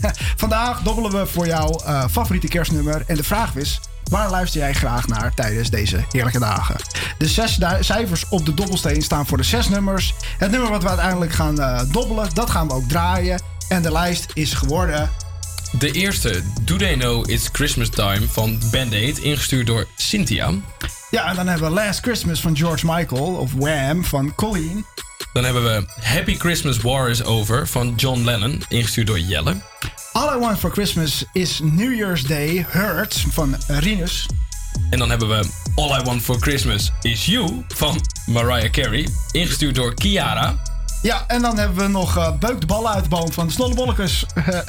[0.36, 3.02] Vandaag dobbelen we voor jouw eh, favoriete kerstnummer.
[3.06, 6.76] En de vraag is, waar luister jij graag naar tijdens deze heerlijke dagen?
[7.18, 10.14] De zes cijfers op de dobbelsteen staan voor de zes nummers.
[10.38, 13.42] Het nummer wat we uiteindelijk gaan eh, dobbelen, dat gaan we ook draaien.
[13.68, 15.10] En de lijst is geworden...
[15.78, 20.50] De eerste, Do They Know It's Christmas Time van Band Aid, ingestuurd door Cynthia.
[21.10, 24.84] Ja, en dan hebben we Last Christmas van George Michael, of Wham van Colleen.
[25.32, 29.54] Dan hebben we Happy Christmas War is Over van John Lennon, ingestuurd door Jelle.
[30.12, 34.26] All I Want for Christmas is New Year's Day, Hurt van Rinus.
[34.90, 35.44] En dan hebben we
[35.74, 40.62] All I Want for Christmas is You van Mariah Carey, ingestuurd door Kiara.
[41.02, 43.52] Ja, en dan hebben we nog eh, Beuk de ballen uit de boom van de
[43.52, 44.24] Snollebollekes.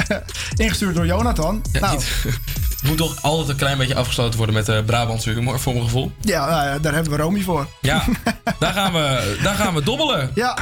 [0.56, 1.62] ingestuurd door Jonathan.
[1.72, 5.30] Ja, nou, niet- Het moet toch altijd een klein beetje afgesloten worden met de Brabantse
[5.30, 6.12] humor, voor mijn gevoel.
[6.22, 7.68] ja, nou ja, daar hebben we Romy voor.
[7.82, 8.04] Ja,
[8.60, 10.32] daar gaan we, daar gaan we dobbelen.
[10.36, 10.58] Ja.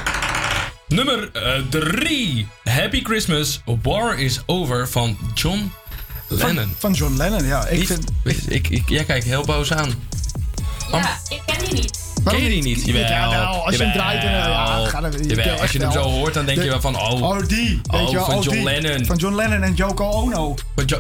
[0.88, 1.32] Nummer
[1.70, 2.48] 3.
[2.64, 5.72] Happy Christmas, War is Over van John
[6.28, 6.74] Lennon.
[6.78, 7.66] Van John Lennon, ja.
[7.68, 8.12] Ik vind...
[8.48, 9.90] ik, ik, jij kijkt heel boos aan.
[10.92, 12.00] Ja, ik ken die niet.
[12.26, 12.86] Ken je die niet?
[12.86, 13.02] Jawel.
[13.10, 15.92] Jawel, als je hem draait, dan, ja, ga dan- je Jawel, kent als je hem
[15.92, 16.96] zo hoort, dan denk De- je wel van...
[17.00, 17.82] Oh, Oh, die.
[17.84, 18.64] Weet Oh, je wel, van oh, John die.
[18.64, 19.06] Lennon.
[19.06, 20.56] Van John Lennon en Yoko Ono.
[20.76, 21.00] Van Jo-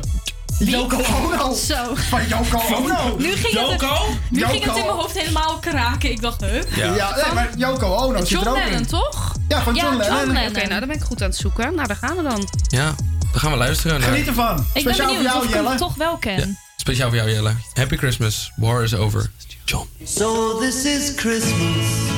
[0.59, 1.53] Yoko Ono.
[1.53, 1.75] Zo.
[2.09, 3.15] Van Yoko Ono.
[3.17, 3.81] Nu ging, het,
[4.29, 6.11] nu ging het in mijn hoofd helemaal kraken.
[6.11, 6.75] Ik dacht, huh?
[6.95, 8.85] Ja, nee, maar Yoko Ono zit John er ook Lennon, in.
[8.87, 9.35] toch?
[9.47, 10.37] Ja, van John Lennon.
[10.47, 11.75] Oké, nou dan ben ik goed aan het zoeken.
[11.75, 12.47] Nou, daar gaan we dan.
[12.67, 12.95] Ja,
[13.31, 13.99] dan gaan we luisteren.
[13.99, 14.65] naar- Geniet ervan.
[14.73, 15.77] Ik ben Speciaal voor jou, of ik hem Jelle.
[15.77, 16.57] toch wel ken.
[16.77, 17.53] Speciaal voor jou, Jelle.
[17.73, 19.31] Happy Christmas, War is Over.
[19.71, 19.87] John.
[20.03, 22.09] So this is Christmas.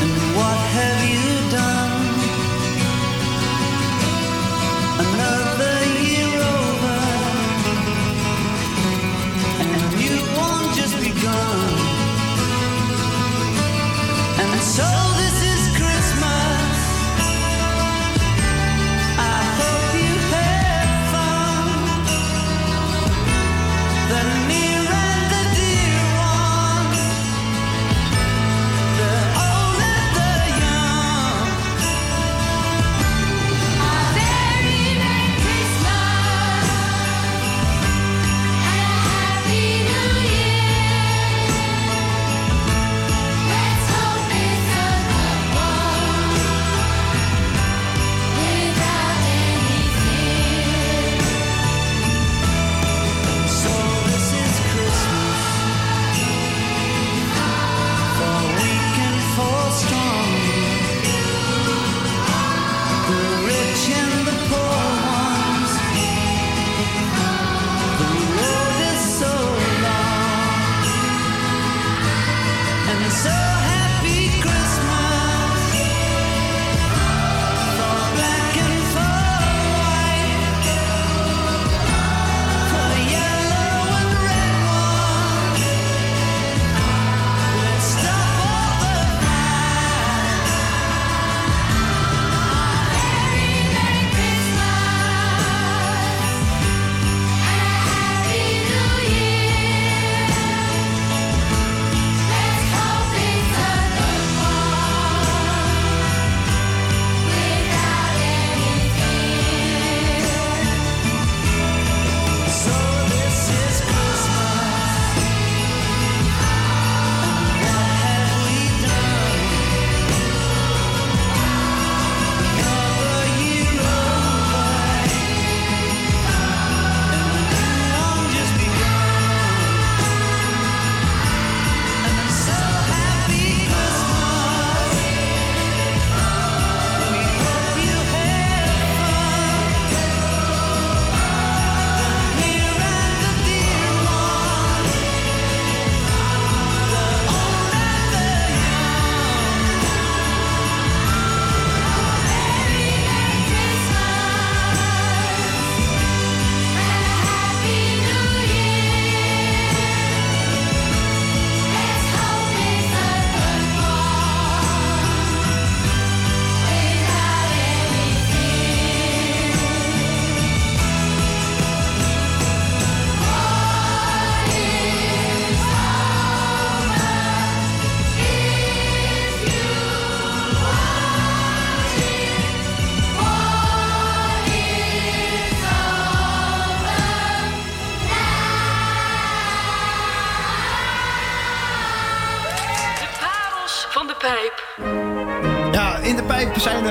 [0.00, 0.56] And what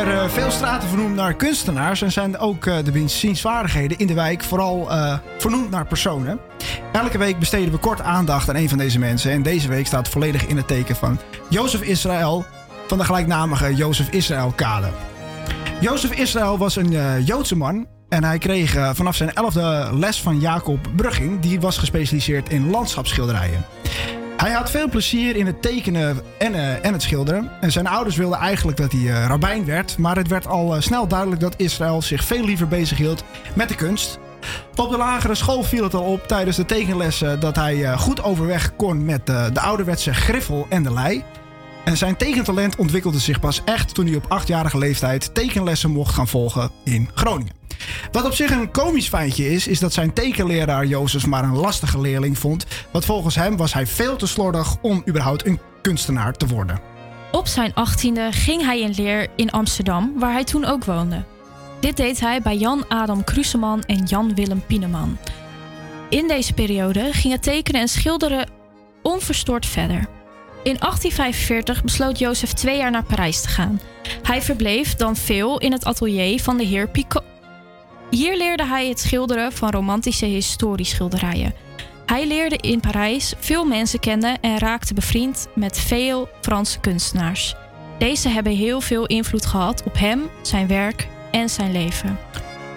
[0.08, 4.14] er eh, veel straten vernoemd naar kunstenaars en zijn ook eh, de bezienswaardigheden in de
[4.14, 6.40] wijk vooral eh, vernoemd naar personen.
[6.92, 10.10] Elke week besteden we kort aandacht aan een van deze mensen en deze week staat
[10.10, 11.20] volledig in het teken van
[11.50, 12.46] Jozef Israël
[12.88, 14.90] van de gelijknamige Jozef Israël Kade.
[15.80, 20.80] Jozef Israël was een Joodse man en hij kreeg vanaf zijn elfde les van Jacob
[20.96, 23.66] Brugging, die was gespecialiseerd in landschapsschilderijen.
[24.44, 27.52] Hij had veel plezier in het tekenen en, eh, en het schilderen.
[27.62, 29.98] En zijn ouders wilden eigenlijk dat hij eh, rabbijn werd.
[29.98, 33.24] Maar het werd al eh, snel duidelijk dat Israël zich veel liever bezighield
[33.56, 34.20] met de kunst.
[34.76, 38.76] Op de lagere school viel het al op tijdens de tekenlessen dat hij goed overweg
[38.76, 41.24] kon met de ouderwetse griffel en de lei.
[41.86, 46.28] En zijn tekentalent ontwikkelde zich pas echt toen hij op achtjarige leeftijd tekenlessen mocht gaan
[46.28, 47.63] volgen in Groningen.
[48.12, 52.02] Wat op zich een komisch feitje is, is dat zijn tekenleraar Jozef maar een lastige
[52.02, 52.66] leerling vond.
[52.92, 56.80] Want volgens hem was hij veel te slordig om überhaupt een kunstenaar te worden.
[57.32, 61.24] Op zijn achttiende ging hij in leer in Amsterdam, waar hij toen ook woonde.
[61.80, 65.18] Dit deed hij bij Jan Adam Kruseman en Jan Willem Pieneman.
[66.10, 68.50] In deze periode ging het tekenen en schilderen
[69.02, 70.08] onverstoord verder.
[70.64, 73.82] In 1845 besloot Jozef twee jaar naar Parijs te gaan.
[74.24, 77.33] Hij verbleef dan veel in het atelier van de heer Picot.
[78.14, 81.54] Hier leerde hij het schilderen van romantische historieschilderijen.
[82.06, 87.56] Hij leerde in Parijs veel mensen kennen en raakte bevriend met veel Franse kunstenaars.
[87.98, 92.20] Deze hebben heel veel invloed gehad op hem, zijn werk en zijn leven.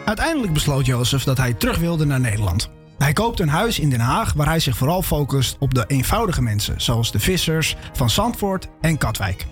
[0.04, 2.70] Uiteindelijk besloot Jozef dat hij terug wilde naar Nederland.
[2.98, 6.42] Hij koopt een huis in Den Haag waar hij zich vooral focust op de eenvoudige
[6.42, 9.46] mensen, zoals de vissers van Zandvoort en Katwijk.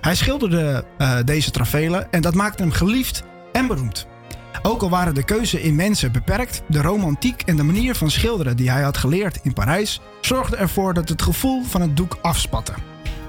[0.00, 3.22] Hij schilderde eh, deze travelen en dat maakte hem geliefd
[3.52, 4.08] en beroemd.
[4.62, 8.56] Ook al waren de keuze in mensen beperkt, de romantiek en de manier van schilderen
[8.56, 12.72] die hij had geleerd in Parijs zorgden ervoor dat het gevoel van het doek afspatte.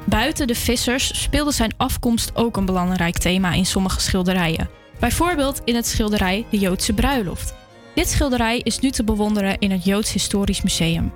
[0.05, 4.69] Buiten de vissers speelde zijn afkomst ook een belangrijk thema in sommige schilderijen.
[4.99, 7.53] Bijvoorbeeld in het schilderij De Joodse Bruiloft.
[7.95, 11.13] Dit schilderij is nu te bewonderen in het Joods Historisch Museum.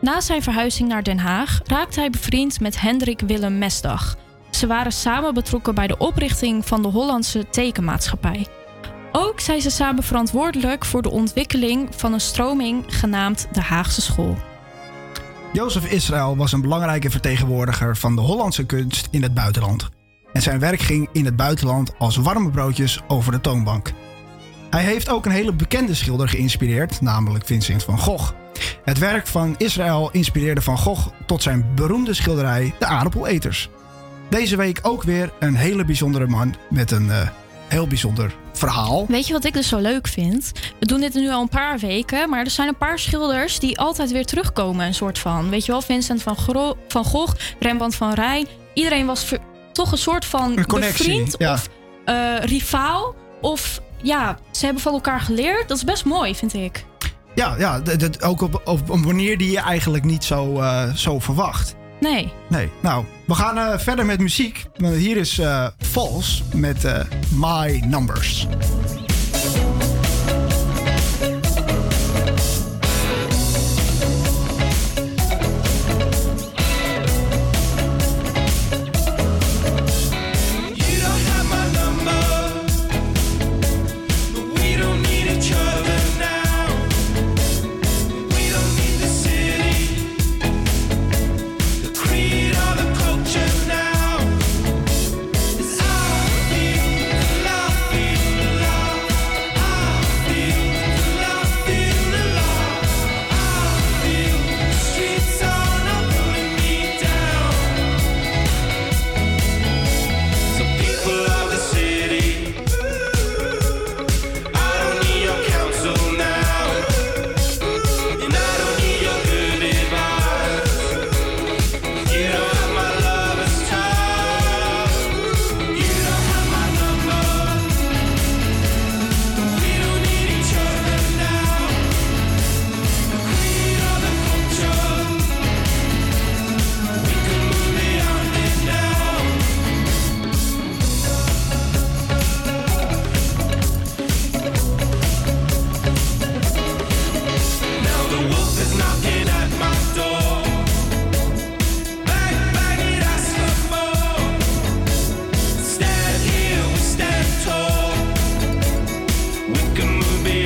[0.00, 4.16] Na zijn verhuizing naar Den Haag raakte hij bevriend met Hendrik Willem Mesdag.
[4.50, 8.46] Ze waren samen betrokken bij de oprichting van de Hollandse Tekenmaatschappij.
[9.12, 14.36] Ook zijn ze samen verantwoordelijk voor de ontwikkeling van een stroming genaamd de Haagse School.
[15.52, 19.88] Jozef Israël was een belangrijke vertegenwoordiger van de Hollandse kunst in het buitenland.
[20.32, 23.92] En zijn werk ging in het buitenland als warme broodjes over de toonbank.
[24.70, 28.32] Hij heeft ook een hele bekende schilder geïnspireerd, namelijk Vincent van Gogh.
[28.84, 33.68] Het werk van Israël inspireerde Van Gogh tot zijn beroemde schilderij De Aardappeleters.
[34.30, 37.28] Deze week ook weer een hele bijzondere man met een eh,
[37.68, 39.04] heel bijzonder verhaal.
[39.08, 40.52] Weet je wat ik dus zo leuk vind?
[40.78, 43.78] We doen dit nu al een paar weken, maar er zijn een paar schilders die
[43.78, 45.50] altijd weer terugkomen, een soort van.
[45.50, 48.46] Weet je wel, Vincent van, Gro- van Gogh, Rembrandt van Rijn.
[48.74, 49.32] Iedereen was
[49.72, 51.52] toch een soort van Een bevriend ja.
[51.52, 51.68] of
[52.04, 53.14] eh, rivaal.
[53.40, 55.68] Of ja, ze hebben van elkaar geleerd.
[55.68, 56.84] Dat is best mooi, vind ik.
[57.34, 57.82] Ja, ja
[58.20, 61.74] ook op, op een manier die je eigenlijk niet zo, eh, zo verwacht.
[62.00, 62.32] Nee.
[62.48, 64.64] Nee, nou, we gaan eh, verder met muziek.
[64.76, 67.00] Hier is eh False met eh,
[67.34, 68.46] My Numbers.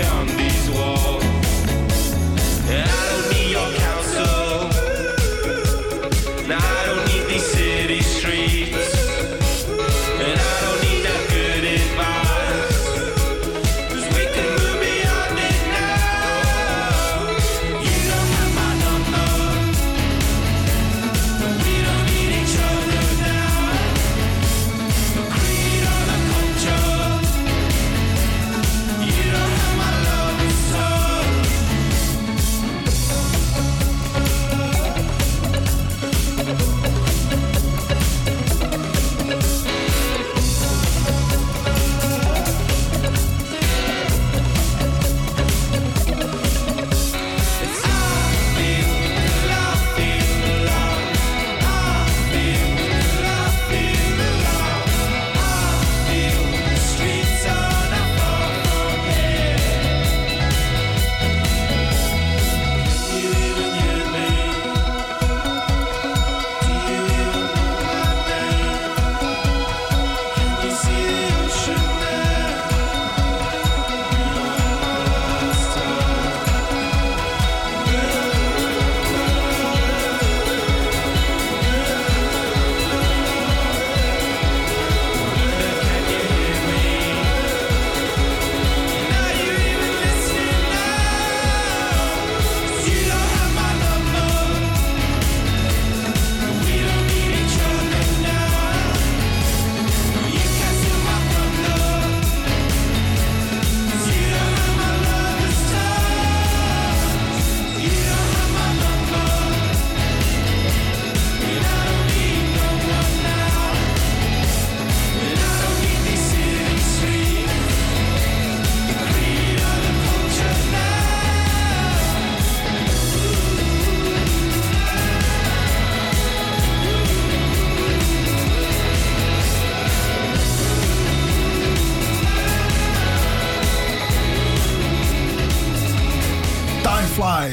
[0.00, 0.39] young.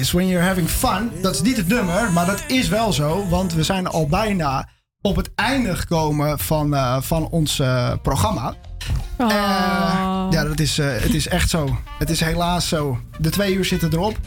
[0.08, 1.12] Eyes, When You're Having Fun.
[1.22, 3.28] Dat is niet het nummer, maar dat is wel zo.
[3.30, 4.70] Want we zijn al bijna
[5.02, 8.54] op het einde gekomen van, eh, van ons eh, programma.
[9.18, 9.32] Oh.
[9.32, 11.78] Eh, ja, dat is, het is echt zo.
[12.00, 13.00] Het is helaas zo.
[13.20, 14.18] De twee uur zitten erop.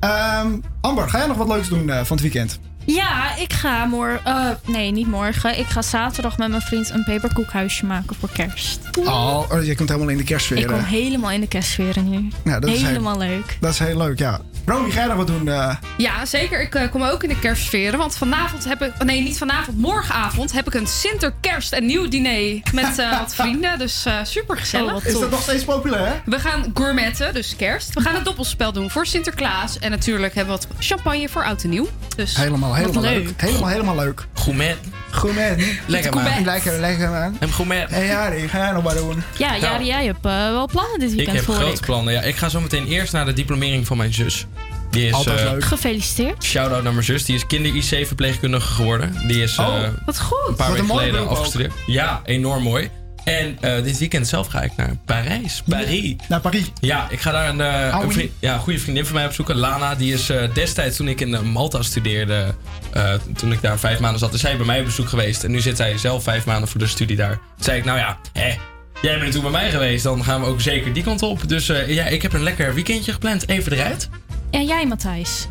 [0.00, 0.46] Ehm,
[0.80, 2.58] Amber, ga jij nog wat leuks doen van het weekend?
[2.84, 4.58] Ja, ik ga morgen...
[4.66, 5.58] nee, niet morgen.
[5.58, 8.80] Ik ga zaterdag met mijn vriend een peperkoekhuisje maken voor kerst.
[9.04, 10.58] Oh, oh, je komt helemaal in de kerstsfeer.
[10.58, 12.28] Ik kom helemaal in de kerstsfeer nu.
[12.44, 13.56] Ja, dat is helemaal heel- leuk.
[13.60, 14.40] Dat is heel leuk, ja.
[14.68, 15.48] Romy, ga jij nog wat doen?
[15.48, 15.76] eh?
[15.96, 16.60] Ja, zeker.
[16.60, 17.98] Ik eh, kom ook in de kerstsferen.
[17.98, 19.04] Want vanavond heb ik...
[19.04, 19.78] Nee, niet vanavond.
[19.78, 23.78] Morgenavond heb ik een Sinterkerst en nieuw diner met eh, wat vrienden.
[23.78, 25.06] Dus eh super gezellig.
[25.06, 26.22] is dat nog steeds populair?
[26.24, 27.94] We gaan gourmetten, dus kerst.
[27.94, 29.78] We gaan een doppelspel doen voor Sinterklaas.
[29.78, 31.88] En natuurlijk hebben we wat champagne voor oud en nieuw.
[32.16, 33.32] Dus Helemaal, helemaal leuk.
[33.36, 34.26] Helemaal, helemaal leuk.
[34.34, 34.76] Gourmet.
[35.10, 35.80] Gourmet.
[35.86, 36.44] Lekker, man.
[36.44, 37.36] Lekker, lekker man.
[37.40, 37.90] En gourmet.
[37.90, 39.22] En ja, die ga jij nog maar doen.
[39.36, 41.80] Ja, Jari, jij hebt eh, wel plannen dit Ik weekend heb voor grote ik.
[41.80, 42.12] plannen.
[42.14, 44.46] Ja, ik ga zo meteen eerst naar de diplomering van mijn zus.
[44.90, 45.64] Die is, Altijd eh, leuk.
[45.64, 46.44] Gefeliciteerd.
[46.44, 47.24] Shout-out naar mijn zus.
[47.24, 49.14] Die is kinder-IC-verpleegkundige geworden.
[49.26, 50.48] Die is Oh, eh, wat goed.
[50.48, 51.72] een paar Wat een weken geleden afgestudeerd.
[51.86, 52.90] Ja, enorm mooi.
[53.28, 55.62] En eh, dit weekend zelf ga ik naar Parijs.
[55.68, 56.14] Paris.
[56.28, 56.72] Naar Paris?
[56.80, 58.12] Ja, ik ga daar een, eh, een, oui.
[58.12, 59.56] vriend- ja, een goede vriendin van mij opzoeken.
[59.56, 62.54] Lana, die is eh, destijds toen ik in Malta studeerde...
[62.92, 65.44] eh, toen ik daar vijf maanden zat, is zij bij mij op bezoek geweest.
[65.44, 67.30] En nu zit zij zelf vijf maanden voor de studie daar.
[67.34, 68.54] Toen zei ik, nou ja, hè,
[69.02, 70.04] jij bent toen bij mij geweest.
[70.04, 71.48] Dan gaan we ook zeker die kant op.
[71.48, 73.48] Dus eh, ja, ik heb een lekker weekendje gepland.
[73.48, 74.08] Even eruit.
[74.50, 75.48] En jij, Matthijs?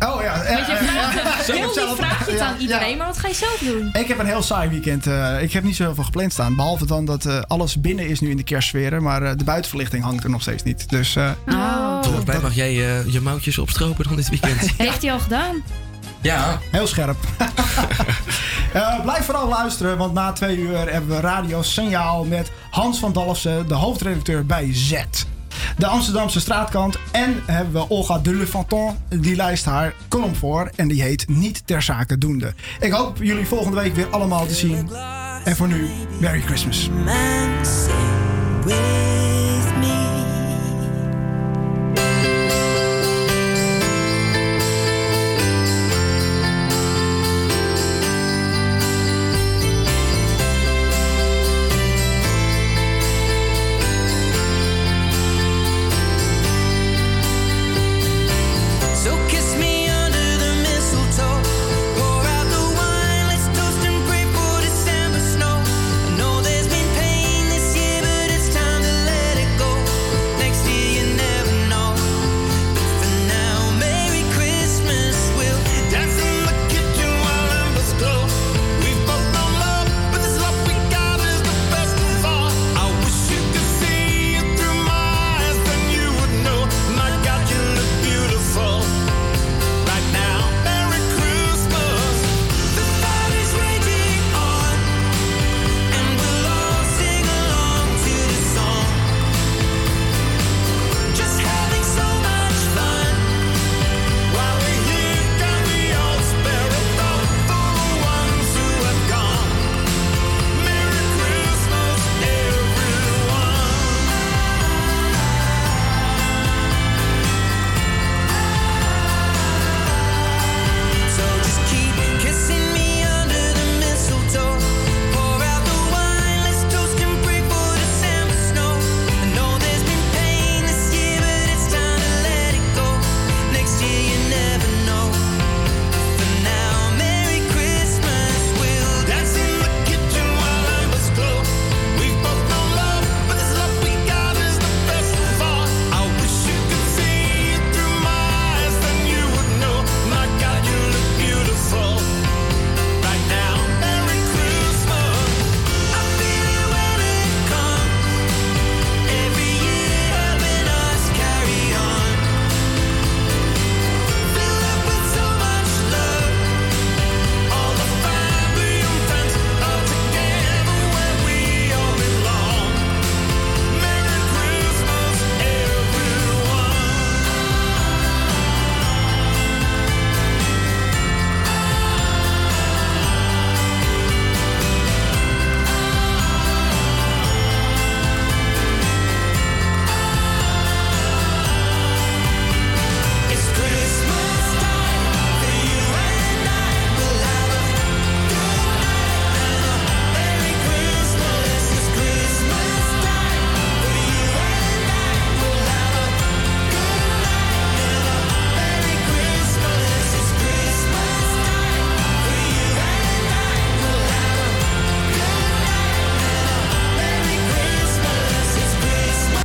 [0.00, 0.36] Oh ja.
[0.54, 3.18] Want je eh, vraagt, eh, heel lief vraag je het ja, aan iedereen, maar wat
[3.18, 3.90] ga je zelf doen?
[3.92, 5.06] Ik heb een heel saai weekend.
[5.06, 6.56] eh, ik heb niet zoveel gepland staan.
[6.56, 9.02] Behalve dan dat eh, alles binnen is nu in de kerstsferen.
[9.02, 10.88] Maar eh, de buitenverlichting hangt er nog steeds niet.
[10.88, 12.02] Dus eh, Oh.
[12.02, 14.70] Volgens mij mag jij eh, je mouwtjes opstropen dan dit weekend.
[14.76, 15.62] Heeft hij al gedaan?
[16.20, 16.58] ja.
[16.70, 17.16] heel scherp.
[18.72, 23.12] Eh, blijf vooral luisteren, want na twee uur hebben we Radio Signaal met Hans van
[23.12, 24.92] Dalfsen, de hoofdredacteur bij Z.
[25.78, 26.98] De Amsterdamse straatkant.
[27.12, 30.70] En hebben we Olga de Le Fanton, die lijst haar column voor.
[30.76, 32.54] En die heet Niet ter zake doende.
[32.80, 34.90] Ik hoop jullie volgende week weer allemaal te zien.
[35.44, 35.90] En voor nu,
[36.20, 36.90] Merry Christmas.